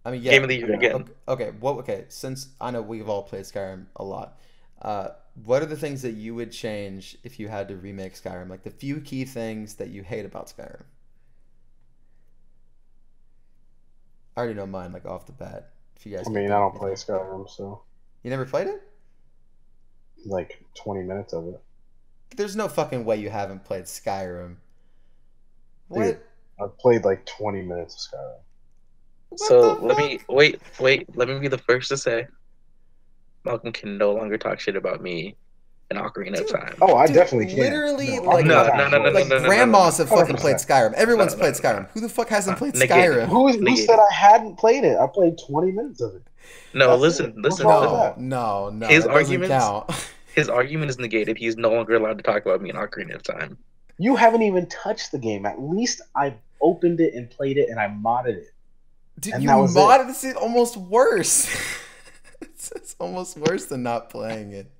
I 0.08 0.12
mean, 0.12 0.22
yeah. 0.22 0.32
Game 0.32 0.42
of 0.42 0.48
the 0.48 0.56
year 0.56 0.72
again. 0.72 0.94
Okay, 0.94 1.12
okay, 1.28 1.50
what? 1.60 1.76
Okay, 1.80 2.06
since 2.08 2.48
I 2.62 2.70
know 2.70 2.80
we've 2.80 3.10
all 3.10 3.22
played 3.22 3.42
Skyrim 3.42 3.84
a 3.96 4.02
lot, 4.02 4.38
uh, 4.80 5.08
what 5.44 5.60
are 5.60 5.66
the 5.66 5.76
things 5.76 6.00
that 6.00 6.12
you 6.12 6.34
would 6.34 6.50
change 6.50 7.18
if 7.24 7.38
you 7.38 7.48
had 7.48 7.68
to 7.68 7.76
remake 7.76 8.14
Skyrim? 8.14 8.48
Like 8.48 8.62
the 8.62 8.70
few 8.70 9.02
key 9.02 9.26
things 9.26 9.74
that 9.74 9.90
you 9.90 10.02
hate 10.02 10.24
about 10.24 10.46
Skyrim. 10.46 10.82
I 14.34 14.40
already 14.40 14.54
know 14.54 14.66
mine, 14.66 14.92
like 14.92 15.04
off 15.04 15.26
the 15.26 15.32
bat. 15.32 15.72
If 15.96 16.06
you 16.06 16.16
guys, 16.16 16.26
I 16.26 16.30
mean, 16.30 16.46
I 16.46 16.58
don't 16.58 16.74
play. 16.74 16.92
Skyrim, 16.92 17.50
so 17.50 17.82
You 18.22 18.30
never 18.30 18.46
played 18.46 18.68
it? 18.68 18.82
like 20.24 20.62
20 20.74 21.02
minutes 21.02 21.34
of 21.34 21.48
it. 21.48 21.60
There's 22.34 22.56
no 22.56 22.68
fucking 22.68 23.04
way 23.04 23.16
you 23.16 23.28
haven't 23.28 23.64
played 23.64 23.84
Skyrim. 23.84 24.56
What? 25.88 26.02
Dude. 26.02 26.20
I've 26.60 26.76
played 26.78 27.04
like 27.04 27.26
20 27.26 27.62
minutes 27.62 27.94
of 27.94 28.18
Skyrim. 28.18 28.40
What 29.30 29.40
so 29.40 29.72
let 29.82 29.96
me 29.98 30.20
wait, 30.28 30.60
wait. 30.80 31.16
Let 31.16 31.28
me 31.28 31.38
be 31.38 31.48
the 31.48 31.58
first 31.58 31.88
to 31.90 31.96
say, 31.96 32.26
Malcolm 33.44 33.72
can 33.72 33.98
no 33.98 34.12
longer 34.12 34.38
talk 34.38 34.60
shit 34.60 34.76
about 34.76 35.02
me 35.02 35.36
in 35.90 35.96
Ocarina 35.96 36.40
of 36.40 36.48
Time. 36.50 36.74
Oh, 36.82 36.96
I 36.96 37.06
Dude, 37.06 37.16
definitely 37.16 37.46
can. 37.46 37.58
literally, 37.58 38.16
No, 38.20 38.22
like- 38.24 38.44
No, 38.46 38.54
Ocarina 38.54 38.60
of 38.60 38.66
no, 38.66 38.70
Time 38.70 38.90
no, 38.90 38.98
no, 38.98 39.04
was- 39.04 39.12
no, 39.14 39.20
Like 39.20 39.28
no, 39.28 39.38
no, 39.38 39.48
grandmas 39.48 39.98
have 39.98 40.08
fucking 40.08 40.36
100%. 40.36 40.40
played 40.40 40.56
Skyrim. 40.56 40.92
Everyone's 40.94 41.32
No, 41.32 41.36
no, 41.36 41.40
played 41.50 41.62
no, 41.62 41.70
no. 41.72 41.78
Skyrim. 41.78 41.88
Who 41.90 42.00
the 42.00 42.08
fuck 42.08 42.28
hasn't 42.28 42.56
uh, 42.56 42.58
played 42.58 42.74
Negate. 42.74 42.90
Skyrim? 42.90 43.26
Who, 43.28 43.48
who 43.52 43.58
Negated. 43.60 43.86
said 43.86 43.98
I 43.98 44.12
hadn't 44.14 44.56
played 44.58 44.84
it? 44.84 44.98
I 44.98 45.06
played 45.06 45.38
20 45.46 45.72
minutes 45.72 46.00
of 46.00 46.14
it. 46.14 46.22
No, 46.74 46.88
That's 46.90 47.00
listen, 47.00 47.26
it. 47.30 47.36
listen. 47.36 47.66
What's 47.66 47.90
listen. 47.92 48.28
No, 48.28 48.68
no, 48.68 48.70
no. 48.70 48.86
His 48.86 49.04
that 49.04 49.10
doesn't 49.12 49.32
arguments- 49.32 49.64
count. 49.64 50.08
his 50.34 50.48
argument 50.48 50.90
is 50.90 50.98
negated. 50.98 51.38
He's 51.38 51.56
no 51.56 51.70
longer 51.70 51.94
allowed 51.94 52.18
to 52.18 52.22
talk 52.22 52.44
about 52.44 52.60
me 52.60 52.68
in 52.70 52.76
Ocarina 52.76 53.14
of 53.14 53.22
Time. 53.22 53.56
You 53.98 54.14
haven't 54.14 54.42
even 54.42 54.66
touched 54.66 55.10
the 55.12 55.18
game. 55.18 55.46
At 55.46 55.60
least 55.60 56.02
I've 56.14 56.34
opened 56.60 57.00
it 57.00 57.14
and 57.14 57.30
played 57.30 57.56
it 57.56 57.68
and 57.70 57.80
I 57.80 57.88
modded 57.88 58.36
it. 58.36 58.50
Dude, 59.18 59.34
And 59.34 59.42
you 59.42 59.48
that 59.48 59.56
was 59.56 59.74
it. 59.74 59.78
modded 59.78 60.06
this 60.06 60.22
is 60.24 60.34
almost 60.34 60.76
worse. 60.76 61.48
it's, 62.40 62.70
it's 62.72 62.94
almost 63.00 63.36
worse 63.38 63.64
than 63.66 63.82
not 63.82 64.10
playing 64.10 64.52
it. 64.52 64.70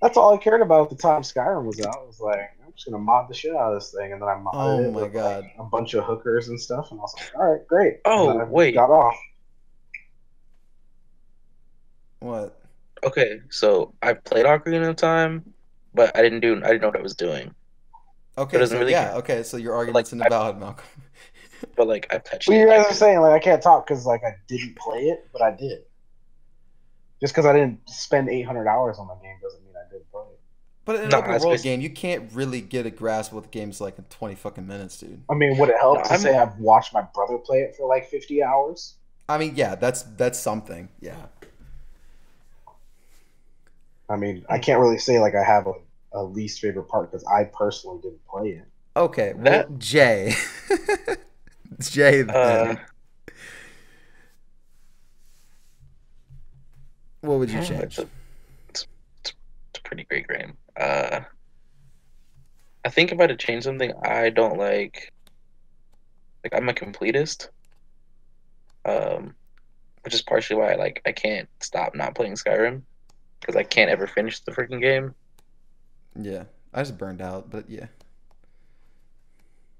That's 0.00 0.16
all 0.16 0.34
I 0.34 0.38
cared 0.38 0.62
about 0.62 0.84
at 0.84 0.90
the 0.90 1.02
time 1.02 1.22
Skyrim 1.22 1.64
was 1.64 1.80
out. 1.80 1.96
I 1.96 2.04
was 2.06 2.20
like, 2.20 2.40
I'm 2.64 2.72
just 2.74 2.86
gonna 2.86 2.98
mod 3.02 3.28
the 3.28 3.34
shit 3.34 3.54
out 3.54 3.72
of 3.72 3.80
this 3.80 3.92
thing, 3.96 4.12
and 4.12 4.20
then 4.20 4.28
I 4.28 4.32
modded 4.34 4.50
Oh 4.54 4.78
it 4.80 4.92
my 4.92 5.02
with, 5.02 5.12
God. 5.12 5.42
like, 5.44 5.54
a 5.58 5.64
bunch 5.64 5.94
of 5.94 6.04
hookers 6.04 6.48
and 6.48 6.60
stuff, 6.60 6.90
and 6.90 6.98
I 6.98 7.02
was 7.02 7.14
like, 7.18 7.36
all 7.36 7.52
right, 7.52 7.66
great. 7.68 7.98
Oh, 8.04 8.30
And 8.30 8.40
then 8.40 8.46
I 8.48 8.50
wait. 8.50 8.74
got 8.74 8.90
off. 8.90 9.14
What? 12.20 12.58
Okay, 13.04 13.40
so 13.50 13.94
I 14.02 14.12
played 14.14 14.46
Ocarina 14.46 14.88
of 14.88 14.96
Time, 14.96 15.52
but 15.94 16.16
I 16.16 16.22
didn't 16.22 16.40
do. 16.40 16.56
I 16.64 16.68
didn't 16.68 16.82
know 16.82 16.88
what 16.88 16.98
I 16.98 17.02
was 17.02 17.14
doing. 17.16 17.52
Okay, 18.38 18.58
doesn't 18.58 18.74
so 18.76 18.78
really 18.80 18.92
yeah, 18.92 19.06
count. 19.10 19.16
okay, 19.24 19.42
so 19.42 19.56
your 19.56 19.74
argument's 19.74 20.12
Like, 20.12 20.22
I- 20.22 20.26
invalid, 20.26 20.58
Malcolm. 20.58 20.86
But 21.76 21.88
like 21.88 22.06
I 22.12 22.18
touched. 22.18 22.48
Well, 22.48 22.56
it. 22.58 22.60
you 22.62 22.66
guys 22.68 22.86
are 22.86 22.94
saying 22.94 23.20
like 23.20 23.32
I 23.32 23.38
can't 23.38 23.62
talk 23.62 23.86
because 23.86 24.04
like 24.06 24.22
I 24.24 24.36
didn't 24.48 24.76
play 24.76 25.04
it, 25.08 25.28
but 25.32 25.42
I 25.42 25.50
did. 25.52 25.82
Just 27.20 27.32
because 27.34 27.46
I 27.46 27.52
didn't 27.52 27.88
spend 27.88 28.28
800 28.28 28.66
hours 28.68 28.98
on 28.98 29.06
the 29.08 29.14
game 29.14 29.36
doesn't 29.40 29.64
mean 29.64 29.74
I 29.76 29.88
didn't 29.90 30.10
play 30.10 30.22
it. 30.22 30.40
But 30.84 30.96
in 30.96 31.02
an 31.02 31.08
Nah, 31.10 31.18
open 31.18 31.30
world 31.30 31.42
basi- 31.58 31.62
game, 31.62 31.80
you 31.80 31.90
can't 31.90 32.32
really 32.32 32.60
get 32.60 32.84
a 32.86 32.90
grasp 32.90 33.30
of 33.30 33.36
what 33.36 33.44
the 33.44 33.50
game's 33.50 33.80
like 33.80 33.96
in 33.98 34.04
20 34.04 34.34
fucking 34.34 34.66
minutes, 34.66 34.98
dude. 34.98 35.22
I 35.30 35.34
mean, 35.34 35.56
would 35.58 35.68
it 35.68 35.76
help 35.78 35.98
No, 35.98 36.02
to 36.04 36.10
I'm- 36.10 36.20
say 36.20 36.36
I've 36.36 36.58
watched 36.58 36.92
my 36.92 37.02
brother 37.14 37.38
play 37.38 37.60
it 37.60 37.76
for 37.76 37.86
like 37.86 38.08
50 38.08 38.42
hours? 38.42 38.94
I 39.28 39.38
mean, 39.38 39.52
yeah, 39.54 39.76
that's 39.76 40.02
that's 40.02 40.38
something. 40.38 40.88
Yeah. 41.00 41.14
I 44.08 44.16
mean, 44.16 44.44
I 44.50 44.58
can't 44.58 44.80
really 44.80 44.98
say 44.98 45.20
like 45.20 45.34
I 45.34 45.44
have 45.44 45.66
a, 45.68 45.72
a 46.12 46.22
least 46.24 46.60
favorite 46.60 46.88
part 46.88 47.10
because 47.10 47.24
I 47.24 47.44
personally 47.44 48.00
didn't 48.02 48.26
play 48.26 48.48
it. 48.50 48.64
Okay, 48.96 49.32
well, 49.34 49.44
That- 49.44 49.78
Jay. 49.78 50.34
Jay. 51.80 52.22
Uh, 52.22 52.76
what 57.20 57.38
would 57.38 57.50
you 57.50 57.62
change? 57.62 57.98
It's 57.98 57.98
a, 57.98 58.08
it's, 58.68 58.86
it's 59.20 59.34
a 59.78 59.82
pretty 59.82 60.04
great 60.04 60.28
game. 60.28 60.56
Uh, 60.76 61.20
I 62.84 62.88
think 62.88 63.12
if 63.12 63.18
I 63.18 63.22
had 63.24 63.30
to 63.30 63.36
change 63.36 63.64
something, 63.64 63.92
I 64.02 64.30
don't 64.30 64.58
like. 64.58 65.12
Like 66.44 66.54
I'm 66.54 66.68
a 66.68 66.72
completist. 66.72 67.48
Um, 68.84 69.34
which 70.02 70.14
is 70.14 70.22
partially 70.22 70.56
why 70.56 70.72
I 70.72 70.76
like 70.76 71.00
I 71.06 71.12
can't 71.12 71.48
stop 71.60 71.94
not 71.94 72.14
playing 72.14 72.34
Skyrim 72.34 72.82
because 73.40 73.56
I 73.56 73.62
can't 73.62 73.90
ever 73.90 74.06
finish 74.06 74.40
the 74.40 74.52
freaking 74.52 74.80
game. 74.80 75.14
Yeah, 76.18 76.44
I 76.74 76.82
just 76.82 76.98
burned 76.98 77.22
out, 77.22 77.50
but 77.50 77.70
yeah. 77.70 77.86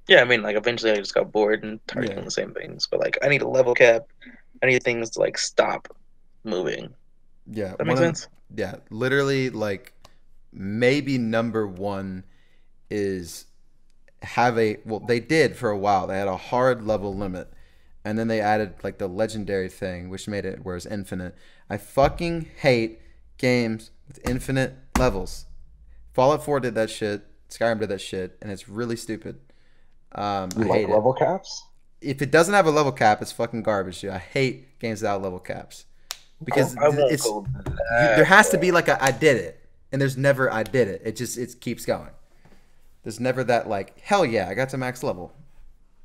Yeah, 0.08 0.20
I 0.20 0.24
mean, 0.24 0.42
like 0.42 0.56
eventually 0.56 0.92
I 0.92 0.96
just 0.96 1.14
got 1.14 1.30
bored 1.32 1.62
and 1.62 1.86
tired 1.86 2.04
of 2.04 2.08
Yeah. 2.10 2.14
doing 2.16 2.24
the 2.24 2.30
same 2.30 2.52
things. 2.54 2.88
But 2.90 3.00
like, 3.00 3.18
I 3.22 3.28
need 3.28 3.42
a 3.42 3.48
level 3.48 3.74
cap. 3.74 4.02
I 4.62 4.66
need 4.66 4.82
things 4.82 5.10
to 5.10 5.20
like 5.20 5.38
stop 5.38 5.88
moving. 6.44 6.94
Yeah. 7.46 7.74
That 7.78 7.86
makes 7.86 8.00
of- 8.00 8.06
sense. 8.06 8.28
Yeah, 8.54 8.76
literally, 8.90 9.48
like 9.50 9.92
maybe 10.52 11.16
number 11.18 11.66
one 11.66 12.24
is 12.90 13.46
have 14.22 14.58
a 14.58 14.76
well, 14.84 15.00
they 15.00 15.20
did 15.20 15.56
for 15.56 15.70
a 15.70 15.78
while. 15.78 16.06
They 16.06 16.18
had 16.18 16.28
a 16.28 16.36
hard 16.36 16.82
level 16.86 17.14
limit, 17.16 17.50
and 18.04 18.18
then 18.18 18.28
they 18.28 18.40
added 18.40 18.74
like 18.82 18.98
the 18.98 19.08
legendary 19.08 19.68
thing, 19.70 20.10
which 20.10 20.28
made 20.28 20.44
it 20.44 20.64
where 20.64 20.76
it's 20.76 20.84
infinite. 20.86 21.34
I 21.70 21.78
fucking 21.78 22.48
hate 22.58 23.00
games 23.38 23.90
with 24.06 24.20
infinite 24.28 24.74
levels. 24.98 25.46
Fallout 26.12 26.44
4 26.44 26.60
did 26.60 26.74
that 26.74 26.90
shit. 26.90 27.22
Skyrim 27.48 27.80
did 27.80 27.88
that 27.88 28.00
shit, 28.02 28.36
and 28.42 28.52
it's 28.52 28.68
really 28.68 28.96
stupid. 28.96 29.40
Um, 30.14 30.50
I 30.56 30.60
like 30.60 30.70
hate 30.72 30.88
it. 30.88 30.92
level 30.92 31.12
caps? 31.12 31.64
If 32.00 32.20
it 32.20 32.30
doesn't 32.30 32.52
have 32.52 32.66
a 32.66 32.70
level 32.70 32.92
cap, 32.92 33.22
it's 33.22 33.32
fucking 33.32 33.62
garbage, 33.62 34.00
dude. 34.00 34.10
I 34.10 34.18
hate 34.18 34.78
games 34.78 35.02
without 35.02 35.22
level 35.22 35.38
caps 35.38 35.86
because 36.44 36.74
it's 36.78 37.24
you, 37.24 37.46
there 37.90 38.24
has 38.24 38.50
to 38.50 38.58
be 38.58 38.72
like 38.72 38.88
a 38.88 39.02
I 39.02 39.12
did 39.12 39.36
it, 39.36 39.64
and 39.90 40.00
there's 40.00 40.16
never 40.16 40.52
I 40.52 40.62
did 40.62 40.88
it. 40.88 41.02
It 41.04 41.16
just 41.16 41.38
it 41.38 41.60
keeps 41.60 41.86
going. 41.86 42.10
There's 43.02 43.20
never 43.20 43.44
that 43.44 43.68
like 43.68 43.98
hell 44.00 44.24
yeah 44.24 44.48
I 44.48 44.54
got 44.54 44.68
to 44.70 44.78
max 44.78 45.02
level. 45.02 45.32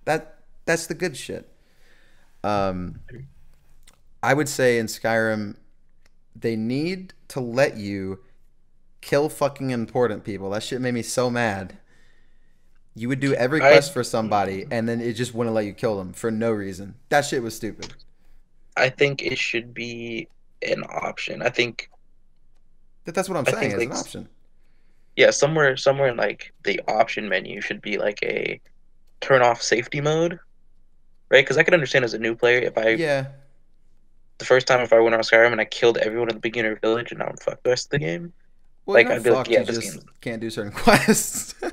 That 0.06 0.40
that's 0.66 0.88
the 0.88 0.94
good 0.94 1.18
shit. 1.18 1.50
Um, 2.44 3.00
I 4.22 4.34
would 4.34 4.50
say 4.50 4.78
in 4.78 4.86
Skyrim, 4.86 5.56
they 6.36 6.56
need 6.56 7.14
to 7.30 7.40
let 7.40 7.78
you 7.78 8.20
kill 9.02 9.30
fucking 9.30 9.72
important 9.72 10.24
people. 10.24 10.50
That 10.52 10.64
shit 10.64 10.82
made 10.82 10.94
me 10.94 11.02
so 11.02 11.30
mad. 11.30 11.78
You 12.98 13.10
would 13.10 13.20
do 13.20 13.34
every 13.36 13.62
I- 13.62 13.70
quest 13.74 13.94
for 13.94 14.04
somebody, 14.04 14.66
and 14.72 14.90
then 14.90 15.00
it 15.02 15.14
just 15.14 15.34
wouldn't 15.36 15.54
let 15.56 15.66
you 15.66 15.74
kill 15.74 15.98
them 16.00 16.14
for 16.14 16.32
no 16.32 16.52
reason. 16.52 16.96
That 17.10 17.22
shit 17.26 17.44
was 17.44 17.56
stupid. 17.56 17.94
I 18.76 18.90
think 18.90 19.22
it 19.22 19.38
should 19.38 19.72
be 19.74 20.28
an 20.64 20.84
option. 20.84 21.44
I 21.44 21.50
think 21.50 21.90
But 23.06 23.14
that's 23.14 23.30
what 23.30 23.38
I'm 23.38 23.46
I 23.48 23.52
saying. 23.52 23.78
think, 23.78 23.92
It's 23.92 24.02
an 24.02 24.06
option. 24.24 24.30
yeah, 25.16 25.30
somewhere 25.30 25.78
somewhere 25.78 26.10
in 26.10 26.18
like 26.18 26.52
the 26.64 26.82
option 26.88 27.30
menu 27.30 27.62
should 27.62 27.82
be 27.82 27.98
like 28.00 28.18
a 28.24 28.60
turn 29.22 29.42
off 29.44 29.62
safety 29.62 30.02
mode, 30.02 30.40
right? 31.30 31.44
Because 31.46 31.58
I 31.58 31.64
could 31.64 31.74
understand 31.76 32.04
as 32.04 32.14
a 32.16 32.20
new 32.20 32.36
player 32.36 32.60
if 32.60 32.78
I 32.80 32.90
Yeah. 32.90 33.28
the 34.40 34.46
first 34.46 34.66
time 34.68 34.82
if 34.82 34.92
I 34.92 35.00
went 35.00 35.14
on 35.16 35.22
Skyrim 35.22 35.52
and 35.52 35.62
I 35.62 35.66
killed 35.66 35.98
everyone 36.00 36.30
in 36.30 36.36
the 36.36 36.42
beginner 36.42 36.76
village 36.76 37.12
and 37.12 37.20
now 37.20 37.28
I'm 37.28 37.38
fucked 37.38 37.64
the 37.64 37.70
rest 37.70 37.86
of 37.88 37.92
the 37.92 38.00
game. 38.00 38.34
Well, 38.88 38.96
Like, 38.96 39.08
I'd 39.08 39.22
be 39.24 39.30
like, 39.30 39.48
yeah, 39.50 39.64
this 39.64 39.76
just 39.78 39.92
game's- 39.94 40.06
can't 40.22 40.42
do 40.42 40.50
certain 40.50 40.72
quests. 40.86 41.54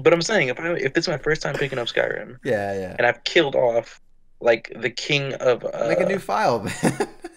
But 0.00 0.12
I'm 0.12 0.22
saying 0.22 0.48
if 0.48 0.60
I 0.60 0.74
if 0.74 0.92
this 0.94 1.04
is 1.04 1.08
my 1.08 1.18
first 1.18 1.42
time 1.42 1.54
picking 1.54 1.78
up 1.78 1.88
Skyrim 1.88 2.36
yeah, 2.44 2.72
yeah. 2.78 2.94
and 2.98 3.06
I've 3.06 3.24
killed 3.24 3.56
off 3.56 4.00
like 4.40 4.70
the 4.76 4.90
king 4.90 5.32
of 5.34 5.64
uh, 5.64 5.86
Make 5.88 5.98
a 6.00 6.06
new 6.06 6.18
file, 6.20 6.60
then. 6.60 6.92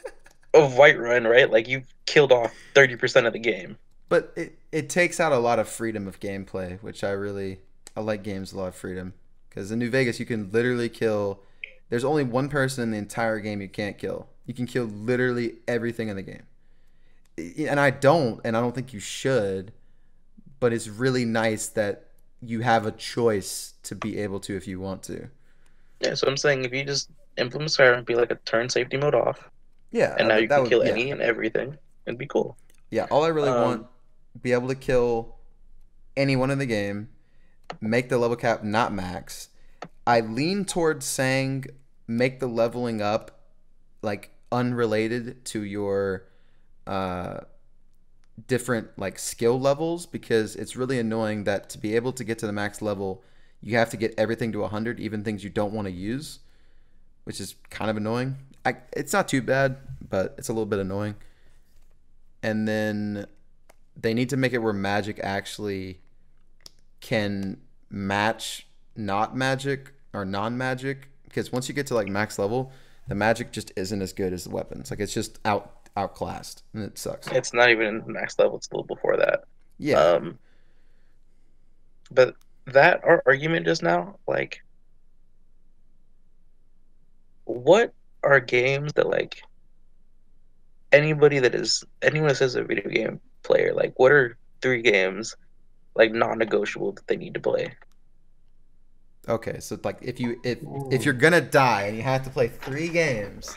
of 0.54 0.74
Whiterun, 0.74 1.28
right? 1.28 1.50
Like 1.50 1.68
you've 1.68 1.88
killed 2.06 2.32
off 2.32 2.54
thirty 2.76 2.96
percent 2.98 3.26
of 3.26 3.34
the 3.34 3.40
game. 3.40 3.78
but 4.10 4.34
it, 4.36 4.60
it 4.72 4.90
takes 4.90 5.20
out 5.20 5.32
a 5.32 5.38
lot 5.40 5.58
of 5.60 5.68
freedom 5.70 6.08
of 6.08 6.20
gameplay, 6.20 6.78
which 6.84 7.04
I 7.04 7.12
really 7.12 7.60
I 7.96 8.02
like 8.02 8.22
games 8.22 8.52
a 8.54 8.58
lot 8.58 8.68
of 8.68 8.76
freedom 8.76 9.14
because 9.50 9.72
in 9.72 9.80
New 9.80 9.90
Vegas 9.90 10.20
you 10.20 10.26
can 10.26 10.52
literally 10.52 10.90
kill. 10.90 11.40
There's 11.90 12.04
only 12.06 12.24
one 12.26 12.48
person 12.50 12.84
in 12.84 12.92
the 12.92 12.98
entire 12.98 13.40
game 13.40 13.62
you 13.62 13.70
can't 13.70 13.98
kill. 13.98 14.28
You 14.46 14.54
can 14.54 14.68
kill 14.68 14.86
literally 14.86 15.56
everything 15.68 16.10
in 16.10 16.16
the 16.18 16.22
game, 16.22 16.44
and 17.38 17.80
I 17.80 17.90
don't, 17.92 18.40
and 18.44 18.56
I 18.58 18.62
don't 18.62 18.74
think 18.76 18.94
you 18.94 19.00
should. 19.00 19.74
But 20.60 20.74
it's 20.74 20.88
really 20.88 21.26
nice 21.26 21.68
that 21.70 22.06
you 22.42 22.62
have 22.62 22.86
a 22.86 22.92
choice 22.92 23.74
to 23.84 23.96
be 23.96 24.20
able 24.20 24.40
to 24.42 24.56
if 24.56 24.68
you 24.68 24.80
want 24.80 25.02
to. 25.04 25.28
Yeah, 26.02 26.14
so 26.16 26.28
I'm 26.28 26.38
saying 26.38 26.66
if 26.66 26.72
you 26.74 26.84
just 26.84 27.10
implement 27.38 27.72
Skyrim, 27.72 28.06
be 28.06 28.16
like 28.16 28.32
a 28.32 28.36
turn 28.46 28.70
safety 28.70 28.98
mode 28.98 29.16
off, 29.16 29.50
Yeah, 29.92 30.16
and 30.20 30.28
now 30.28 30.38
you 30.38 30.48
can 30.48 30.62
would- 30.62 30.70
kill 30.70 30.84
yeah. 30.86 30.92
any 30.92 31.12
and 31.12 31.22
everything, 31.22 31.78
it'd 32.06 32.18
be 32.20 32.26
cool. 32.28 32.58
Yeah, 32.90 33.06
all 33.10 33.24
I 33.24 33.28
really 33.30 33.50
Um, 33.50 33.62
want 33.62 33.88
be 34.42 34.52
able 34.54 34.68
to 34.70 34.76
kill 34.76 35.36
anyone 36.18 36.52
in 36.52 36.58
the 36.60 36.66
game, 36.66 37.10
make 37.80 38.10
the 38.10 38.18
level 38.18 38.36
cap 38.38 38.64
not 38.64 38.94
max. 38.94 39.50
I 40.06 40.20
lean 40.22 40.66
towards 40.66 41.06
saying 41.06 41.66
make 42.08 42.40
the 42.40 42.48
leveling 42.48 43.02
up 43.02 43.40
like 44.02 44.32
unrelated 44.52 45.46
to 45.46 45.64
your 45.64 46.26
uh 46.88 47.42
different 48.48 48.88
like 48.98 49.20
skill 49.20 49.60
levels 49.60 50.06
because 50.06 50.56
it's 50.56 50.76
really 50.76 50.98
annoying 50.98 51.44
that 51.44 51.70
to 51.70 51.78
be 51.78 51.96
able 51.96 52.12
to 52.12 52.24
get 52.24 52.40
to 52.40 52.48
the 52.48 52.52
max 52.52 52.82
level 52.82 53.24
you 53.62 53.78
have 53.78 53.90
to 53.90 53.98
get 53.98 54.14
everything 54.18 54.52
to 54.52 54.60
100 54.60 55.00
even 55.00 55.24
things 55.24 55.44
you 55.44 55.50
don't 55.50 55.74
want 55.74 55.86
to 55.86 55.92
use 55.92 56.40
which 57.24 57.40
is 57.40 57.56
kind 57.70 57.90
of 57.90 57.98
annoying. 57.98 58.36
I, 58.66 58.76
it's 58.94 59.14
not 59.14 59.28
too 59.28 59.42
bad 59.42 59.78
but 60.08 60.36
it's 60.38 60.50
a 60.50 60.54
little 60.54 60.66
bit 60.66 60.80
annoying. 60.80 61.16
And 62.44 62.68
then 62.68 63.28
they 63.96 64.14
need 64.14 64.30
to 64.30 64.38
make 64.38 64.54
it 64.54 64.58
where 64.58 64.74
magic 64.74 65.20
actually 65.22 66.02
can 67.00 67.62
match 67.90 68.68
not 68.96 69.36
magic 69.36 69.94
or 70.14 70.26
non-magic 70.26 71.08
because 71.24 71.52
once 71.52 71.70
you 71.70 71.76
get 71.76 71.88
to 71.88 71.96
like 71.96 72.08
max 72.08 72.38
level 72.38 72.72
the 73.08 73.16
magic 73.16 73.52
just 73.52 73.72
isn't 73.76 74.02
as 74.02 74.14
good 74.14 74.34
as 74.34 74.44
the 74.44 74.50
weapons. 74.50 74.92
Like 74.92 75.00
it's 75.00 75.14
just 75.14 75.40
out 75.46 75.81
outclassed 75.98 76.64
and 76.74 76.84
it 76.84 76.98
sucks 76.98 77.28
It's 77.28 77.54
not 77.54 77.70
even 77.70 78.04
max 78.08 78.38
level; 78.40 78.58
it's 78.58 78.70
a 78.70 78.76
little 78.76 78.88
before 78.88 79.18
that. 79.18 79.44
yeah 79.78 80.00
Um, 80.00 80.40
but 82.12 82.36
that 82.66 83.04
our 83.04 83.22
argument 83.26 83.66
just 83.66 83.84
now, 83.84 84.16
like, 84.28 84.62
what 87.46 87.94
are 88.24 88.40
games 88.40 88.94
that 88.94 89.08
like 89.08 89.42
anybody 90.92 91.40
that 91.40 91.56
is 91.56 91.84
anyone 92.02 92.30
that 92.30 92.36
says 92.36 92.56
a 92.56 92.64
video 92.64 92.90
game 92.90 93.20
player, 93.44 93.74
like, 93.74 93.94
what 93.98 94.12
are 94.12 94.38
three 94.62 94.82
games 94.82 95.36
like 95.96 96.14
non-negotiable 96.14 96.94
that 96.94 97.08
they 97.08 97.18
need 97.18 97.34
to 97.34 97.40
play? 97.40 97.74
okay 99.30 99.60
so 99.60 99.78
like 99.84 100.00
if 100.02 100.20
you 100.20 100.40
if 100.44 100.58
if 100.90 101.06
you're 101.06 101.14
gonna 101.14 101.40
die 101.40 101.84
and 101.84 101.96
you 101.96 102.02
have 102.02 102.24
to 102.24 102.30
play 102.32 102.48
three 102.48 102.88
games 102.88 103.56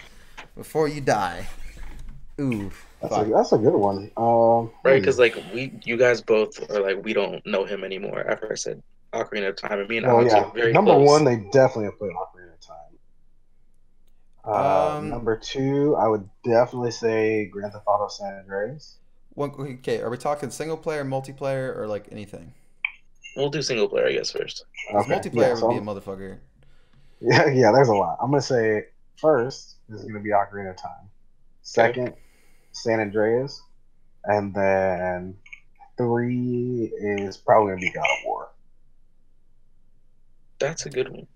before 0.56 0.88
you 0.88 1.00
die 1.00 1.48
ooh 2.40 2.70
That's 3.02 3.16
a, 3.16 3.24
that's 3.24 3.52
a 3.52 3.58
good 3.58 3.74
one. 3.74 4.10
Um, 4.16 4.70
Right, 4.84 5.00
because 5.00 5.18
like 5.18 5.36
we, 5.54 5.72
you 5.84 5.96
guys 5.96 6.20
both 6.20 6.58
are 6.70 6.80
like 6.80 7.04
we 7.04 7.12
don't 7.12 7.44
know 7.46 7.64
him 7.64 7.84
anymore. 7.84 8.24
After 8.28 8.50
I 8.50 8.54
said 8.56 8.82
Ocarina 9.12 9.48
of 9.50 9.56
Time, 9.56 9.78
and 9.80 9.88
me 9.88 9.98
and 9.98 10.06
Well, 10.06 10.16
Alex 10.18 10.32
yeah. 10.34 10.44
are 10.44 10.52
very 10.52 10.72
Number 10.72 10.92
close. 10.92 11.06
one, 11.08 11.24
they 11.24 11.36
definitely 11.52 11.84
have 11.84 11.98
played 11.98 12.12
Ocarina 12.12 12.52
of 12.54 12.60
Time. 12.60 12.76
Uh, 14.44 14.96
Um, 14.98 15.08
number 15.10 15.36
two, 15.36 15.96
I 15.96 16.08
would 16.08 16.28
definitely 16.44 16.90
say 16.90 17.46
Grand 17.46 17.72
Theft 17.72 17.84
Auto 17.86 18.08
San 18.08 18.34
Andreas. 18.34 18.96
One, 19.34 19.50
okay, 19.50 20.00
are 20.00 20.10
we 20.10 20.16
talking 20.16 20.50
single 20.50 20.76
player, 20.76 21.04
multiplayer, 21.04 21.76
or 21.76 21.86
like 21.86 22.08
anything? 22.12 22.52
We'll 23.36 23.48
do 23.50 23.62
single 23.62 23.88
player, 23.88 24.06
I 24.06 24.12
guess 24.12 24.30
first. 24.30 24.64
Okay, 24.94 25.10
multiplayer 25.14 25.48
yeah, 25.48 25.54
so 25.56 25.66
would 25.68 25.72
be 25.72 25.78
a 25.78 25.78
I'm- 25.78 25.86
motherfucker. 25.86 26.38
yeah, 27.20 27.48
yeah. 27.48 27.72
There's 27.72 27.88
a 27.88 27.94
lot. 27.94 28.18
I'm 28.20 28.30
gonna 28.30 28.42
say 28.42 28.84
first 29.16 29.76
is 29.88 30.04
gonna 30.04 30.20
be 30.20 30.30
Ocarina 30.30 30.70
of 30.70 30.76
Time. 30.76 31.08
Second, 31.62 32.12
San 32.74 33.00
Andreas, 33.00 33.62
and 34.24 34.54
then 34.54 35.36
three 35.96 36.92
is 36.98 37.36
probably 37.36 37.70
gonna 37.72 37.80
be 37.80 37.90
God 37.92 38.02
of 38.04 38.24
War. 38.26 38.48
That's 40.58 40.86
a 40.86 40.90
good 40.90 41.08
one. 41.08 41.26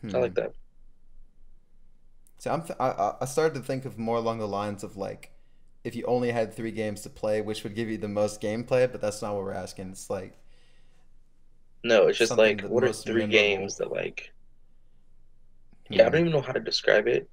Hmm. 0.00 0.16
I 0.16 0.18
like 0.20 0.34
that. 0.34 0.52
See, 2.38 2.50
I'm 2.50 2.62
th- 2.62 2.76
I- 2.80 2.90
I, 2.90 3.14
I 3.22 3.24
started 3.26 3.54
to 3.54 3.60
think 3.64 3.84
of 3.84 3.98
more 3.98 4.16
along 4.16 4.38
the 4.38 4.48
lines 4.48 4.82
of 4.82 4.96
like, 4.96 5.32
if 5.84 5.94
you 5.94 6.04
only 6.06 6.30
had 6.32 6.52
three 6.54 6.72
games 6.72 7.02
to 7.02 7.10
play, 7.10 7.40
which 7.40 7.62
would 7.64 7.74
give 7.74 7.88
you 7.88 7.98
the 7.98 8.08
most 8.08 8.40
gameplay, 8.40 8.90
but 8.90 9.00
that's 9.00 9.22
not 9.22 9.34
what 9.34 9.44
we're 9.44 9.52
asking. 9.52 9.90
It's 9.90 10.10
like, 10.10 10.36
No, 11.84 12.08
it's 12.08 12.18
just 12.18 12.36
like 12.36 12.62
what 12.62 12.84
are 12.84 12.92
three 12.92 13.26
memorable. 13.26 13.32
games 13.32 13.76
that 13.76 13.90
like 13.92 14.32
yeah, 15.90 16.02
I 16.02 16.06
hmm. 16.06 16.12
don't 16.12 16.20
even 16.22 16.32
know 16.32 16.40
how 16.40 16.52
to 16.52 16.60
describe 16.60 17.06
it. 17.08 17.28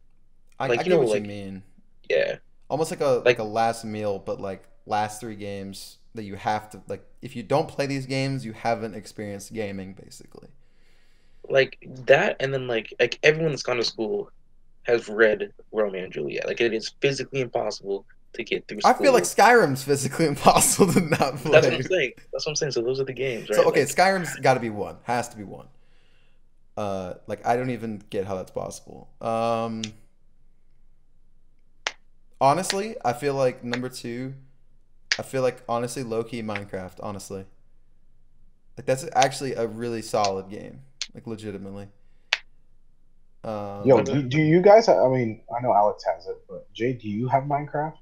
I, 0.60 0.68
like, 0.68 0.80
I 0.80 0.84
you 0.84 0.90
get 0.90 0.96
know, 0.96 1.00
what 1.00 1.10
like- 1.10 1.22
you 1.24 1.28
mean. 1.28 1.64
Yeah. 2.10 2.38
Almost 2.70 2.92
like 2.92 3.02
a 3.02 3.06
like, 3.06 3.26
like- 3.26 3.40
a 3.40 3.44
last 3.44 3.84
meal, 3.84 4.20
but 4.20 4.40
like 4.40 4.64
last 4.86 5.20
three 5.20 5.36
games 5.36 5.98
that 6.16 6.24
you 6.24 6.36
have 6.36 6.70
to 6.72 6.82
like. 6.88 7.04
If 7.22 7.36
you 7.36 7.44
don't 7.44 7.68
play 7.68 7.86
these 7.86 8.06
games, 8.06 8.46
you 8.46 8.54
haven't 8.54 8.96
experienced 8.96 9.54
gaming, 9.54 9.94
basically. 9.94 10.50
Like 11.50 11.78
that 12.06 12.38
and 12.40 12.54
then 12.54 12.68
like 12.68 12.94
like 13.00 13.18
everyone 13.24 13.52
that's 13.52 13.64
gone 13.64 13.78
to 13.78 13.84
school 13.84 14.30
has 14.84 15.10
read 15.10 15.52
Romeo 15.72 16.04
and 16.04 16.14
Juliet. 16.14 16.46
Like 16.48 16.62
it 16.62 16.74
is 16.74 16.90
physically 17.02 17.42
impossible 17.42 18.06
to 18.34 18.44
get 18.44 18.68
through 18.68 18.80
I 18.86 18.94
feel 18.94 19.14
like 19.14 19.24
Skyrim's 19.24 19.84
physically 19.84 20.26
impossible 20.34 20.94
to 20.94 21.02
not 21.02 21.38
play. 21.38 21.52
That's 21.52 21.66
what 21.66 21.74
I'm 21.74 21.84
saying. 21.84 22.12
That's 22.32 22.46
what 22.46 22.52
I'm 22.52 22.56
saying. 22.56 22.72
So 22.74 22.82
those 22.82 23.00
are 23.00 23.06
the 23.06 23.14
games, 23.14 23.50
right? 23.50 23.56
So 23.56 23.64
okay, 23.66 23.82
Like, 23.82 23.96
Skyrim's 23.96 24.36
got 24.40 24.56
to 24.56 24.60
be 24.60 24.70
one. 24.70 24.98
Has 25.04 25.30
to 25.30 25.38
be 25.38 25.44
one. 25.44 25.68
Uh, 26.78 27.16
like 27.28 27.46
I 27.46 27.56
don't 27.56 27.72
even 27.72 28.02
get 28.10 28.26
how 28.26 28.36
that's 28.36 28.52
possible. 28.52 29.10
Um, 29.22 29.82
honestly, 32.42 32.96
I 33.04 33.14
feel 33.14 33.34
like 33.34 33.64
number 33.64 33.90
two. 33.90 34.34
I 35.18 35.22
feel 35.22 35.42
like 35.42 35.62
honestly, 35.68 36.04
low 36.04 36.24
key 36.24 36.42
Minecraft. 36.42 37.00
Honestly, 37.02 37.46
like 38.78 38.86
that's 38.86 39.06
actually 39.14 39.54
a 39.54 39.68
really 39.68 40.02
solid 40.02 40.50
game. 40.50 40.82
Like 41.14 41.28
legitimately. 41.28 41.88
Um, 43.44 43.86
Yo, 43.86 44.02
do, 44.02 44.22
do 44.22 44.42
you 44.42 44.62
guys? 44.62 44.88
Have, 44.88 44.98
I 44.98 45.10
mean, 45.10 45.42
I 45.56 45.62
know 45.62 45.74
Alex 45.74 46.04
has 46.06 46.28
it, 46.28 46.38
but 46.48 46.72
Jay, 46.74 46.94
do 46.94 47.10
you 47.10 47.28
have 47.30 47.44
Minecraft? 47.44 47.96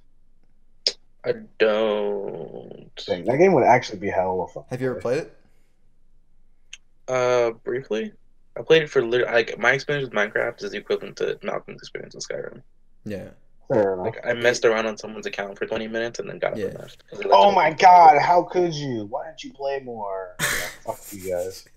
I 1.23 1.33
don't. 1.59 2.89
Dang, 3.05 3.25
that 3.25 3.38
game 3.38 3.53
would 3.53 3.63
actually 3.63 3.99
be 3.99 4.09
hell 4.09 4.41
of 4.41 4.51
fun. 4.51 4.63
have 4.69 4.81
you 4.81 4.89
ever 4.89 4.99
played 4.99 5.19
it? 5.19 5.38
Uh, 7.07 7.51
briefly, 7.51 8.13
I 8.57 8.61
played 8.61 8.83
it 8.83 8.89
for 8.89 9.03
literally. 9.03 9.31
Like 9.31 9.57
my 9.59 9.71
experience 9.71 10.09
with 10.09 10.13
Minecraft 10.13 10.63
is 10.63 10.71
the 10.71 10.77
equivalent 10.77 11.17
to 11.17 11.38
Malcolm's 11.43 11.81
experience 11.81 12.15
with 12.15 12.27
Skyrim. 12.27 12.61
Yeah. 13.05 13.29
Fair 13.68 13.93
enough. 13.93 14.05
Like 14.05 14.26
I 14.26 14.34
messed 14.34 14.63
around 14.65 14.86
on 14.86 14.97
someone's 14.97 15.26
account 15.26 15.57
for 15.57 15.65
20 15.65 15.88
minutes 15.88 16.20
and 16.20 16.30
then 16.30 16.39
got 16.39 16.53
up 16.53 16.57
Yeah. 16.57 16.65
and 16.68 16.80
left. 16.80 17.03
'Cause 17.09 17.20
they 17.20 17.26
left 17.26 17.36
Oh 17.38 17.51
my 17.51 17.68
open. 17.68 17.78
god, 17.80 18.22
how 18.22 18.43
could 18.43 18.74
you? 18.74 19.05
Why 19.05 19.26
didn't 19.28 19.43
you 19.43 19.53
play 19.53 19.80
more? 19.80 20.36
Yeah, 20.41 20.93
fuck 20.93 20.99
you 21.13 21.30
guys. 21.30 21.68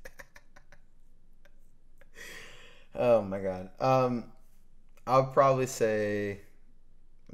Oh 2.95 3.23
my 3.23 3.41
god. 3.41 3.71
Um, 3.81 4.33
I'll 5.07 5.27
probably 5.27 5.67
say 5.67 6.41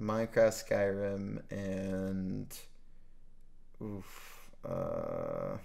Minecraft, 0.00 0.64
Skyrim, 0.68 1.42
and 1.50 2.58
oof. 3.82 4.50
Uh, 4.64 5.58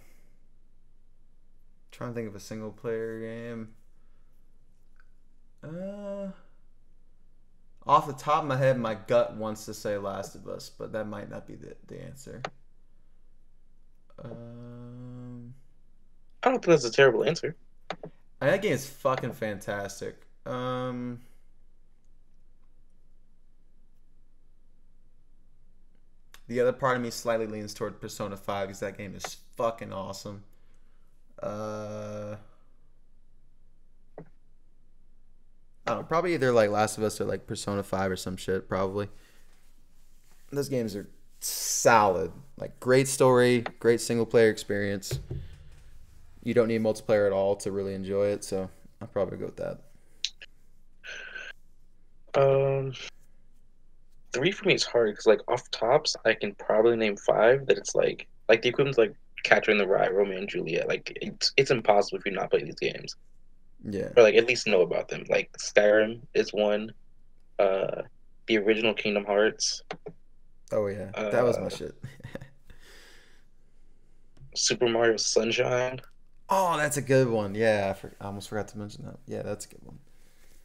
trying 1.92 2.12
to 2.12 2.16
think 2.16 2.28
of 2.28 2.36
a 2.36 2.40
single 2.40 2.72
player 2.72 3.20
game. 3.20 3.70
Uh, 5.64 6.32
off 7.86 8.08
the 8.08 8.14
top 8.14 8.44
of 8.44 8.48
my 8.48 8.58
head, 8.58 8.78
my 8.80 8.96
gut 8.96 9.36
wants 9.36 9.66
to 9.66 9.74
say 9.74 9.98
Last 9.98 10.36
of 10.36 10.48
Us, 10.48 10.70
but 10.70 10.92
that 10.94 11.08
might 11.08 11.30
not 11.30 11.48
be 11.48 11.56
the, 11.56 11.76
the 11.88 12.02
answer. 12.04 12.42
Um. 14.24 15.54
I 16.44 16.50
don't 16.50 16.64
think 16.64 16.72
that's 16.72 16.86
a 16.86 16.92
terrible 16.92 17.24
answer. 17.24 17.56
That 18.40 18.62
game 18.62 18.74
is 18.74 18.88
fucking 18.88 19.34
fantastic. 19.34 20.16
Um, 20.46 21.20
the 26.48 26.60
other 26.60 26.74
part 26.74 26.98
of 26.98 27.04
me 27.04 27.12
slightly 27.12 27.46
leans 27.46 27.76
toward 27.76 28.02
Persona 28.02 28.36
5 28.36 28.68
because 28.68 28.80
that 28.80 28.98
game 28.98 29.16
is 29.16 29.38
fucking 29.56 29.94
awesome. 29.94 30.44
Uh, 31.42 32.38
I 35.88 35.92
don't 35.92 36.02
know, 36.02 36.04
probably 36.04 36.34
either 36.34 36.52
like 36.52 36.70
Last 36.70 36.98
of 36.98 37.04
Us 37.04 37.20
or 37.20 37.26
like 37.26 37.48
Persona 37.48 37.84
5 37.84 38.12
or 38.12 38.16
some 38.16 38.38
shit, 38.38 38.70
probably. 38.70 39.10
Those 40.52 40.70
games 40.70 40.96
are 40.96 41.10
solid. 41.40 42.32
Like, 42.58 42.80
great 42.80 43.08
story, 43.08 43.64
great 43.80 44.02
single 44.02 44.26
player 44.26 44.50
experience 44.50 45.20
you 46.44 46.54
don't 46.54 46.68
need 46.68 46.82
multiplayer 46.82 47.28
at 47.28 47.34
all 47.34 47.56
to 47.58 47.72
really 47.72 47.94
enjoy 47.94 48.28
it. 48.28 48.44
So 48.44 48.70
I'll 49.02 49.08
probably 49.08 49.38
go 49.38 49.46
with 49.46 49.58
that. 49.58 49.80
Um, 52.34 52.94
three 54.32 54.52
for 54.52 54.68
me 54.68 54.76
is 54.76 54.84
hard 54.84 55.12
because 55.12 55.26
like 55.26 55.42
off 55.48 55.70
tops, 55.72 56.16
I 56.26 56.34
can 56.34 56.56
probably 56.56 56.96
name 56.96 57.18
five 57.18 57.66
that 57.68 57.78
it's 57.78 57.96
like 57.96 58.28
like 58.50 58.62
the 58.62 58.70
equivalent 58.70 58.98
like 58.98 59.16
Catcher 59.44 59.72
in 59.72 59.78
the 59.78 59.88
Rye, 59.88 60.10
Romeo 60.10 60.38
and 60.38 60.50
Juliet. 60.50 60.88
Like 60.88 61.18
it's 61.22 61.52
it's 61.58 61.72
impossible 61.72 62.20
if 62.20 62.26
you 62.26 62.32
not 62.32 62.50
play 62.50 62.64
these 62.64 62.76
games 62.76 63.16
Yeah. 63.84 64.10
or 64.16 64.24
like 64.24 64.36
at 64.36 64.48
least 64.48 64.68
know 64.68 64.82
about 64.82 65.10
them. 65.10 65.26
Like 65.30 65.52
Skyrim 65.58 66.22
is 66.34 66.54
one. 66.54 66.94
Uh, 67.60 68.04
the 68.48 68.58
original 68.58 68.94
Kingdom 68.94 69.26
Hearts, 69.26 69.84
Oh 70.72 70.88
yeah, 70.88 71.12
that 71.16 71.44
was 71.44 71.58
my 71.60 71.66
Uh, 71.66 71.70
shit. 71.70 71.96
Super 74.56 74.88
Mario 74.90 75.18
Sunshine. 75.18 76.00
oh, 76.50 76.78
that's 76.78 76.98
a 76.98 77.02
good 77.02 77.28
one. 77.30 77.56
Yeah, 77.56 77.92
I, 77.92 77.94
for, 78.00 78.14
I 78.20 78.26
almost 78.26 78.50
forgot 78.50 78.68
to 78.70 78.78
mention 78.78 79.06
that. 79.06 79.18
Yeah, 79.28 79.44
that's 79.44 79.66
a 79.66 79.70
good 79.70 79.82
one. 79.84 80.00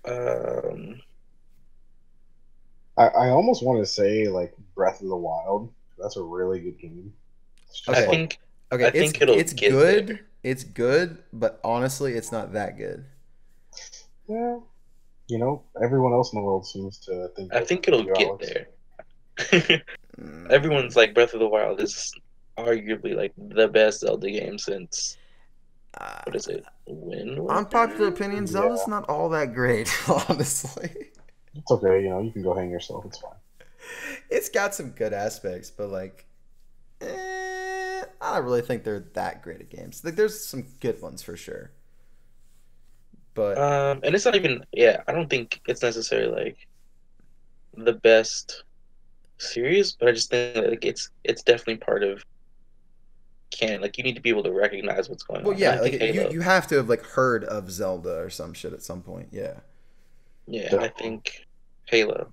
Um, 0.08 1.00
I, 2.96 3.06
I 3.06 3.28
almost 3.30 3.64
want 3.64 3.80
to 3.80 3.86
say 3.86 4.28
like 4.28 4.54
Breath 4.74 5.02
of 5.02 5.08
the 5.08 5.16
Wild. 5.16 5.72
That's 5.98 6.16
a 6.16 6.22
really 6.22 6.60
good 6.60 6.78
game. 6.78 7.12
It's 7.68 7.80
just 7.80 7.88
Okay. 7.90 7.98
I 7.98 8.02
like- 8.06 8.10
think 8.10 8.38
Okay, 8.72 8.84
I 8.84 8.88
it's 8.88 8.98
think 8.98 9.22
it'll 9.22 9.38
it's 9.38 9.52
get 9.52 9.70
good. 9.70 10.06
there. 10.08 10.20
It's 10.46 10.62
good, 10.62 11.18
but 11.32 11.58
honestly, 11.64 12.12
it's 12.14 12.30
not 12.30 12.52
that 12.52 12.76
good. 12.78 13.04
yeah, 14.28 14.58
you 15.26 15.38
know, 15.38 15.64
everyone 15.82 16.12
else 16.12 16.32
in 16.32 16.38
the 16.38 16.44
world 16.44 16.64
seems 16.66 16.98
to 17.00 17.28
think. 17.34 17.52
I 17.52 17.64
think 17.64 17.88
it'll 17.88 18.04
get 18.04 18.28
Alex. 18.28 18.46
there. 18.48 19.82
Mm. 20.20 20.50
Everyone's 20.50 20.94
like 20.94 21.14
Breath 21.14 21.34
of 21.34 21.40
the 21.40 21.48
Wild 21.48 21.80
is 21.80 22.14
arguably 22.56 23.14
like 23.16 23.32
the 23.36 23.66
best 23.66 24.00
Zelda 24.00 24.30
game 24.30 24.56
since 24.56 25.16
Uh, 26.00 26.20
what 26.24 26.36
is 26.36 26.46
it? 26.46 26.64
Wind 26.86 27.38
Waker? 27.40 27.52
unpopular 27.58 28.08
opinion, 28.08 28.46
Zelda's 28.46 28.84
Yeah. 28.86 28.94
not 28.94 29.08
all 29.08 29.28
that 29.30 29.52
great, 29.52 29.92
honestly. 30.28 30.90
It's 31.56 31.70
okay, 31.72 32.02
you 32.04 32.08
know, 32.10 32.20
you 32.20 32.30
can 32.30 32.42
go 32.42 32.54
hang 32.54 32.70
yourself. 32.70 33.04
It's 33.06 33.18
fine. 33.18 33.32
It's 34.30 34.48
got 34.48 34.74
some 34.76 34.90
good 34.90 35.12
aspects, 35.12 35.70
but 35.70 35.88
like, 35.88 36.24
eh, 37.00 37.06
I 38.32 38.36
don't 38.36 38.44
really 38.44 38.62
think 38.62 38.84
they're 38.84 39.00
that 39.14 39.42
great 39.42 39.60
at 39.60 39.70
games. 39.70 40.04
Like, 40.04 40.16
there's 40.16 40.44
some 40.44 40.64
good 40.80 41.00
ones 41.02 41.22
for 41.22 41.36
sure, 41.36 41.72
but 43.34 43.58
Um, 43.58 44.00
and 44.04 44.14
it's 44.14 44.24
not 44.24 44.34
even. 44.36 44.64
Yeah, 44.72 45.02
I 45.06 45.12
don't 45.12 45.30
think 45.30 45.60
it's 45.66 45.82
necessarily 45.82 46.44
like 46.44 46.68
the 47.76 47.92
best 47.92 48.64
series, 49.38 49.92
but 49.94 50.08
I 50.08 50.12
just 50.12 50.30
think 50.30 50.66
like 50.66 50.84
it's 50.84 51.10
it's 51.24 51.42
definitely 51.42 51.78
part 51.78 52.02
of 52.04 52.24
canon. 53.50 53.80
Like 53.80 53.98
you 53.98 54.04
need 54.04 54.14
to 54.16 54.20
be 54.20 54.30
able 54.30 54.42
to 54.44 54.52
recognize 54.52 55.08
what's 55.08 55.22
going 55.22 55.44
well, 55.44 55.54
on. 55.54 55.58
yeah, 55.58 55.76
I 55.76 55.80
like 55.80 56.00
you 56.00 56.26
you 56.30 56.40
have 56.42 56.66
to 56.68 56.76
have 56.76 56.88
like 56.88 57.02
heard 57.04 57.44
of 57.44 57.70
Zelda 57.70 58.18
or 58.18 58.30
some 58.30 58.52
shit 58.54 58.72
at 58.72 58.82
some 58.82 59.02
point. 59.02 59.28
Yeah, 59.32 59.60
yeah, 60.46 60.70
Yeah. 60.70 60.80
I 60.80 60.88
think 60.88 61.46
Halo. 61.86 62.32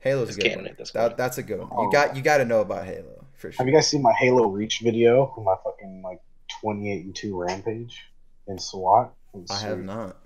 Halo's 0.00 0.30
a 0.30 0.32
It's 0.32 0.36
good 0.36 0.54
one. 0.54 0.66
at 0.66 0.76
this 0.78 0.92
That, 0.92 1.16
that's 1.16 1.38
a 1.38 1.42
good 1.42 1.60
one. 1.60 1.70
Oh. 1.70 1.82
You 1.82 1.90
got 1.90 2.16
you 2.16 2.22
got 2.22 2.38
to 2.38 2.44
know 2.44 2.60
about 2.60 2.86
Halo 2.86 3.23
for 3.48 3.52
sure. 3.52 3.64
Have 3.64 3.68
you 3.68 3.74
guys 3.74 3.88
seen 3.88 4.02
my 4.02 4.12
Halo 4.12 4.48
Reach 4.48 4.80
video 4.80 5.32
for 5.34 5.42
my 5.42 5.54
fucking 5.62 6.02
like 6.02 6.20
28 6.60 7.04
and 7.04 7.14
2 7.14 7.40
rampage 7.40 8.04
in 8.46 8.58
SWAT? 8.58 9.12
It's 9.34 9.50
I 9.50 9.60
have 9.68 9.78
not. 9.82 10.16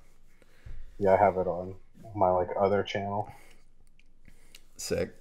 Yeah, 0.98 1.14
I 1.14 1.16
have 1.16 1.36
it 1.36 1.46
on 1.46 1.74
my 2.14 2.30
like 2.30 2.48
other 2.58 2.82
channel. 2.82 3.30
Sick. 4.76 5.14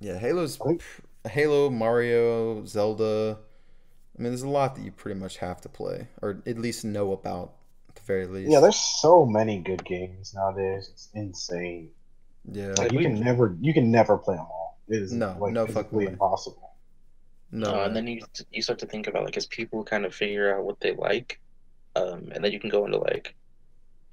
Yeah, 0.00 0.18
Halo's 0.18 0.60
I 0.60 0.64
think- 0.64 0.82
Halo, 1.28 1.68
Mario, 1.68 2.64
Zelda. 2.64 3.38
I 4.16 4.22
mean, 4.22 4.30
there's 4.32 4.42
a 4.42 4.48
lot 4.48 4.74
that 4.76 4.82
you 4.82 4.90
pretty 4.92 5.18
much 5.18 5.38
have 5.38 5.60
to 5.62 5.68
play, 5.68 6.08
or 6.22 6.42
at 6.46 6.58
least 6.58 6.84
know 6.84 7.12
about, 7.12 7.54
at 7.88 7.96
the 7.96 8.02
very 8.02 8.26
least. 8.26 8.50
Yeah, 8.50 8.60
there's 8.60 8.76
so 8.76 9.26
many 9.26 9.58
good 9.60 9.84
games 9.84 10.32
nowadays. 10.34 10.88
It's 10.92 11.08
insane. 11.14 11.90
yeah, 12.50 12.74
Like 12.78 12.92
you 12.92 13.00
can 13.00 13.20
never, 13.20 13.56
you 13.60 13.74
can 13.74 13.90
never 13.90 14.16
play 14.16 14.36
them 14.36 14.46
all. 14.50 14.57
It 14.88 15.02
is 15.02 15.12
No, 15.12 15.36
like 15.40 15.52
no 15.52 15.66
fucking 15.66 15.74
physically 15.82 16.06
way. 16.06 16.12
impossible. 16.12 16.70
no. 17.52 17.74
Uh, 17.74 17.84
and 17.86 17.96
then 17.96 18.06
you 18.06 18.20
you 18.52 18.62
start 18.62 18.78
to 18.80 18.86
think 18.86 19.06
about 19.06 19.24
like 19.24 19.36
as 19.36 19.46
people 19.46 19.84
kind 19.84 20.04
of 20.04 20.14
figure 20.14 20.54
out 20.56 20.64
what 20.64 20.80
they 20.80 20.94
like, 20.94 21.40
um, 21.96 22.30
and 22.34 22.42
then 22.44 22.52
you 22.52 22.60
can 22.60 22.70
go 22.70 22.84
into 22.86 22.98
like, 22.98 23.34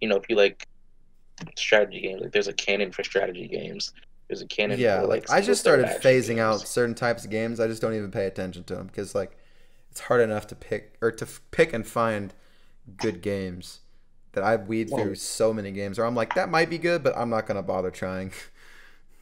you 0.01 0.07
know, 0.07 0.15
if 0.17 0.29
you 0.29 0.35
like 0.35 0.67
strategy 1.57 2.01
games, 2.01 2.21
like 2.21 2.31
there's 2.31 2.47
a 2.47 2.53
canon 2.53 2.91
for 2.91 3.03
strategy 3.03 3.47
games. 3.47 3.93
There's 4.27 4.41
a 4.41 4.47
canon. 4.47 4.79
yeah, 4.79 5.01
for, 5.01 5.07
like 5.07 5.29
I 5.29 5.41
just 5.41 5.61
started 5.61 5.85
action 5.85 6.01
phasing 6.01 6.39
out 6.39 6.59
certain 6.61 6.95
types 6.95 7.23
of 7.25 7.29
games. 7.31 7.59
I 7.59 7.67
just 7.67 7.81
don't 7.81 7.93
even 7.93 8.11
pay 8.11 8.25
attention 8.25 8.63
to 8.65 8.75
them 8.75 8.87
because 8.87 9.13
like 9.13 9.37
it's 9.91 9.99
hard 10.01 10.21
enough 10.21 10.47
to 10.47 10.55
pick 10.55 10.95
or 11.01 11.11
to 11.11 11.25
f- 11.25 11.41
pick 11.51 11.73
and 11.73 11.85
find 11.85 12.33
good 12.97 13.21
games 13.21 13.81
that 14.33 14.43
I 14.43 14.55
weed 14.55 14.89
Well- 14.91 15.03
through 15.03 15.15
so 15.15 15.53
many 15.53 15.71
games 15.71 15.97
or 15.99 16.05
I'm 16.05 16.15
like 16.15 16.33
that 16.35 16.49
might 16.49 16.69
be 16.69 16.77
good, 16.77 17.03
but 17.03 17.15
I'm 17.17 17.29
not 17.29 17.45
gonna 17.47 17.63
bother 17.63 17.91
trying. 17.91 18.31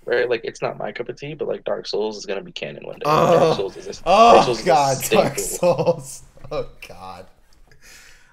Right, 0.05 0.29
like 0.29 0.41
it's 0.43 0.61
not 0.61 0.77
my 0.77 0.91
cup 0.91 1.07
of 1.09 1.15
tea, 1.17 1.33
but 1.33 1.47
like 1.47 1.63
Dark 1.63 1.87
Souls 1.87 2.17
is 2.17 2.25
gonna 2.25 2.41
be 2.41 2.51
canon 2.51 2.85
one 2.85 2.95
day. 2.95 3.03
Oh. 3.05 3.39
Dark 3.39 3.55
Souls 3.57 3.77
is 3.77 3.87
a, 3.87 3.93
Dark 3.93 4.03
Oh 4.05 4.41
Souls 4.43 4.57
is 4.59 4.63
a 4.63 4.67
God, 4.67 4.97
Dark. 5.09 5.39
Souls. 5.39 6.23
Oh 6.51 6.69
God. 6.87 7.25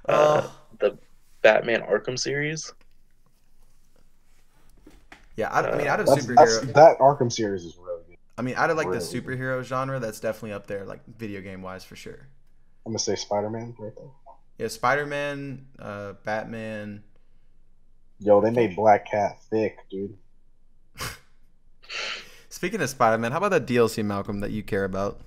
Uh, 0.08 0.42
Oh 0.44 0.56
the 0.80 0.98
Batman 1.42 1.82
Arkham 1.82 2.18
series. 2.18 2.72
yeah. 5.36 5.48
I, 5.50 5.60
I 5.70 5.76
mean, 5.78 5.86
out 5.86 6.00
of 6.00 6.06
That's, 6.06 6.26
superhero, 6.26 6.36
that's 6.36 6.72
that 6.72 6.98
Arkham 6.98 7.30
series 7.32 7.64
is 7.64 7.76
really 7.78 8.02
good. 8.08 8.16
I 8.36 8.42
mean, 8.42 8.54
out 8.56 8.70
of 8.70 8.76
like 8.76 8.86
the 8.88 8.92
Really? 8.94 9.20
superhero 9.38 9.62
genre, 9.62 10.00
that's 10.00 10.20
definitely 10.20 10.52
up 10.52 10.66
there, 10.66 10.84
like 10.84 11.00
video 11.18 11.40
game 11.40 11.62
wise 11.62 11.84
for 11.84 11.96
sure. 11.96 12.26
I'm 12.84 12.92
gonna 12.92 12.98
say 12.98 13.14
Spider 13.14 13.48
Man 13.50 13.74
right 13.78 13.92
there. 13.94 14.06
Yeah, 14.58 14.68
Spider 14.68 15.06
Man, 15.06 15.66
uh, 15.78 16.14
Batman. 16.24 17.02
Yo, 18.18 18.40
they 18.40 18.50
made 18.50 18.76
Black 18.76 19.10
Cat 19.10 19.38
thick, 19.50 19.78
dude. 19.90 20.16
Speaking 22.60 22.82
of 22.82 22.90
Spider 22.90 23.16
Man, 23.16 23.32
how 23.32 23.38
about 23.38 23.52
that 23.52 23.66
DLC, 23.66 24.04
Malcolm, 24.04 24.40
that 24.40 24.50
you 24.50 24.62
care 24.62 24.84
about? 24.84 25.18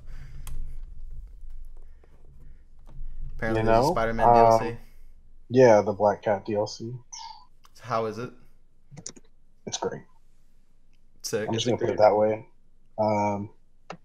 Apparently, 3.35 3.61
You 3.61 3.65
there's 3.65 3.79
a 3.79 3.81
know, 3.81 3.91
Spider 3.91 4.13
Man 4.13 4.29
um, 4.29 4.35
DLC. 4.35 4.77
Yeah, 5.49 5.81
the 5.81 5.93
Black 5.93 6.21
Cat 6.21 6.45
DLC. 6.45 6.95
How 7.81 8.05
is 8.05 8.19
it? 8.19 8.29
It's 9.65 9.79
great. 9.79 10.03
Sick. 11.23 11.47
I'm 11.47 11.55
just 11.55 11.65
gonna 11.65 11.79
put 11.79 11.89
it 11.89 11.97
that 11.97 12.15
way. 12.15 12.45
Um, 12.99 13.49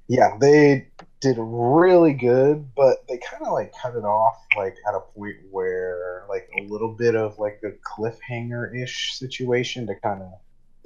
yeah, 0.06 0.38
they 0.40 0.88
did 1.20 1.36
really 1.38 2.14
good, 2.14 2.74
but 2.74 3.06
they 3.10 3.18
kind 3.18 3.44
of 3.44 3.52
like 3.52 3.74
cut 3.74 3.94
it 3.94 4.06
off 4.06 4.38
like 4.56 4.76
at 4.88 4.94
a 4.94 5.00
point 5.00 5.36
where 5.50 6.24
like 6.30 6.48
a 6.58 6.62
little 6.62 6.94
bit 6.94 7.14
of 7.14 7.38
like 7.38 7.60
a 7.62 7.72
cliffhanger 7.86 8.74
ish 8.82 9.18
situation 9.18 9.86
to 9.88 9.96
kind 9.96 10.22
of 10.22 10.32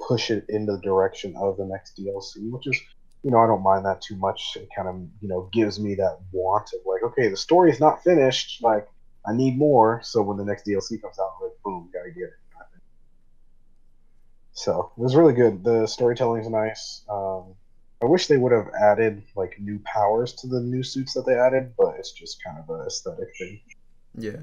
push 0.07 0.31
it 0.31 0.45
in 0.49 0.65
the 0.65 0.77
direction 0.79 1.35
of 1.37 1.57
the 1.57 1.65
next 1.65 1.97
DLC, 1.97 2.49
which 2.51 2.67
is 2.67 2.79
you 3.23 3.31
know 3.31 3.39
I 3.39 3.47
don't 3.47 3.63
mind 3.63 3.85
that 3.85 4.01
too 4.01 4.15
much. 4.17 4.55
It 4.55 4.69
kind 4.75 4.87
of 4.87 4.95
you 5.21 5.27
know 5.27 5.49
gives 5.53 5.79
me 5.79 5.95
that 5.95 6.19
want 6.31 6.69
of 6.73 6.79
like 6.85 7.03
okay 7.03 7.29
the 7.29 7.37
story 7.37 7.71
is 7.71 7.79
not 7.79 8.03
finished, 8.03 8.63
like 8.63 8.87
I 9.25 9.33
need 9.33 9.57
more. 9.57 10.01
So 10.03 10.21
when 10.21 10.37
the 10.37 10.45
next 10.45 10.65
DLC 10.65 11.01
comes 11.01 11.19
out, 11.19 11.33
like 11.41 11.51
boom, 11.63 11.89
gotta 11.93 12.11
get 12.11 12.23
it. 12.23 12.33
So 14.53 14.91
it 14.95 15.01
was 15.01 15.15
really 15.15 15.33
good. 15.33 15.63
The 15.63 15.87
storytelling's 15.87 16.47
nice. 16.47 17.03
Um, 17.09 17.55
I 18.01 18.05
wish 18.05 18.27
they 18.27 18.37
would 18.37 18.51
have 18.51 18.69
added 18.79 19.23
like 19.35 19.57
new 19.59 19.79
powers 19.79 20.33
to 20.33 20.47
the 20.47 20.59
new 20.59 20.83
suits 20.83 21.13
that 21.15 21.25
they 21.25 21.33
added, 21.33 21.73
but 21.77 21.95
it's 21.97 22.11
just 22.11 22.43
kind 22.43 22.57
of 22.59 22.69
a 22.69 22.85
aesthetic 22.85 23.29
thing. 23.37 23.61
Yeah, 24.15 24.41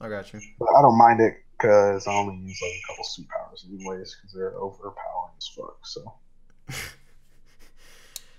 I 0.00 0.08
got 0.08 0.32
you. 0.32 0.40
But 0.58 0.68
I 0.76 0.82
don't 0.82 0.98
mind 0.98 1.20
it 1.20 1.36
because 1.58 2.06
I 2.06 2.12
only 2.14 2.36
use 2.36 2.60
like 2.62 2.72
a 2.72 2.82
couple 2.88 3.04
suit 3.04 3.26
powers 3.28 3.66
anyways 3.68 4.16
because 4.16 4.34
they're 4.34 4.56
overpowering 4.56 5.34
as 5.38 5.48
fuck. 5.48 5.78
So 5.84 6.14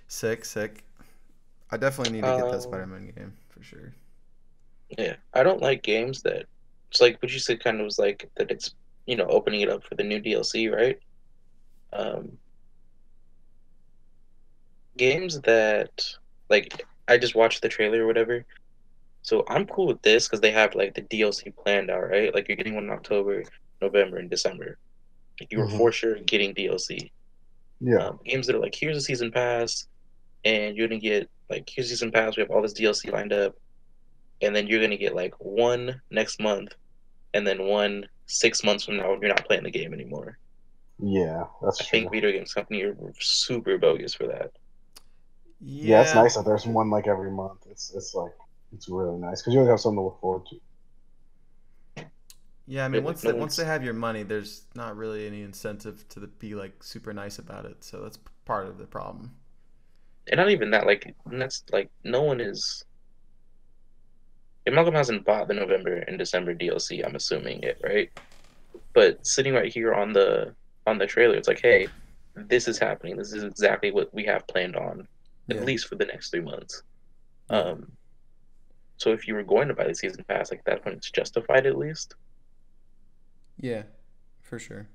Sick, 0.07 0.45
sick. 0.45 0.83
I 1.71 1.77
definitely 1.77 2.11
need 2.13 2.25
to 2.25 2.33
get 2.33 2.49
that 2.49 2.55
Um, 2.55 2.61
Spider 2.61 2.87
Man 2.87 3.11
game 3.15 3.33
for 3.49 3.63
sure. 3.63 3.93
Yeah, 4.97 5.15
I 5.33 5.43
don't 5.43 5.61
like 5.61 5.83
games 5.83 6.23
that 6.23 6.47
it's 6.89 7.01
like 7.01 7.21
what 7.21 7.31
you 7.31 7.39
said 7.39 7.63
kind 7.63 7.79
of 7.79 7.85
was 7.85 7.99
like 7.99 8.29
that 8.35 8.49
it's 8.51 8.73
you 9.05 9.15
know 9.15 9.25
opening 9.27 9.61
it 9.61 9.69
up 9.69 9.83
for 9.83 9.95
the 9.95 10.03
new 10.03 10.19
DLC, 10.21 10.73
right? 10.75 10.99
Um, 11.93 12.37
games 14.97 15.39
that 15.41 16.03
like 16.49 16.85
I 17.07 17.17
just 17.17 17.35
watched 17.35 17.61
the 17.61 17.69
trailer 17.69 18.03
or 18.03 18.07
whatever, 18.07 18.45
so 19.29 19.43
I'm 19.47 19.65
cool 19.67 19.87
with 19.87 20.01
this 20.03 20.27
because 20.27 20.41
they 20.41 20.51
have 20.51 20.75
like 20.75 20.93
the 20.95 21.03
DLC 21.03 21.51
planned 21.51 21.89
out, 21.91 22.09
right? 22.09 22.33
Like 22.33 22.47
you're 22.47 22.57
getting 22.57 22.75
one 22.75 22.85
in 22.85 22.91
October, 22.91 23.43
November, 23.81 24.17
and 24.17 24.29
December. 24.29 24.77
Like 25.39 25.51
you 25.51 25.59
were 25.59 25.67
Mhm. 25.67 25.77
for 25.77 25.91
sure 25.91 26.19
getting 26.21 26.53
DLC. 26.55 27.11
yeah, 27.81 28.09
Um, 28.09 28.19
games 28.25 28.47
that 28.47 28.55
are 28.55 28.59
like 28.61 28.75
here's 28.75 28.97
a 28.97 29.01
season 29.01 29.31
pass, 29.31 29.87
and 30.45 30.77
you're 30.77 30.87
gonna 30.89 30.99
get 31.01 31.29
like 31.49 31.69
here's 31.69 31.87
a 31.87 31.89
season 31.91 32.11
pass. 32.11 32.37
We 32.37 32.41
have 32.43 32.51
all 32.51 32.61
this 32.63 32.73
DLC 32.73 33.11
lined 33.11 33.33
up, 33.33 33.55
and 34.41 34.55
then 34.55 34.67
you're 34.67 34.81
gonna 34.81 34.97
get 34.97 35.15
like 35.15 35.33
one 35.39 36.01
next 36.11 36.39
month, 36.41 36.69
and 37.33 37.47
then 37.47 37.63
one 37.67 38.07
six 38.27 38.63
months 38.63 38.85
from 38.85 38.97
now 38.97 39.11
when 39.11 39.21
you're 39.21 39.29
not 39.29 39.45
playing 39.47 39.63
the 39.63 39.71
game 39.71 39.93
anymore. 39.93 40.39
yeah, 40.99 41.45
that's 41.61 41.81
I 41.81 41.85
true. 41.85 41.99
think 42.01 42.11
video 42.11 42.31
games 42.31 42.53
company 42.53 42.83
are 42.83 42.95
super 43.19 43.77
bogus 43.77 44.13
for 44.15 44.27
that. 44.27 44.51
yeah, 45.61 46.01
it's 46.01 46.15
nice 46.15 46.35
that 46.35 46.45
there's 46.45 46.65
one 46.65 46.89
like 46.89 47.07
every 47.07 47.31
month. 47.31 47.65
It's 47.69 47.93
it's 47.95 48.13
like 48.13 48.31
it's 48.73 48.89
really 48.89 49.17
nice 49.17 49.41
because 49.41 49.53
you 49.53 49.59
always 49.59 49.71
have 49.71 49.79
something 49.79 49.97
to 49.97 50.03
look 50.03 50.19
forward 50.21 50.45
to. 50.47 50.55
Yeah, 52.65 52.85
I 52.85 52.87
mean, 52.87 53.01
Yeah, 53.01 53.03
once 53.03 53.23
they, 53.23 53.33
once 53.33 53.55
they 53.55 53.65
have 53.65 53.83
your 53.83 53.93
money, 53.93 54.23
there's 54.23 54.65
not 54.75 54.95
really 54.95 55.25
any 55.25 55.41
incentive 55.41 56.07
to 56.09 56.27
be 56.27 56.53
like 56.55 56.83
super 56.83 57.13
nice 57.13 57.39
about 57.39 57.65
it. 57.65 57.83
So 57.83 58.01
that's 58.01 58.19
part 58.45 58.67
of 58.67 58.77
the 58.77 58.85
problem. 58.85 59.35
And 60.27 60.37
not 60.37 60.49
even 60.51 60.71
that, 60.71 60.85
like 60.85 61.15
that's 61.25 61.63
like 61.71 61.89
no 62.03 62.23
one 62.23 62.39
is. 62.39 62.85
And 64.65 64.75
Malcolm 64.75 64.93
hasn't 64.93 65.25
bought 65.25 65.47
the 65.47 65.53
November 65.53 65.95
and 65.97 66.17
December 66.17 66.53
DLC. 66.55 67.05
I'm 67.05 67.15
assuming 67.15 67.63
it, 67.63 67.79
right? 67.83 68.09
But 68.93 69.25
sitting 69.25 69.53
right 69.53 69.71
here 69.73 69.93
on 69.93 70.13
the 70.13 70.55
on 70.85 70.97
the 70.97 71.07
trailer, 71.07 71.35
it's 71.35 71.47
like, 71.47 71.61
hey, 71.61 71.87
this 72.35 72.67
is 72.67 72.77
happening. 72.79 73.17
This 73.17 73.33
is 73.33 73.43
exactly 73.43 73.91
what 73.91 74.13
we 74.13 74.25
have 74.25 74.47
planned 74.47 74.75
on, 74.75 75.07
at 75.49 75.65
least 75.65 75.87
for 75.87 75.95
the 75.95 76.05
next 76.05 76.31
three 76.31 76.41
months. 76.41 76.83
Um, 77.49 77.91
so 78.99 79.11
if 79.11 79.27
you 79.27 79.33
were 79.33 79.43
going 79.43 79.69
to 79.69 79.73
buy 79.73 79.87
the 79.87 79.95
season 79.95 80.25
pass, 80.27 80.51
like 80.51 80.63
that 80.65 80.83
point, 80.83 80.97
it's 80.97 81.09
justified 81.09 81.65
at 81.65 81.77
least. 81.77 82.15
Yeah, 83.57 83.83
for 84.41 84.59
sure. 84.59 84.87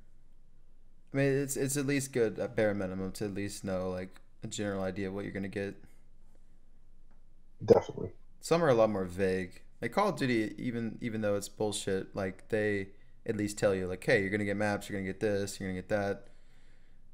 I 1.13 1.17
mean, 1.17 1.33
it's 1.39 1.57
it's 1.57 1.77
at 1.77 1.87
least 1.87 2.13
good 2.13 2.39
at 2.39 2.55
bare 2.55 2.75
minimum 2.75 3.13
to 3.13 3.25
at 3.25 3.35
least 3.35 3.65
know 3.65 3.91
like 3.91 4.21
a 4.43 4.47
general 4.47 4.83
idea 4.83 5.09
of 5.09 5.15
what 5.15 5.25
you're 5.25 5.33
gonna 5.33 5.49
get. 5.49 5.75
Definitely. 7.65 8.13
Some 8.41 8.63
are 8.63 8.69
a 8.69 8.75
lot 8.75 8.91
more 8.91 9.07
vague. 9.07 9.63
Like 9.81 9.93
Call 9.93 10.11
of 10.11 10.17
Duty, 10.17 10.55
even 10.59 10.99
even 11.01 11.23
though 11.23 11.37
it's 11.37 11.49
bullshit, 11.49 12.15
like 12.15 12.49
they 12.51 12.89
at 13.27 13.37
least 13.37 13.57
tell 13.57 13.75
you 13.75 13.87
like, 13.87 14.05
hey, 14.05 14.21
you're 14.21 14.31
gonna 14.31 14.45
get 14.45 14.57
maps, 14.57 14.89
you're 14.89 14.99
gonna 14.99 15.11
get 15.11 15.21
this, 15.21 15.59
you're 15.59 15.69
gonna 15.69 15.81
get 15.81 15.89
that. 15.89 16.27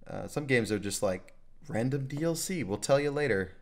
Uh, 0.09 0.27
some 0.27 0.47
games 0.47 0.73
are 0.73 0.79
just 0.79 1.05
like 1.05 1.35
random 1.69 2.09
DLC. 2.09 2.65
We'll 2.65 2.79
tell 2.79 2.99
you 2.99 3.13
later. 3.13 3.53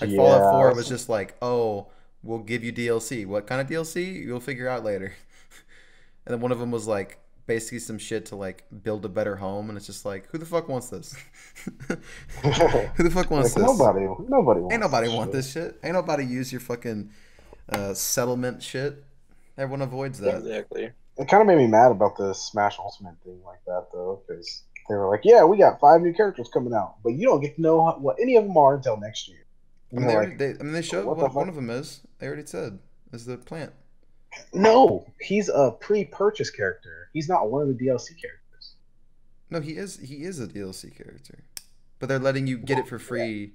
Like 0.00 0.10
Yeah, 0.10 0.16
Fallout 0.16 0.52
Four 0.52 0.74
was 0.74 0.88
just 0.88 1.08
like, 1.08 1.36
oh, 1.42 1.88
we'll 2.22 2.38
give 2.38 2.64
you 2.64 2.72
DLC. 2.72 3.26
What 3.26 3.46
kind 3.46 3.60
of 3.60 3.66
DLC? 3.66 4.24
You'll 4.24 4.40
figure 4.40 4.68
out 4.68 4.84
later. 4.84 5.06
and 6.26 6.32
then 6.34 6.40
one 6.40 6.52
of 6.52 6.58
them 6.58 6.70
was 6.70 6.86
like 6.86 7.18
basically 7.46 7.80
some 7.80 7.98
shit 7.98 8.26
to 8.26 8.36
like 8.36 8.64
build 8.82 9.04
a 9.04 9.08
better 9.08 9.36
home, 9.36 9.68
and 9.68 9.76
it's 9.76 9.86
just 9.86 10.04
like, 10.04 10.28
who 10.30 10.38
the 10.38 10.46
fuck 10.46 10.68
wants 10.68 10.90
this? 10.90 11.14
who 11.88 13.02
the 13.02 13.10
fuck 13.10 13.30
wants 13.30 13.56
Like, 13.56 13.66
this? 13.66 13.78
nobody, 13.78 14.06
nobody 14.28 14.60
wants. 14.60 14.72
Ain't 14.72 14.82
nobody 14.82 15.06
this 15.08 15.16
want 15.16 15.28
shit. 15.28 15.32
this 15.32 15.52
shit. 15.52 15.80
Ain't 15.82 15.94
nobody 15.94 16.24
use 16.24 16.52
your 16.52 16.60
fucking 16.60 17.10
uh, 17.68 17.94
settlement 17.94 18.62
shit. 18.62 19.04
Everyone 19.58 19.82
avoids 19.82 20.18
that. 20.20 20.36
Exactly. 20.36 20.90
It 21.18 21.28
kind 21.28 21.42
of 21.42 21.46
made 21.46 21.58
me 21.58 21.66
mad 21.66 21.90
about 21.92 22.16
the 22.16 22.32
Smash 22.32 22.78
Ultimate 22.78 23.14
thing 23.22 23.40
like 23.44 23.62
that 23.66 23.88
though, 23.92 24.22
because 24.26 24.62
they 24.88 24.94
were 24.94 25.08
like, 25.10 25.20
"Yeah, 25.24 25.44
we 25.44 25.58
got 25.58 25.78
five 25.78 26.00
new 26.00 26.14
characters 26.14 26.48
coming 26.52 26.72
out, 26.72 26.96
but 27.04 27.10
you 27.10 27.26
don't 27.26 27.40
get 27.40 27.56
to 27.56 27.62
know 27.62 27.90
what 28.00 28.16
any 28.20 28.36
of 28.36 28.44
them 28.44 28.56
are 28.56 28.76
until 28.76 28.96
next 28.96 29.28
year." 29.28 29.41
I 29.92 29.98
mean, 29.98 30.08
they, 30.08 30.14
already, 30.14 30.34
they, 30.36 30.50
I 30.50 30.62
mean, 30.62 30.72
they 30.72 30.82
showed 30.82 31.04
what 31.04 31.16
one, 31.18 31.28
the 31.30 31.36
one 31.36 31.48
of 31.48 31.54
them 31.54 31.70
is. 31.70 32.00
They 32.18 32.26
already 32.26 32.46
said 32.46 32.78
is 33.12 33.26
the 33.26 33.36
plant. 33.36 33.72
No, 34.54 35.06
he's 35.20 35.48
a 35.50 35.72
pre-purchase 35.78 36.50
character. 36.50 37.10
He's 37.12 37.28
not 37.28 37.50
one 37.50 37.62
of 37.62 37.68
the 37.68 37.74
DLC 37.74 38.08
characters. 38.20 38.76
No, 39.50 39.60
he 39.60 39.72
is. 39.72 39.98
He 39.98 40.22
is 40.22 40.40
a 40.40 40.46
DLC 40.46 40.96
character, 40.96 41.44
but 41.98 42.08
they're 42.08 42.18
letting 42.18 42.46
you 42.46 42.56
get 42.56 42.78
it 42.78 42.88
for 42.88 42.98
free 42.98 43.52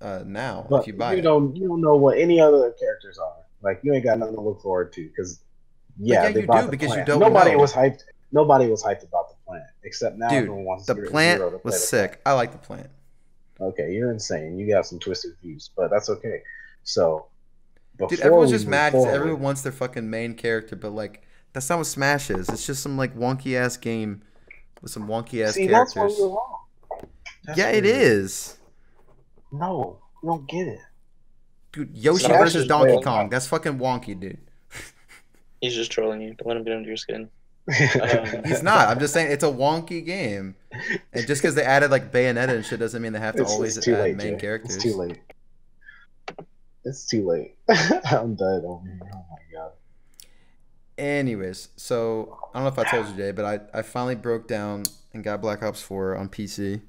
uh, 0.00 0.22
now 0.26 0.66
But 0.68 0.80
if 0.82 0.86
you 0.88 0.92
buy 0.94 1.12
you 1.12 1.18
it. 1.18 1.22
don't 1.22 1.54
you 1.56 1.68
don't 1.68 1.80
know 1.80 1.96
what 1.96 2.18
any 2.18 2.40
other 2.40 2.72
characters 2.72 3.18
are. 3.18 3.36
Like 3.62 3.80
you 3.82 3.92
ain't 3.94 4.04
got 4.04 4.18
nothing 4.18 4.34
to 4.34 4.40
look 4.40 4.60
forward 4.60 4.92
to 4.94 5.08
because 5.08 5.40
yeah, 5.98 6.24
yeah, 6.24 6.32
they 6.32 6.40
you 6.42 6.46
bought 6.46 6.62
do, 6.62 6.66
the 6.66 6.70
because 6.72 6.88
you 6.88 6.94
plant. 6.94 7.06
don't 7.08 7.20
Nobody 7.20 7.52
know. 7.52 7.58
was 7.58 7.72
hyped. 7.72 8.02
Nobody 8.32 8.66
was 8.68 8.82
hyped 8.82 9.04
about 9.04 9.30
the 9.30 9.36
plant 9.46 9.64
except 9.84 10.18
now 10.18 10.28
Dude, 10.28 10.38
everyone 10.38 10.64
wants 10.64 10.86
to 10.86 10.94
wrote 10.94 11.04
The 11.04 11.10
plant 11.10 11.64
was 11.64 11.88
sick. 11.88 12.20
I 12.26 12.32
like 12.32 12.52
the 12.52 12.58
plant. 12.58 12.90
Okay, 13.60 13.92
you're 13.92 14.10
insane. 14.12 14.58
You 14.58 14.68
got 14.68 14.86
some 14.86 14.98
twisted 14.98 15.32
views, 15.42 15.70
but 15.76 15.90
that's 15.90 16.08
okay. 16.10 16.42
So, 16.84 17.26
Dude, 18.08 18.20
everyone's 18.20 18.50
just 18.50 18.66
mad 18.66 18.90
because 18.90 19.04
forward- 19.04 19.16
everyone 19.20 19.42
wants 19.42 19.62
their 19.62 19.72
fucking 19.72 20.08
main 20.08 20.34
character, 20.34 20.76
but 20.76 20.90
like 20.90 21.22
that's 21.52 21.68
not 21.70 21.78
what 21.78 21.86
Smash 21.86 22.30
is. 22.30 22.48
It's 22.50 22.66
just 22.66 22.82
some 22.82 22.96
like 22.98 23.16
wonky 23.16 23.56
ass 23.56 23.76
game 23.78 24.22
with 24.82 24.90
some 24.92 25.08
wonky 25.08 25.42
ass 25.44 25.54
See, 25.54 25.66
that's 25.66 25.94
characters. 25.94 26.18
where 26.18 26.28
you're 26.28 26.36
wrong. 26.36 27.08
That's 27.44 27.58
yeah, 27.58 27.70
where 27.72 27.84
it. 27.84 28.56
No, 29.52 29.98
you 30.22 30.28
don't 30.28 30.48
get 30.48 30.68
it. 30.68 30.80
Dude, 31.72 31.96
Yoshi 31.96 32.24
Smash 32.24 32.38
versus 32.40 32.66
Donkey 32.66 32.96
way- 32.96 33.02
Kong. 33.02 33.30
That's 33.30 33.46
fucking 33.46 33.78
wonky, 33.78 34.18
dude. 34.18 34.38
He's 35.62 35.74
just 35.74 35.90
trolling 35.90 36.20
you. 36.20 36.34
Don't 36.34 36.48
let 36.48 36.56
him 36.58 36.64
get 36.64 36.76
under 36.76 36.88
your 36.88 36.96
skin. 36.98 37.30
Um, 37.68 38.44
He's 38.44 38.62
not. 38.62 38.88
I'm 38.88 39.00
just 39.00 39.12
saying 39.12 39.30
it's 39.32 39.44
a 39.44 39.48
wonky 39.48 40.04
game. 40.04 40.54
And 41.12 41.26
just 41.26 41.42
because 41.42 41.54
they 41.54 41.64
added 41.64 41.90
like 41.90 42.12
Bayonetta 42.12 42.50
and 42.50 42.64
shit 42.64 42.78
doesn't 42.78 43.00
mean 43.02 43.12
they 43.12 43.18
have 43.18 43.36
to 43.36 43.42
It's, 43.42 43.50
always 43.52 43.76
it's 43.76 43.88
add 43.88 43.98
late, 44.00 44.16
main 44.16 44.34
Jay. 44.34 44.40
characters. 44.40 44.76
It's 44.76 44.84
too 44.84 44.94
late. 44.94 45.18
It's 46.84 47.06
too 47.06 47.26
late. 47.26 47.56
I'm 47.68 48.34
dead 48.36 48.62
over 48.64 48.86
here. 48.86 49.00
Oh 49.12 49.24
my 49.30 49.38
god. 49.52 49.72
Anyways, 50.96 51.68
so 51.76 52.38
I 52.54 52.58
don't 52.58 52.62
know 52.64 52.68
if 52.68 52.78
I 52.78 52.90
told 52.90 53.08
you, 53.08 53.16
Jay, 53.16 53.32
but 53.32 53.44
I, 53.44 53.78
I 53.78 53.82
finally 53.82 54.14
broke 54.14 54.46
down 54.46 54.84
and 55.12 55.24
got 55.24 55.40
Black 55.40 55.62
Ops 55.62 55.82
4 55.82 56.16
on 56.16 56.28
PC. 56.28 56.80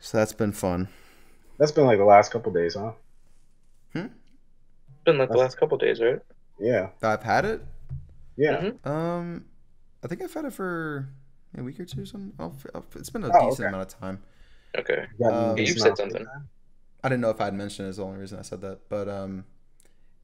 So 0.00 0.18
that's 0.18 0.32
been 0.32 0.52
fun. 0.52 0.88
That's 1.58 1.72
been 1.72 1.86
like 1.86 1.98
the 1.98 2.04
last 2.04 2.32
couple 2.32 2.52
days, 2.52 2.74
huh? 2.74 2.92
Hmm? 3.92 4.06
Been 5.04 5.18
like 5.18 5.30
the 5.30 5.38
last 5.38 5.56
couple 5.56 5.78
days, 5.78 6.00
right? 6.00 6.20
Yeah. 6.58 6.88
I've 7.02 7.22
had 7.22 7.44
it. 7.44 7.62
Yeah. 8.36 8.60
Mhm. 8.60 8.86
Um, 8.86 9.44
I 10.02 10.08
think 10.08 10.22
I've 10.22 10.32
had 10.34 10.44
it 10.44 10.52
for 10.52 11.08
a 11.56 11.62
week 11.62 11.80
or 11.80 11.84
two. 11.84 12.02
or 12.02 12.06
Something. 12.06 12.32
I'll, 12.38 12.54
I'll- 12.74 12.84
it's 12.94 13.10
been 13.10 13.24
a 13.24 13.28
Oh, 13.28 13.48
decent 13.50 13.66
okay. 13.66 13.68
amount 13.74 13.92
of 13.94 13.98
time. 14.00 14.22
Okay. 14.78 15.06
You 15.18 15.26
Um, 15.26 15.56
You've 15.58 15.78
said 15.78 15.96
something. 15.96 16.26
I 17.02 17.08
didn't 17.08 17.20
know 17.22 17.30
if 17.30 17.40
I'd 17.40 17.54
mentioned 17.54 17.86
it 17.86 17.90
is 17.90 17.96
the 17.96 18.04
only 18.04 18.18
reason 18.18 18.38
I 18.38 18.42
said 18.42 18.60
that, 18.62 18.88
but 18.88 19.08
um, 19.08 19.44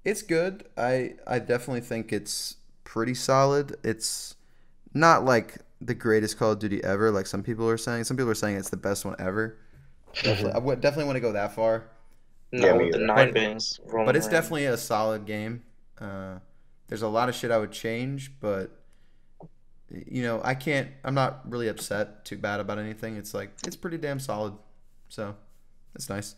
it's 0.04 0.22
good. 0.22 0.64
I 0.76 1.14
I 1.26 1.38
definitely 1.38 1.80
think 1.80 2.12
it's 2.12 2.56
pretty 2.84 3.14
solid. 3.14 3.76
It's 3.84 4.34
not 4.92 5.24
like 5.24 5.58
the 5.80 5.94
greatest 5.94 6.38
Call 6.38 6.52
of 6.52 6.58
Duty 6.58 6.82
ever, 6.84 7.10
like 7.10 7.26
some 7.26 7.42
people 7.42 7.68
are 7.68 7.78
saying. 7.78 8.04
Some 8.04 8.16
people 8.16 8.30
are 8.30 8.34
saying 8.34 8.56
it's 8.56 8.70
the 8.70 8.76
best 8.76 9.04
one 9.04 9.16
ever. 9.18 9.56
Definitely, 10.22 10.52
I 10.52 10.58
would 10.58 10.80
definitely 10.80 11.06
want 11.06 11.16
to 11.16 11.20
go 11.20 11.32
that 11.32 11.54
far, 11.54 11.84
No, 12.52 12.76
me 12.76 12.90
the 12.90 12.96
either. 12.98 13.06
nine 13.06 13.28
But- 13.28 13.34
bangs 13.34 13.80
but 14.04 14.14
it's 14.16 14.26
around. 14.26 14.32
definitely 14.32 14.66
a 14.66 14.76
solid 14.76 15.24
game. 15.24 15.62
Uh, 15.98 16.38
there's 16.92 17.00
a 17.00 17.08
lot 17.08 17.30
of 17.30 17.34
shit 17.34 17.50
I 17.50 17.56
would 17.56 17.72
change, 17.72 18.32
but 18.38 18.70
you 19.88 20.22
know 20.22 20.42
I 20.44 20.54
can't. 20.54 20.90
I'm 21.04 21.14
not 21.14 21.50
really 21.50 21.68
upset 21.68 22.26
too 22.26 22.36
bad 22.36 22.60
about 22.60 22.78
anything. 22.78 23.16
It's 23.16 23.32
like 23.32 23.50
it's 23.66 23.76
pretty 23.76 23.96
damn 23.96 24.20
solid, 24.20 24.52
so 25.08 25.34
it's 25.94 26.10
nice. 26.10 26.34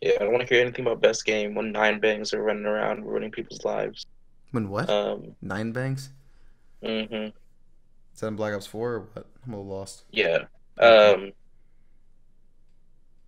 Yeah, 0.00 0.12
I 0.18 0.24
don't 0.24 0.32
want 0.32 0.48
to 0.48 0.54
hear 0.54 0.62
anything 0.62 0.86
about 0.86 1.02
best 1.02 1.26
game 1.26 1.54
when 1.54 1.72
nine 1.72 2.00
bangs 2.00 2.32
are 2.32 2.42
running 2.42 2.64
around 2.64 3.04
ruining 3.04 3.30
people's 3.30 3.66
lives. 3.66 4.06
When 4.52 4.70
what? 4.70 4.88
Um. 4.88 5.36
Nine 5.42 5.72
bangs? 5.72 6.08
Mm 6.82 7.08
hmm 7.08 7.14
Is 8.14 8.20
that 8.20 8.28
in 8.28 8.36
Black 8.36 8.54
Ops 8.54 8.66
4 8.66 8.92
or 8.92 9.00
what? 9.12 9.26
I'm 9.44 9.52
a 9.52 9.56
little 9.58 9.70
lost. 9.70 10.04
Yeah. 10.10 10.44
Um. 10.80 11.32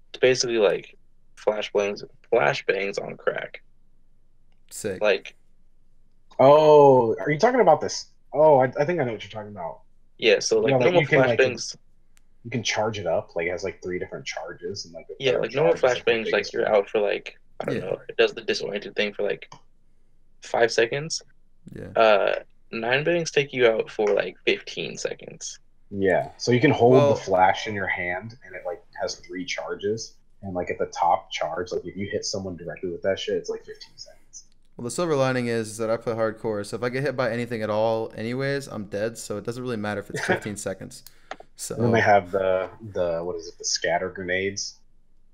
It's 0.09 0.21
basically 0.23 0.57
like 0.57 0.97
flashbangs, 1.37 2.05
flashbangs 2.33 2.99
on 2.99 3.19
crack. 3.19 3.61
Sick. 4.71 5.03
Like, 5.03 5.37
Oh, 6.39 7.15
are 7.21 7.31
you 7.31 7.39
talking 7.39 7.61
about 7.61 7.81
this? 7.81 8.07
Oh, 8.33 8.59
I, 8.61 8.73
I 8.79 8.85
think 8.85 9.01
I 9.01 9.05
know 9.05 9.13
what 9.13 9.23
you're 9.23 9.31
talking 9.31 9.53
about. 9.53 9.81
yeah. 10.19 10.39
So 10.41 10.61
like 10.61 10.71
Yeah, 10.71 10.77
like, 10.77 10.85
normal 10.85 11.01
you 11.03 11.07
can, 11.07 11.19
like. 11.21 11.41
You 11.41 12.51
can 12.51 12.63
charge 12.63 12.99
it 12.99 13.07
up. 13.07 13.35
Like 13.37 13.47
it 13.47 13.51
has 13.53 13.65
like 13.65 13.83
three 13.83 13.99
different 13.99 14.27
charges 14.27 14.85
and 14.85 14.93
like 14.93 15.07
Yeah, 15.19 15.39
like 15.39 15.55
normal 15.55 15.75
charge 15.75 15.99
is, 15.99 16.05
the 16.05 16.11
flashbangs, 16.11 16.33
like 16.33 16.53
you're 16.53 16.69
out 16.69 16.89
for 16.91 17.01
like 17.01 17.39
I 17.61 17.65
don't 17.67 17.77
Yeah. 17.77 17.81
know. 17.83 17.99
It 18.09 18.17
does 18.17 18.35
the 18.35 18.43
disoriented 18.43 18.95
thing 18.97 19.15
for 19.15 19.23
like 19.23 19.51
five 20.43 20.71
seconds. 20.73 21.23
yeah. 21.75 21.87
Uh, 21.97 22.35
nine 22.71 23.03
bangs 23.05 23.31
take 23.31 23.53
you 23.55 23.67
out 23.67 23.89
for 23.91 24.09
like 24.09 24.37
fifteen 24.45 24.99
seconds. 24.99 25.59
Yeah, 25.91 26.31
so 26.39 26.51
you 26.53 26.61
can 26.61 26.73
hold 26.73 26.93
Well- 26.95 27.15
the 27.15 27.21
flash 27.21 27.67
in 27.69 27.75
your 27.75 27.87
hand, 27.87 28.37
and 28.45 28.55
it 28.55 28.63
like 28.67 28.83
has 29.01 29.15
three 29.17 29.45
charges. 29.45 30.15
And 30.43 30.53
like 30.53 30.71
at 30.71 30.79
the 30.79 30.87
top 30.87 31.31
charge, 31.31 31.73
like 31.73 31.87
if 31.87 31.97
you 31.97 32.07
hit 32.11 32.27
someone 32.27 32.57
directly 32.57 32.91
with 32.91 33.01
that 33.03 33.19
shit, 33.19 33.37
it's 33.37 33.49
like 33.49 33.65
15 33.65 33.77
seconds. 33.97 34.21
Well, 34.77 34.85
the 34.85 34.91
silver 34.91 35.15
lining 35.15 35.47
is 35.47 35.77
that 35.79 35.89
I 35.89 35.97
play 35.97 36.15
hardcore, 36.15 36.67
so 36.67 36.77
if 36.77 36.83
I 36.83 36.89
get 36.89 37.03
hit 37.05 37.17
by 37.17 37.31
anything 37.31 37.63
at 37.63 37.71
all, 37.71 38.13
anyways, 38.17 38.67
I'm 38.67 38.87
dead. 38.87 39.17
So 39.17 39.37
it 39.37 39.45
doesn't 39.45 39.63
really 39.63 39.77
matter 39.77 40.01
if 40.01 40.11
it's 40.11 40.21
15 40.27 40.57
seconds. 40.57 41.05
So 41.57 41.77
And 41.77 41.85
then 41.85 41.93
they 41.93 42.01
have 42.01 42.33
the 42.33 42.69
the 42.93 43.21
what 43.23 43.37
is 43.37 43.47
it? 43.47 43.59
The 43.59 43.65
scatter 43.65 44.09
grenades. 44.11 44.75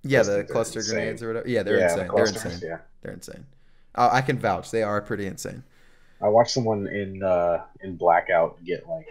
yeah, 0.03 0.23
the 0.23 0.45
cluster 0.45 0.81
insane. 0.81 0.95
grenades 0.95 1.23
or 1.23 1.29
whatever. 1.29 1.49
Yeah, 1.49 1.63
they're 1.63 1.79
yeah, 1.79 1.93
insane. 1.93 2.07
the 2.09 2.13
They're 2.15 2.27
insane. 2.27 2.61
Yeah, 2.63 2.79
They're 3.03 3.13
insane. 3.13 3.47
Uh, 3.95 4.11
I 4.13 4.21
can 4.21 4.39
vouch. 4.39 4.71
They 4.71 4.83
are 4.83 5.01
pretty 5.01 5.27
insane. 5.27 5.63
I 6.23 6.29
watched 6.29 6.51
someone 6.51 6.87
in 6.87 7.23
uh 7.23 7.65
in 7.81 7.97
blackout 7.97 8.63
get 8.65 8.87
like 8.87 9.07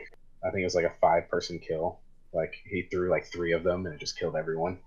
I 0.45 0.51
think 0.51 0.61
it 0.61 0.65
was 0.65 0.75
like 0.75 0.85
a 0.85 0.93
five 1.01 1.27
person 1.29 1.57
kill. 1.57 1.97
Like 2.31 2.53
he 2.63 2.83
threw 2.83 3.09
like 3.09 3.25
three 3.25 3.53
of 3.53 3.63
them 3.63 3.87
and 3.87 3.95
it 3.95 3.99
just 3.99 4.19
killed 4.19 4.35
everyone. 4.35 4.77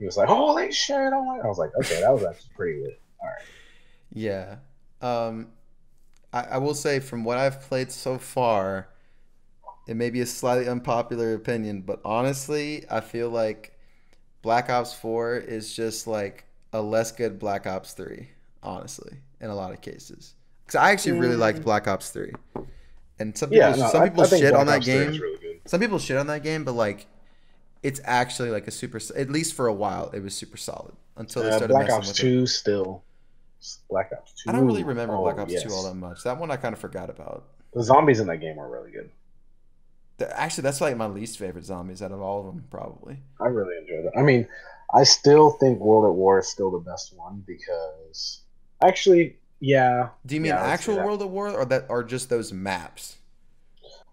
He 0.00 0.04
was 0.06 0.16
like, 0.16 0.28
"Holy 0.28 0.72
shit!" 0.72 0.96
Oh! 0.96 1.40
I 1.42 1.46
was 1.46 1.58
like, 1.58 1.70
"Okay, 1.76 2.00
that 2.00 2.12
was 2.12 2.24
actually 2.24 2.50
pretty 2.56 2.82
lit." 2.82 3.00
Yeah. 4.12 4.56
Um, 5.02 5.48
I, 6.32 6.42
I 6.42 6.58
will 6.58 6.74
say 6.74 7.00
from 7.00 7.24
what 7.24 7.38
I've 7.38 7.60
played 7.60 7.90
so 7.90 8.18
far, 8.18 8.88
it 9.86 9.94
may 9.96 10.10
be 10.10 10.20
a 10.20 10.26
slightly 10.26 10.68
unpopular 10.68 11.34
opinion, 11.34 11.82
but 11.82 12.00
honestly, 12.04 12.84
I 12.90 13.00
feel 13.00 13.30
like 13.30 13.78
Black 14.42 14.70
Ops 14.70 14.92
4 14.94 15.36
is 15.36 15.74
just 15.74 16.06
like 16.06 16.44
a 16.72 16.80
less 16.80 17.12
good 17.12 17.38
Black 17.38 17.66
Ops 17.66 17.92
3, 17.94 18.28
honestly, 18.62 19.18
in 19.40 19.50
a 19.50 19.54
lot 19.54 19.72
of 19.72 19.80
cases. 19.80 20.34
Because 20.64 20.76
I 20.76 20.92
actually 20.92 21.18
really 21.18 21.36
liked 21.36 21.62
Black 21.62 21.88
Ops 21.88 22.10
3. 22.10 22.30
And 23.18 23.36
some 23.36 23.50
people, 23.50 23.68
Yeah, 23.68 23.74
no, 23.76 23.88
some 23.90 24.04
people 24.04 24.22
I 24.22 24.26
think 24.28 24.42
shit 24.42 24.52
Black 24.52 24.60
on 24.60 24.66
that 24.66 24.82
game. 24.82 25.10
really. 25.20 25.60
Some 25.66 25.80
people 25.80 25.98
shit 25.98 26.16
on 26.16 26.26
that 26.28 26.42
game, 26.42 26.64
but 26.64 26.72
like, 26.72 27.06
it's 27.82 28.00
actually 28.04 28.50
like 28.50 28.66
a 28.68 28.70
super. 28.70 29.00
At 29.16 29.30
least 29.30 29.54
for 29.54 29.66
a 29.66 29.72
while, 29.74 30.10
it 30.10 30.20
was 30.22 30.34
super 30.34 30.56
solid 30.56 30.94
until 31.16 31.42
they 31.42 31.48
Uh, 31.48 31.56
started 31.56 31.74
Black 31.74 31.84
messing 31.86 31.98
Ops 31.98 32.08
with 32.08 32.18
it. 32.18 32.22
Two 32.22 32.46
still. 32.46 33.02
Black 33.88 34.10
Ops 34.16 34.32
Two. 34.32 34.50
I 34.50 34.52
don't 34.52 34.66
really 34.66 34.84
remember 34.84 35.14
oh, 35.14 35.22
Black 35.22 35.38
Ops 35.38 35.52
yes. 35.52 35.62
2 35.64 35.70
all 35.70 35.84
that 35.84 35.94
much. 35.94 36.22
That 36.24 36.38
one 36.38 36.50
I 36.50 36.56
kind 36.56 36.72
of 36.72 36.78
forgot 36.78 37.10
about. 37.10 37.44
The 37.72 37.82
zombies 37.82 38.20
in 38.20 38.26
that 38.26 38.38
game 38.38 38.58
are 38.58 38.70
really 38.70 38.90
good. 38.90 39.10
The- 40.18 40.38
Actually, 40.38 40.62
that's 40.62 40.80
like 40.80 40.96
my 40.96 41.06
least 41.06 41.38
favorite 41.38 41.64
zombies 41.64 42.02
out 42.02 42.12
of 42.12 42.20
all 42.20 42.40
of 42.40 42.46
them, 42.46 42.64
probably. 42.70 43.18
I 43.40 43.46
really 43.46 43.76
enjoy 43.78 44.02
that. 44.02 44.18
I 44.18 44.22
mean, 44.22 44.46
I 44.92 45.04
still 45.04 45.50
think 45.52 45.78
World 45.80 46.04
at 46.04 46.14
War 46.14 46.40
is 46.40 46.48
still 46.48 46.70
the 46.70 46.78
best 46.78 47.16
one 47.16 47.44
because 47.46 48.40
actually, 48.82 49.36
yeah, 49.60 50.08
Do 50.26 50.34
you 50.34 50.40
mean 50.40 50.50
Yeah, 50.50 50.58
I 50.58 50.60
would 50.62 50.66
say 50.68 50.72
actual. 50.92 50.96
World 51.04 51.22
at 51.22 51.30
War, 51.30 51.50
or 51.50 51.64
that, 51.66 51.86
or 51.88 52.02
just 52.02 52.28
those 52.28 52.52
maps? 52.52 53.16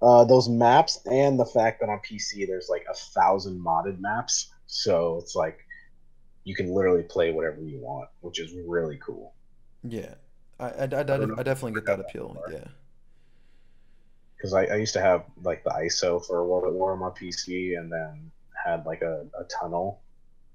uh, 0.01 0.23
those 0.25 0.47
maps 0.47 0.99
and 1.05 1.39
the 1.39 1.45
fact 1.45 1.79
that 1.79 1.89
on 1.89 1.99
PC 1.99 2.45
there's 2.47 2.69
like 2.69 2.85
a 2.89 2.93
thousand 2.93 3.59
modded 3.59 3.99
maps, 3.99 4.51
so 4.67 5.17
it's 5.17 5.35
like 5.35 5.59
you 6.43 6.55
can 6.55 6.71
literally 6.73 7.03
play 7.03 7.31
whatever 7.31 7.61
you 7.61 7.79
want, 7.79 8.09
which 8.21 8.39
is 8.39 8.53
really 8.65 8.99
cool. 9.03 9.33
Yeah, 9.83 10.15
I, 10.59 10.65
I, 10.69 10.83
I, 10.85 11.03
I, 11.15 11.27
I 11.37 11.43
definitely 11.43 11.73
get 11.73 11.85
that 11.87 11.99
forgot 11.99 12.07
that 12.07 12.09
appeal. 12.09 12.41
Yeah, 12.45 12.65
Because 14.37 14.53
I, 14.53 14.65
I 14.65 14.75
used 14.75 14.93
to 14.93 15.01
have 15.01 15.25
like 15.43 15.63
the 15.63 15.71
ISO 15.71 16.23
for 16.25 16.45
World 16.45 16.65
at 16.65 16.73
War 16.73 16.93
on 16.93 16.99
my 16.99 17.09
PC, 17.09 17.75
and 17.77 17.91
then 17.91 18.31
had 18.65 18.85
like 18.85 19.01
a, 19.01 19.25
a 19.39 19.43
tunnel 19.45 20.01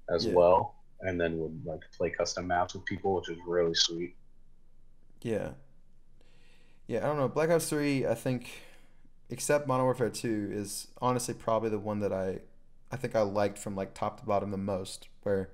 as 0.09 0.27
Yeah. 0.27 0.31
well, 0.31 0.75
and 1.01 1.19
then 1.21 1.39
would 1.39 1.65
like 1.65 1.81
play 1.97 2.11
custom 2.11 2.47
maps 2.47 2.73
with 2.75 2.85
people, 2.85 3.15
which 3.15 3.29
was 3.29 3.39
really 3.47 3.75
sweet. 3.75 4.15
yeah, 5.21 5.51
yeah. 6.87 6.99
I 6.99 7.07
don't 7.07 7.17
know. 7.17 7.27
Black 7.27 7.49
Ops 7.49 7.69
Three, 7.69 8.05
I 8.05 8.15
think, 8.15 8.49
except 9.29 9.67
Modern 9.67 9.85
Warfare 9.85 10.09
Two, 10.09 10.49
is 10.53 10.89
honestly 11.01 11.33
probably 11.33 11.69
the 11.69 11.79
one 11.79 11.99
that 12.01 12.13
I, 12.13 12.39
I 12.91 12.97
think 12.97 13.15
I 13.15 13.21
liked 13.21 13.57
from 13.57 13.75
like 13.75 13.93
top 13.93 14.19
to 14.21 14.25
bottom 14.27 14.51
the 14.51 14.57
most. 14.57 15.09
Where 15.23 15.51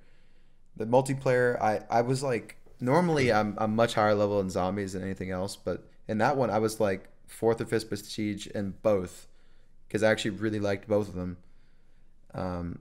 the 0.78 0.86
multiplayer, 0.88 1.62
I, 1.62 1.82
I 1.92 2.02
was 2.04 2.24
like, 2.24 2.58
normally 2.80 3.32
I'm, 3.32 3.56
I'm 3.58 3.76
much 3.76 3.94
higher 3.94 4.16
level 4.16 4.40
in 4.40 4.50
zombies 4.50 4.94
than 4.94 5.04
anything 5.04 5.32
else, 5.32 5.56
but 5.56 5.84
in 6.08 6.18
that 6.20 6.38
one 6.38 6.50
I 6.50 6.60
was 6.60 6.80
like 6.80 7.10
fourth 7.28 7.62
or 7.62 7.66
fifth 7.66 7.88
prestige 7.88 8.48
in 8.48 8.74
both, 8.82 9.28
because 9.88 10.04
I 10.04 10.12
actually 10.12 10.32
really 10.32 10.60
liked 10.60 10.88
both 10.88 11.08
of 11.08 11.16
them. 11.16 11.38
Um, 12.34 12.80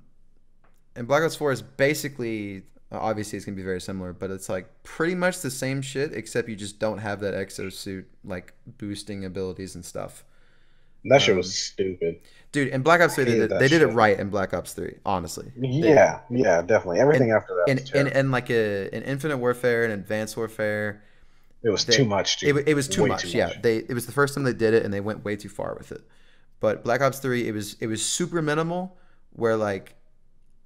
and 0.95 1.07
Black 1.07 1.23
Ops 1.23 1.37
4 1.37 1.53
is 1.53 1.63
basically 1.63 2.65
obviously 2.91 3.37
it's 3.37 3.45
gonna 3.45 3.57
be 3.57 3.63
very 3.63 3.81
similar, 3.81 4.13
but 4.13 4.31
it's 4.31 4.49
like 4.49 4.83
pretty 4.83 5.15
much 5.15 5.41
the 5.41 5.51
same 5.51 5.83
shit 5.83 6.13
except 6.13 6.49
you 6.49 6.57
just 6.57 6.79
don't 6.79 6.99
have 6.99 7.21
that 7.21 7.35
exosuit 7.35 8.05
like 8.25 8.55
boosting 8.67 9.25
abilities 9.25 9.75
and 9.75 9.85
stuff. 9.85 10.25
That 11.09 11.23
shit 11.23 11.33
Um, 11.33 11.39
was 11.39 11.55
stupid. 11.55 12.21
Dude, 12.53 12.69
in 12.69 12.83
Black 12.83 13.01
Ops 13.01 13.15
3 13.15 13.25
they 13.25 13.35
did, 13.37 13.51
they 13.59 13.69
did 13.69 13.83
it 13.83 13.89
right 13.89 14.19
in 14.19 14.31
Black 14.31 14.55
Ops 14.55 14.73
3, 14.73 14.95
honestly. 15.05 15.53
Yeah, 15.57 16.21
yeah, 16.31 16.63
definitely. 16.63 17.01
Everything 17.01 17.31
after 17.31 17.55
that 17.57 17.69
And 17.69 17.81
was 17.81 17.91
and, 17.93 18.09
and 18.09 18.31
like 18.33 18.49
a 18.51 18.95
in 18.95 19.03
Infinite 19.03 19.37
Warfare 19.39 19.85
and 19.85 19.93
Advanced 19.93 20.37
Warfare, 20.37 21.03
it 21.63 21.71
was 21.71 21.85
they- 21.85 21.97
too 21.97 22.05
much. 22.05 22.43
it, 22.43 22.57
it 22.69 22.75
was 22.75 22.89
too 22.89 23.03
Way 23.03 23.09
much. 23.11 23.23
too 23.23 23.39
Yeah, 23.39 23.47
much. 23.49 23.63
they 23.63 23.79
it 23.79 23.93
was 23.95 24.07
the 24.07 24.13
first 24.13 24.35
time 24.35 24.45
they 24.45 24.53
did 24.55 24.75
it 24.75 24.85
and 24.85 24.93
they 24.95 25.01
went 25.01 25.25
way 25.25 25.37
too 25.37 25.49
far 25.49 25.75
with 25.77 25.93
it. 25.93 26.03
But 26.61 26.85
Black 26.85 27.01
Ops 27.01 27.19
3 27.19 27.47
it 27.49 27.53
was 27.53 27.77
it 27.81 27.87
was 27.87 28.05
super 28.05 28.41
minimal 28.43 28.97
where 29.33 29.57
like 29.57 29.95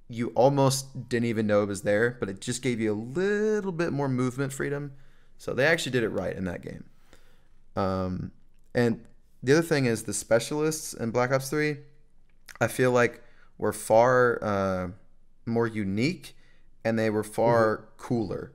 you 0.09 0.29
almost 0.35 1.09
didn't 1.09 1.25
even 1.25 1.47
know 1.47 1.63
it 1.63 1.67
was 1.67 1.81
there, 1.81 2.17
but 2.19 2.29
it 2.29 2.39
just 2.39 2.61
gave 2.61 2.79
you 2.79 2.93
a 2.93 2.95
little 3.19 3.71
bit 3.71 3.91
more 3.91 4.07
movement 4.09 4.53
freedom. 4.53 4.93
So 5.37 5.53
they 5.53 5.65
actually 5.65 5.91
did 5.93 6.03
it 6.03 6.09
right 6.09 6.35
in 6.35 6.45
that 6.45 6.61
game. 6.61 6.85
Um, 7.75 8.31
and 8.75 9.01
the 9.43 9.53
other 9.53 9.61
thing 9.61 9.85
is 9.85 10.03
the 10.03 10.13
specialists 10.13 10.93
in 10.93 11.11
Black 11.11 11.31
Ops 11.31 11.49
3, 11.49 11.77
I 12.61 12.67
feel 12.67 12.91
like 12.91 13.21
were 13.57 13.73
far 13.73 14.43
uh, 14.43 14.87
more 15.45 15.67
unique 15.67 16.35
and 16.83 16.97
they 16.97 17.09
were 17.09 17.23
far 17.23 17.77
mm-hmm. 17.77 17.85
cooler. 17.97 18.53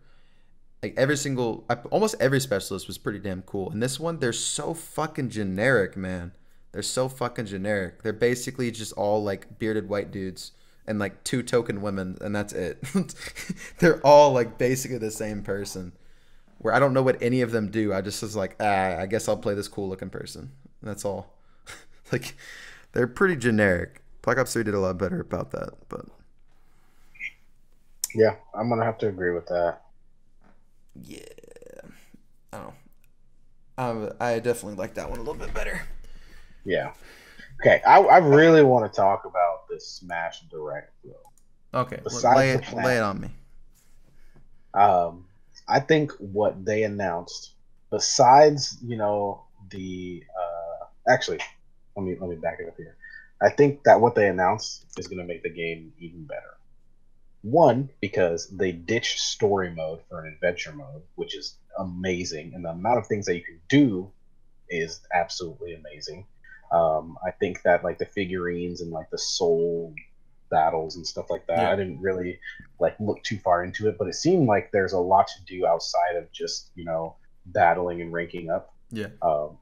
Like 0.82 0.95
every 0.97 1.16
single, 1.16 1.64
almost 1.91 2.14
every 2.20 2.41
specialist 2.41 2.86
was 2.86 2.99
pretty 2.99 3.18
damn 3.18 3.43
cool. 3.43 3.70
And 3.70 3.82
this 3.82 3.99
one, 3.99 4.18
they're 4.18 4.32
so 4.32 4.74
fucking 4.74 5.30
generic, 5.30 5.97
man. 5.97 6.32
They're 6.72 6.82
so 6.82 7.09
fucking 7.09 7.47
generic. 7.47 8.03
They're 8.03 8.12
basically 8.12 8.70
just 8.70 8.93
all 8.93 9.22
like 9.22 9.59
bearded 9.59 9.89
white 9.89 10.11
dudes 10.11 10.53
and 10.86 10.99
like 10.99 11.22
two 11.24 11.43
token 11.43 11.82
women, 11.82 12.16
and 12.20 12.34
that's 12.34 12.53
it. 12.53 12.82
They're 13.78 14.01
all 14.07 14.32
like 14.32 14.59
basically 14.59 14.99
the 14.99 15.11
same 15.11 15.43
person. 15.43 15.93
Where 16.59 16.74
I 16.74 16.78
don't 16.78 16.95
know 16.95 17.03
what 17.03 17.22
any 17.22 17.43
of 17.43 17.53
them 17.53 17.70
do. 17.70 17.93
I 17.93 18.01
just 18.01 18.22
was 18.22 18.34
like, 18.34 18.57
ah, 18.59 18.97
I 18.99 19.07
guess 19.07 19.28
I'll 19.28 19.36
play 19.36 19.55
this 19.55 19.68
cool 19.68 19.89
looking 19.89 20.11
person. 20.11 20.53
That's 20.83 21.05
all. 21.05 21.35
like, 22.12 22.37
they're 22.93 23.07
pretty 23.07 23.37
generic. 23.37 24.03
Black 24.22 24.39
Ops 24.39 24.53
3 24.53 24.64
did 24.64 24.74
a 24.74 24.81
lot 24.81 24.99
better 24.99 25.20
about 25.20 25.51
that, 25.53 25.70
but. 25.89 26.07
Yeah, 28.14 28.37
I'm 28.55 28.68
gonna 28.68 28.85
have 28.85 28.99
to 28.99 29.09
agree 29.09 29.33
with 29.33 29.47
that. 29.47 29.83
Yeah, 31.03 31.20
I 32.53 32.57
don't 32.57 32.66
know. 32.66 32.74
Um, 33.79 34.12
I 34.18 34.39
definitely 34.41 34.76
like 34.76 34.95
that 34.95 35.09
one 35.09 35.18
a 35.18 35.22
little 35.22 35.35
bit 35.35 35.55
better. 35.55 35.87
Yeah. 36.64 36.93
Okay, 37.61 37.83
I, 37.87 37.99
I 38.01 38.18
really 38.18 38.62
want 38.62 38.91
to 38.91 38.97
talk 38.97 39.24
about 39.24 39.68
this 39.68 39.87
Smash 39.87 40.43
Direct 40.51 40.93
though. 41.05 41.81
Okay, 41.81 42.01
lay 42.35 42.51
it, 42.51 42.72
lay 42.72 42.97
it 42.97 43.03
on 43.03 43.20
me. 43.20 43.31
Um, 44.74 45.26
I 45.68 45.81
think 45.81 46.12
what 46.12 46.64
they 46.64 46.85
announced, 46.85 47.53
besides 47.91 48.79
you 48.83 48.97
know 48.97 49.43
the 49.70 50.22
uh, 50.39 50.47
actually, 51.09 51.39
let 51.97 52.05
me 52.05 52.17
let 52.21 52.31
me 52.31 52.37
back 52.37 52.59
it 52.61 52.69
up 52.69 52.77
here. 52.77 52.97
I 53.41 53.51
think 53.51 53.85
that 53.85 54.01
what 54.01 54.15
they 54.15 54.29
announced 54.29 54.87
is 54.99 55.07
going 55.07 55.19
to 55.19 55.25
make 55.25 55.43
the 55.43 55.51
game 55.51 55.93
even 55.99 56.25
better. 56.25 56.57
One, 57.43 57.91
because 58.01 58.49
they 58.49 58.73
ditched 58.73 59.21
story 59.21 59.71
mode 59.71 60.01
for 60.09 60.21
an 60.21 60.33
adventure 60.33 60.73
mode, 60.73 61.03
which 61.15 61.37
is 61.37 61.57
amazing, 61.79 62.53
and 62.55 62.65
the 62.65 62.71
amount 62.71 62.99
of 62.99 63.07
things 63.07 63.27
that 63.27 63.37
you 63.37 63.45
can 63.45 63.61
do 63.69 64.11
is 64.69 65.01
absolutely 65.15 65.75
amazing. 65.75 66.27
Um, 66.73 67.17
I 67.27 67.31
think 67.31 67.63
that 67.63 67.85
like 67.85 67.99
the 67.99 68.07
figurines 68.07 68.81
and 68.81 68.91
like 68.91 69.11
the 69.11 69.19
soul 69.19 69.95
battles 70.51 70.97
and 70.97 71.07
stuff 71.07 71.31
like 71.31 71.47
that. 71.47 71.59
Yeah. 71.59 71.73
I 71.73 71.77
didn't 71.77 72.01
really 72.01 72.41
like 72.79 72.97
look 73.01 73.23
too 73.23 73.39
far 73.39 73.65
into 73.65 73.89
it, 73.89 73.97
but 73.99 74.09
it 74.09 74.15
seemed 74.15 74.47
like 74.47 74.71
there's 74.73 74.93
a 74.93 75.01
lot 75.01 75.29
to 75.29 75.45
do 75.45 75.67
outside 75.67 76.17
of 76.17 76.31
just 76.33 76.71
you 76.75 76.85
know 76.85 77.17
battling 77.47 78.01
and 78.01 78.13
ranking 78.13 78.51
up. 78.51 78.75
Yeah. 78.91 79.09
Um, 79.23 79.59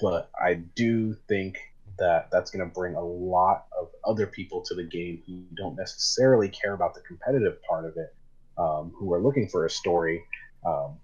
but 0.00 0.30
I 0.40 0.54
do 0.54 1.14
think 1.28 1.58
that 1.98 2.30
that's 2.30 2.50
going 2.50 2.66
to 2.66 2.74
bring 2.74 2.94
a 2.94 3.04
lot 3.04 3.66
of 3.78 3.88
other 4.04 4.26
people 4.26 4.62
to 4.62 4.74
the 4.74 4.84
game 4.84 5.22
who 5.26 5.42
don't 5.54 5.76
necessarily 5.76 6.48
care 6.48 6.72
about 6.72 6.94
the 6.94 7.00
competitive 7.00 7.62
part 7.62 7.84
of 7.84 7.96
it, 7.96 8.14
um, 8.56 8.92
who 8.96 9.12
are 9.12 9.20
looking 9.20 9.48
for 9.48 9.66
a 9.66 9.70
story. 9.70 10.24
Um, 10.64 10.96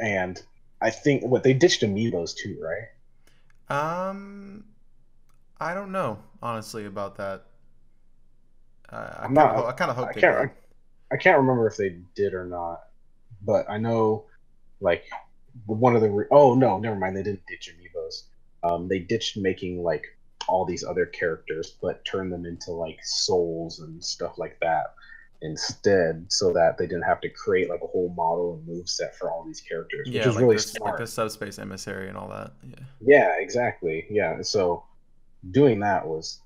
and 0.00 0.42
I 0.80 0.90
think 0.90 1.24
what 1.24 1.42
they 1.42 1.52
ditched 1.52 1.82
amiibos 1.82 2.34
too, 2.34 2.58
right? 2.60 2.88
Um, 4.08 4.64
I 5.60 5.74
don't 5.74 5.92
know 5.92 6.18
honestly 6.42 6.86
about 6.86 7.16
that. 7.18 7.44
Uh, 8.90 9.14
I 9.20 9.24
am 9.26 9.34
not. 9.34 9.54
Ho- 9.54 9.66
I 9.66 9.72
kind 9.72 9.90
of 9.90 9.96
hope 9.96 10.08
I 10.08 10.12
can't. 10.12 10.50
I, 11.12 11.14
I 11.14 11.16
can't 11.16 11.38
remember 11.38 11.68
if 11.68 11.76
they 11.76 11.98
did 12.14 12.34
or 12.34 12.46
not, 12.46 12.80
but 13.42 13.68
I 13.68 13.78
know, 13.78 14.24
like, 14.80 15.04
one 15.66 15.94
of 15.94 16.02
the. 16.02 16.10
Re- 16.10 16.26
oh 16.30 16.54
no, 16.54 16.78
never 16.78 16.96
mind. 16.96 17.16
They 17.16 17.22
didn't 17.22 17.46
ditch 17.46 17.72
amiibos. 17.74 18.22
Um, 18.62 18.88
they 18.88 18.98
ditched 18.98 19.36
making 19.36 19.82
like 19.82 20.04
all 20.48 20.64
these 20.64 20.84
other 20.84 21.06
characters, 21.06 21.76
but 21.80 22.04
turned 22.04 22.32
them 22.32 22.46
into 22.46 22.72
like 22.72 22.98
souls 23.02 23.80
and 23.80 24.02
stuff 24.04 24.38
like 24.38 24.58
that 24.60 24.94
instead, 25.42 26.26
so 26.28 26.52
that 26.52 26.76
they 26.76 26.86
didn't 26.86 27.04
have 27.04 27.20
to 27.22 27.28
create 27.30 27.70
like 27.70 27.80
a 27.82 27.86
whole 27.86 28.12
model 28.16 28.54
and 28.54 28.66
move 28.66 28.88
set 28.88 29.16
for 29.16 29.30
all 29.30 29.44
these 29.44 29.60
characters, 29.60 30.06
yeah, 30.06 30.20
which 30.20 30.26
is 30.26 30.34
like 30.34 30.42
really 30.42 30.56
the, 30.56 30.62
smart. 30.62 30.92
Like 30.92 31.00
the 31.00 31.06
subspace 31.06 31.58
emissary 31.58 32.08
and 32.08 32.16
all 32.16 32.28
that. 32.28 32.52
Yeah. 32.62 32.74
Yeah, 33.00 33.32
exactly. 33.38 34.06
Yeah, 34.10 34.42
so 34.42 34.84
doing 35.50 35.80
that 35.80 36.06
was 36.06 36.40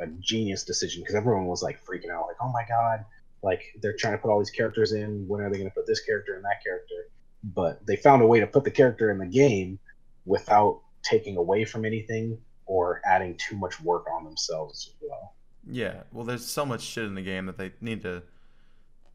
a 0.00 0.06
genius 0.20 0.64
decision 0.64 1.02
because 1.02 1.14
everyone 1.14 1.46
was 1.46 1.62
like 1.62 1.84
freaking 1.84 2.10
out, 2.10 2.26
like, 2.26 2.36
"Oh 2.40 2.50
my 2.52 2.64
god!" 2.68 3.04
Like 3.42 3.62
they're 3.80 3.96
trying 3.96 4.14
to 4.14 4.18
put 4.18 4.30
all 4.30 4.38
these 4.38 4.50
characters 4.50 4.92
in. 4.92 5.26
When 5.28 5.40
are 5.40 5.50
they 5.50 5.58
going 5.58 5.70
to 5.70 5.74
put 5.74 5.86
this 5.86 6.00
character 6.00 6.34
and 6.34 6.44
that 6.44 6.62
character? 6.64 7.08
But 7.44 7.84
they 7.86 7.96
found 7.96 8.22
a 8.22 8.26
way 8.26 8.40
to 8.40 8.46
put 8.46 8.64
the 8.64 8.70
character 8.70 9.10
in 9.10 9.18
the 9.18 9.26
game 9.26 9.78
without 10.26 10.80
taking 11.02 11.36
away 11.36 11.64
from 11.64 11.84
anything 11.84 12.38
or 12.66 13.02
adding 13.04 13.36
too 13.36 13.56
much 13.56 13.80
work 13.80 14.06
on 14.12 14.24
themselves 14.24 14.88
as 14.88 15.08
well. 15.08 15.34
Yeah, 15.68 16.02
well, 16.12 16.24
there's 16.24 16.46
so 16.46 16.64
much 16.64 16.82
shit 16.82 17.04
in 17.04 17.14
the 17.14 17.22
game 17.22 17.46
that 17.46 17.58
they 17.58 17.72
need 17.80 18.02
to 18.02 18.22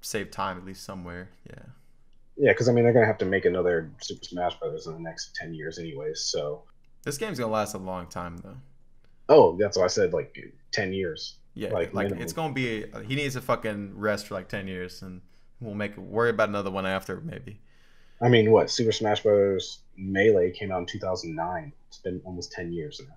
save 0.02 0.32
time 0.32 0.58
at 0.58 0.66
least 0.66 0.84
somewhere. 0.84 1.30
Yeah. 1.50 1.64
Yeah, 2.38 2.52
because 2.52 2.70
I 2.70 2.72
mean 2.72 2.84
they're 2.84 2.94
gonna 2.94 3.08
have 3.08 3.18
to 3.20 3.26
make 3.26 3.46
another 3.46 3.90
Super 4.00 4.24
Smash 4.24 4.60
Brothers 4.60 4.86
in 4.86 4.94
the 4.94 5.00
next 5.00 5.36
ten 5.36 5.54
years, 5.54 5.80
anyways. 5.80 6.22
So 6.22 6.64
this 7.04 7.18
game's 7.18 7.40
gonna 7.40 7.52
last 7.52 7.74
a 7.74 7.80
long 7.80 8.08
time, 8.08 8.38
though. 8.38 8.58
Oh, 9.30 9.58
that's 9.58 9.78
why 9.78 9.86
I 9.86 9.88
said 9.88 10.14
like 10.14 10.38
ten 10.72 10.94
years. 10.94 11.38
Yeah, 11.56 11.70
like, 11.70 11.94
like 11.94 12.12
it's 12.12 12.34
gonna 12.34 12.54
be. 12.54 12.86
He 13.08 13.16
needs 13.16 13.36
a 13.36 13.42
fucking 13.42 13.98
rest 13.98 14.28
for 14.28 14.36
like 14.36 14.50
ten 14.50 14.68
years, 14.68 15.02
and 15.02 15.22
we'll 15.60 15.74
make 15.74 15.98
worry 15.98 16.30
about 16.30 16.50
another 16.50 16.70
one 16.70 16.86
after 16.86 17.20
maybe. 17.22 17.60
I 18.22 18.30
mean, 18.30 18.52
what 18.52 18.70
Super 18.72 18.92
Smash 18.92 19.24
Bros. 19.24 19.80
Melee 19.96 20.52
came 20.52 20.72
out 20.72 20.80
in 20.80 20.86
2009. 20.86 21.74
It's 21.88 21.98
been 21.98 22.22
almost 22.24 22.52
10 22.52 22.72
years 22.72 23.02
now. 23.08 23.16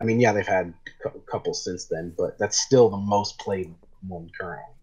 I 0.00 0.04
mean, 0.04 0.20
yeah, 0.20 0.32
they've 0.32 0.46
had 0.46 0.74
a 1.04 1.10
couple 1.30 1.54
since 1.54 1.86
then, 1.86 2.14
but 2.16 2.38
that's 2.38 2.60
still 2.60 2.90
the 2.90 2.96
most 2.96 3.38
played 3.38 3.74
one 4.06 4.30
currently. 4.38 4.74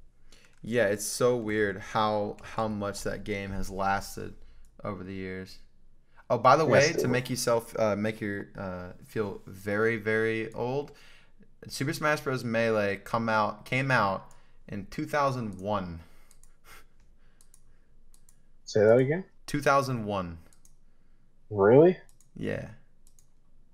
Yeah, 0.64 0.86
it's 0.86 1.06
so 1.06 1.36
weird 1.38 1.80
how 1.80 2.38
how 2.42 2.68
much 2.68 3.04
that 3.04 3.24
game 3.24 3.52
has 3.52 3.70
lasted 3.70 4.36
over 4.84 5.04
the 5.04 5.14
years. 5.14 5.58
Oh, 6.30 6.38
by 6.38 6.56
the 6.56 6.66
way, 6.66 6.94
to 6.94 7.08
make 7.08 7.30
yourself 7.30 7.78
uh, 7.78 7.96
make 7.96 8.22
your 8.22 8.48
uh, 8.58 8.92
feel 9.06 9.42
very 9.48 9.98
very 9.98 10.54
old, 10.54 10.92
Super 11.68 11.94
Smash 11.94 12.22
Bros. 12.22 12.44
Melee 12.44 12.98
come 12.98 13.28
out 13.28 13.66
came 13.66 13.92
out 13.92 14.32
in 14.68 14.86
2001. 14.86 16.00
Say 18.72 18.86
that 18.86 19.00
again. 19.00 19.26
2001. 19.48 20.38
Really? 21.50 21.98
Yeah. 22.38 22.70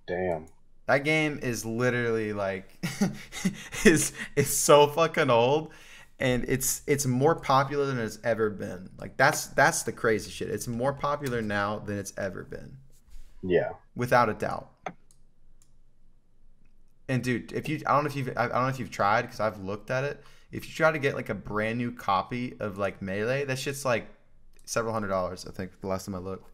Damn. 0.08 0.48
That 0.88 1.04
game 1.04 1.38
is 1.44 1.64
literally 1.64 2.34
like 2.34 2.84
is 3.86 4.12
is 4.36 4.50
so 4.50 4.88
fucking 4.88 5.30
old 5.30 5.72
and 6.20 6.46
it's 6.48 6.82
it's 6.88 7.06
more 7.06 7.36
popular 7.36 7.86
than 7.86 8.00
it's 8.00 8.18
ever 8.24 8.50
been. 8.50 8.90
Like 8.98 9.18
that's 9.18 9.46
that's 9.50 9.84
the 9.84 9.92
crazy 9.92 10.32
shit. 10.32 10.50
It's 10.50 10.68
more 10.68 10.94
popular 10.94 11.44
now 11.44 11.78
than 11.78 12.00
it's 12.00 12.14
ever 12.18 12.44
been. 12.44 12.78
Yeah. 13.44 13.74
Without 13.96 14.30
a 14.30 14.34
doubt. 14.34 14.72
And 17.08 17.24
dude, 17.24 17.52
if 17.52 17.70
you 17.70 17.84
I 17.86 17.94
don't 17.94 18.06
know 18.06 18.10
if 18.10 18.16
you've 18.16 18.36
I 18.36 18.48
don't 18.48 18.64
know 18.64 18.68
if 18.70 18.80
you've 18.80 18.90
tried 18.90 19.30
cuz 19.30 19.40
I've 19.40 19.60
looked 19.60 19.92
at 19.92 20.06
it. 20.06 20.24
If 20.52 20.68
you 20.68 20.74
try 20.74 20.92
to 20.92 20.98
get 20.98 21.14
like 21.14 21.30
a 21.30 21.36
brand 21.36 21.78
new 21.78 21.92
copy 21.92 22.56
of 22.60 22.80
like 22.80 23.00
Melee, 23.00 23.46
that 23.46 23.60
shit's 23.60 23.86
like 23.86 24.08
several 24.68 24.94
hundred 24.94 25.08
dollars, 25.08 25.46
I 25.48 25.52
think, 25.52 25.72
the 25.82 25.88
last 25.88 26.06
time 26.06 26.16
I 26.16 26.20
looked. 26.20 26.52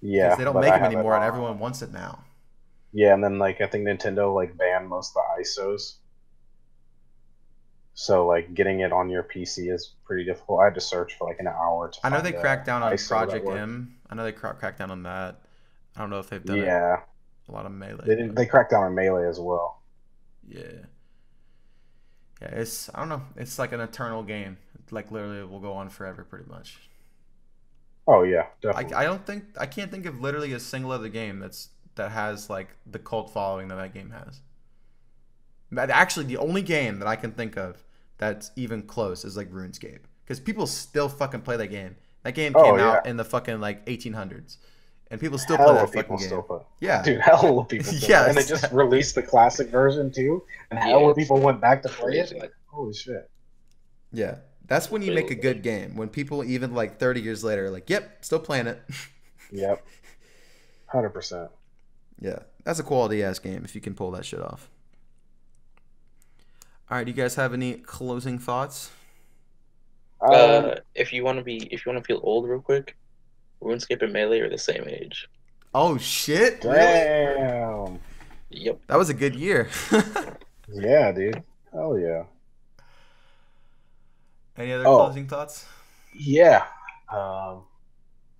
Yeah. 0.00 0.36
They 0.36 0.44
don't 0.44 0.60
make 0.60 0.70
them 0.72 0.84
anymore 0.84 1.14
and 1.14 1.24
everyone 1.24 1.58
wants 1.58 1.82
it 1.82 1.92
now. 1.92 2.24
Yeah, 2.92 3.14
and 3.14 3.22
then 3.22 3.38
like 3.38 3.60
I 3.60 3.66
think 3.66 3.86
Nintendo 3.86 4.34
like 4.34 4.56
banned 4.56 4.88
most 4.88 5.14
of 5.16 5.22
the 5.22 5.42
ISOs. 5.42 5.96
So 7.94 8.26
like 8.26 8.54
getting 8.54 8.80
it 8.80 8.92
on 8.92 9.10
your 9.10 9.22
PC 9.22 9.72
is 9.72 9.94
pretty 10.04 10.24
difficult. 10.24 10.60
I 10.60 10.64
had 10.64 10.74
to 10.74 10.80
search 10.80 11.16
for 11.16 11.28
like 11.28 11.38
an 11.38 11.46
hour 11.48 11.90
to. 11.90 11.98
I 12.02 12.08
know 12.08 12.20
they 12.20 12.32
cracked 12.32 12.66
down 12.66 12.82
on 12.82 12.96
Project 12.96 13.46
M. 13.46 13.96
I 14.08 14.14
know 14.14 14.24
they 14.24 14.32
cracked 14.32 14.78
down 14.78 14.90
on 14.90 15.02
that. 15.04 15.40
I 15.96 16.00
don't 16.00 16.10
know 16.10 16.18
if 16.18 16.30
they've 16.30 16.44
done 16.44 16.58
yeah. 16.58 17.00
a 17.48 17.52
lot 17.52 17.66
of 17.66 17.72
melee. 17.72 18.04
They 18.06 18.16
didn't, 18.16 18.34
they 18.34 18.46
cracked 18.46 18.70
down 18.70 18.84
on 18.84 18.94
melee 18.94 19.28
as 19.28 19.38
well. 19.38 19.82
Yeah. 20.48 20.62
Yeah, 22.40 22.48
it's 22.48 22.88
I 22.94 23.00
don't 23.00 23.08
know. 23.08 23.22
It's 23.36 23.58
like 23.58 23.72
an 23.72 23.80
eternal 23.80 24.22
game. 24.22 24.56
Like 24.90 25.10
literally, 25.12 25.40
it 25.40 25.50
will 25.50 25.60
go 25.60 25.74
on 25.74 25.88
forever, 25.90 26.24
pretty 26.24 26.50
much. 26.50 26.78
Oh 28.12 28.24
yeah, 28.24 28.46
definitely. 28.60 28.92
I, 28.94 29.02
I 29.02 29.04
don't 29.04 29.24
think 29.24 29.44
I 29.56 29.66
can't 29.66 29.88
think 29.90 30.04
of 30.04 30.20
literally 30.20 30.52
a 30.52 30.58
single 30.58 30.90
other 30.90 31.08
game 31.08 31.38
that's 31.38 31.68
that 31.94 32.10
has 32.10 32.50
like 32.50 32.68
the 32.84 32.98
cult 32.98 33.32
following 33.32 33.68
that 33.68 33.76
that 33.76 33.94
game 33.94 34.10
has. 34.10 34.40
Actually, 35.78 36.26
the 36.26 36.38
only 36.38 36.62
game 36.62 36.98
that 36.98 37.06
I 37.06 37.14
can 37.14 37.30
think 37.30 37.56
of 37.56 37.84
that's 38.18 38.50
even 38.56 38.82
close 38.82 39.24
is 39.24 39.36
like 39.36 39.48
RuneScape 39.52 40.00
because 40.24 40.40
people 40.40 40.66
still 40.66 41.08
fucking 41.08 41.42
play 41.42 41.56
that 41.56 41.68
game. 41.68 41.94
That 42.24 42.32
game 42.34 42.52
oh, 42.56 42.64
came 42.64 42.74
oh, 42.74 42.78
yeah. 42.78 42.90
out 42.90 43.06
in 43.06 43.16
the 43.16 43.24
fucking 43.24 43.60
like 43.60 43.86
1800s, 43.86 44.56
and 45.12 45.20
people 45.20 45.38
still 45.38 45.56
play 45.56 45.66
Hella 45.66 45.80
that 45.86 45.92
fucking 45.94 46.16
game. 46.16 46.26
still 46.26 46.42
play. 46.42 46.60
Yeah, 46.80 47.02
Dude, 47.02 47.20
hella 47.20 47.64
people. 47.64 47.92
Still 47.92 48.10
Yeah, 48.10 48.20
play. 48.22 48.28
and 48.30 48.38
they 48.38 48.42
just 48.42 48.70
released 48.72 49.14
the 49.14 49.22
classic 49.22 49.68
version 49.68 50.10
too, 50.10 50.42
and 50.70 50.80
Yeah, 50.80 50.86
hella 50.86 51.10
it's 51.10 51.18
people 51.18 51.38
went 51.38 51.60
back 51.60 51.82
to 51.82 51.88
play 51.88 52.18
it. 52.18 52.32
Like, 52.36 52.52
holy 52.66 52.92
shit! 52.92 53.30
yeah. 54.12 54.38
That's 54.70 54.88
when 54.88 55.02
you 55.02 55.12
make 55.12 55.32
a 55.32 55.34
good 55.34 55.62
game. 55.64 55.96
When 55.96 56.08
people 56.08 56.44
even 56.44 56.74
like 56.74 57.00
30 57.00 57.20
years 57.20 57.42
later 57.42 57.66
are 57.66 57.70
like, 57.70 57.90
"Yep, 57.90 58.24
still 58.24 58.38
playing 58.38 58.68
it." 58.68 58.80
Yep, 59.52 59.84
hundred 60.86 61.08
percent. 61.10 61.50
yeah, 62.20 62.38
that's 62.62 62.78
a 62.78 62.84
quality 62.84 63.20
ass 63.20 63.40
game 63.40 63.64
if 63.64 63.74
you 63.74 63.80
can 63.80 63.94
pull 63.94 64.12
that 64.12 64.24
shit 64.24 64.40
off. 64.40 64.70
All 66.88 66.96
right, 66.96 67.04
do 67.04 67.10
you 67.10 67.16
guys 67.16 67.34
have 67.34 67.52
any 67.52 67.74
closing 67.74 68.38
thoughts? 68.38 68.92
Um, 70.20 70.30
Uh, 70.32 70.74
if 70.94 71.12
you 71.12 71.24
want 71.24 71.38
to 71.38 71.44
be, 71.44 71.56
if 71.72 71.84
you 71.84 71.90
want 71.92 72.00
to 72.00 72.06
feel 72.06 72.20
old, 72.22 72.48
real 72.48 72.60
quick, 72.60 72.96
RuneScape 73.60 74.02
and 74.02 74.12
Melee 74.12 74.38
are 74.38 74.48
the 74.48 74.56
same 74.56 74.84
age. 74.86 75.28
Oh 75.74 75.98
shit! 75.98 76.62
Really? 76.62 76.76
damn. 76.76 77.98
Yep. 78.50 78.80
That 78.86 78.98
was 78.98 79.08
a 79.10 79.14
good 79.14 79.34
year. 79.34 79.68
Yeah, 80.72 81.10
dude. 81.10 81.42
Hell 81.72 81.98
yeah. 81.98 82.22
Any 84.60 84.72
other 84.72 84.86
Oh. 84.86 84.96
closing 84.98 85.26
thoughts? 85.26 85.64
Yeah. 86.12 86.66
Um, 87.10 87.64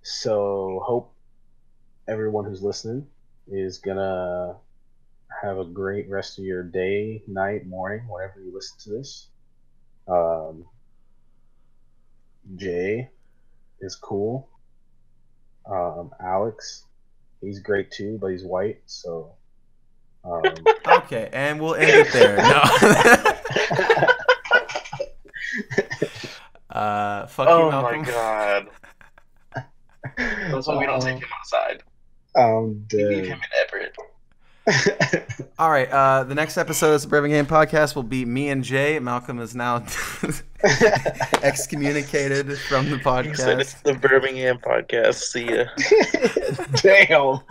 so 0.03 0.81
hope 0.85 1.13
everyone 2.07 2.45
who's 2.45 2.61
listening 2.61 3.07
is 3.47 3.79
gonna 3.79 4.55
have 5.41 5.57
a 5.57 5.65
great 5.65 6.07
rest 6.09 6.37
of 6.37 6.45
your 6.45 6.61
day, 6.61 7.23
night, 7.27 7.65
morning, 7.65 8.07
whenever 8.07 8.39
you 8.39 8.53
listen 8.53 8.77
to 8.81 8.89
this. 8.91 9.29
Um, 10.07 10.65
Jay 12.55 13.09
is 13.79 13.95
cool. 13.95 14.47
Um, 15.65 16.11
Alex, 16.19 16.85
he's 17.41 17.59
great 17.59 17.89
too, 17.91 18.19
but 18.21 18.27
he's 18.27 18.43
white, 18.43 18.81
so. 18.85 19.33
Um, 20.23 20.43
Okay, 20.87 21.29
and 21.33 21.59
we'll 21.59 21.75
end 21.75 21.89
it 22.07 22.13
there. 22.13 22.37
No. 22.37 22.61
uh, 26.81 27.27
fuck 27.27 27.47
you, 27.47 27.53
Oh 27.53 27.81
my 27.81 28.01
god. 28.03 28.67
That's 30.17 30.67
why 30.67 30.77
we 30.77 30.85
don't 30.85 31.01
take 31.01 31.17
him 31.19 31.29
outside. 31.39 31.83
I'm 32.35 32.85
We 32.91 33.03
leave 33.05 33.25
him 33.25 33.39
in 33.39 33.49
Everett. 33.65 33.95
All 35.59 35.69
right, 35.69 35.89
uh, 35.89 36.23
the 36.23 36.35
next 36.35 36.57
episode 36.57 36.87
of 36.87 36.93
the 36.93 36.99
Suburban 36.99 37.31
Gaming 37.31 37.49
podcast 37.49 37.95
will 37.95 38.03
be 38.03 38.25
me 38.25 38.49
and 38.49 38.63
Jay. 38.63 38.99
Malcolm 38.99 39.39
is 39.39 39.55
now 39.55 39.83
excommunicated 41.43 42.57
from 42.59 42.89
the 42.89 42.97
He 42.97 43.33
said 43.33 43.59
it's 43.59 43.73
podcast. 43.73 43.83
the 43.83 43.93
Suburban 43.93 44.35
Gaming 44.35 44.61
podcast. 44.61 45.15
See 45.15 45.55
ya. 45.55 45.65
Damn. 47.09 47.41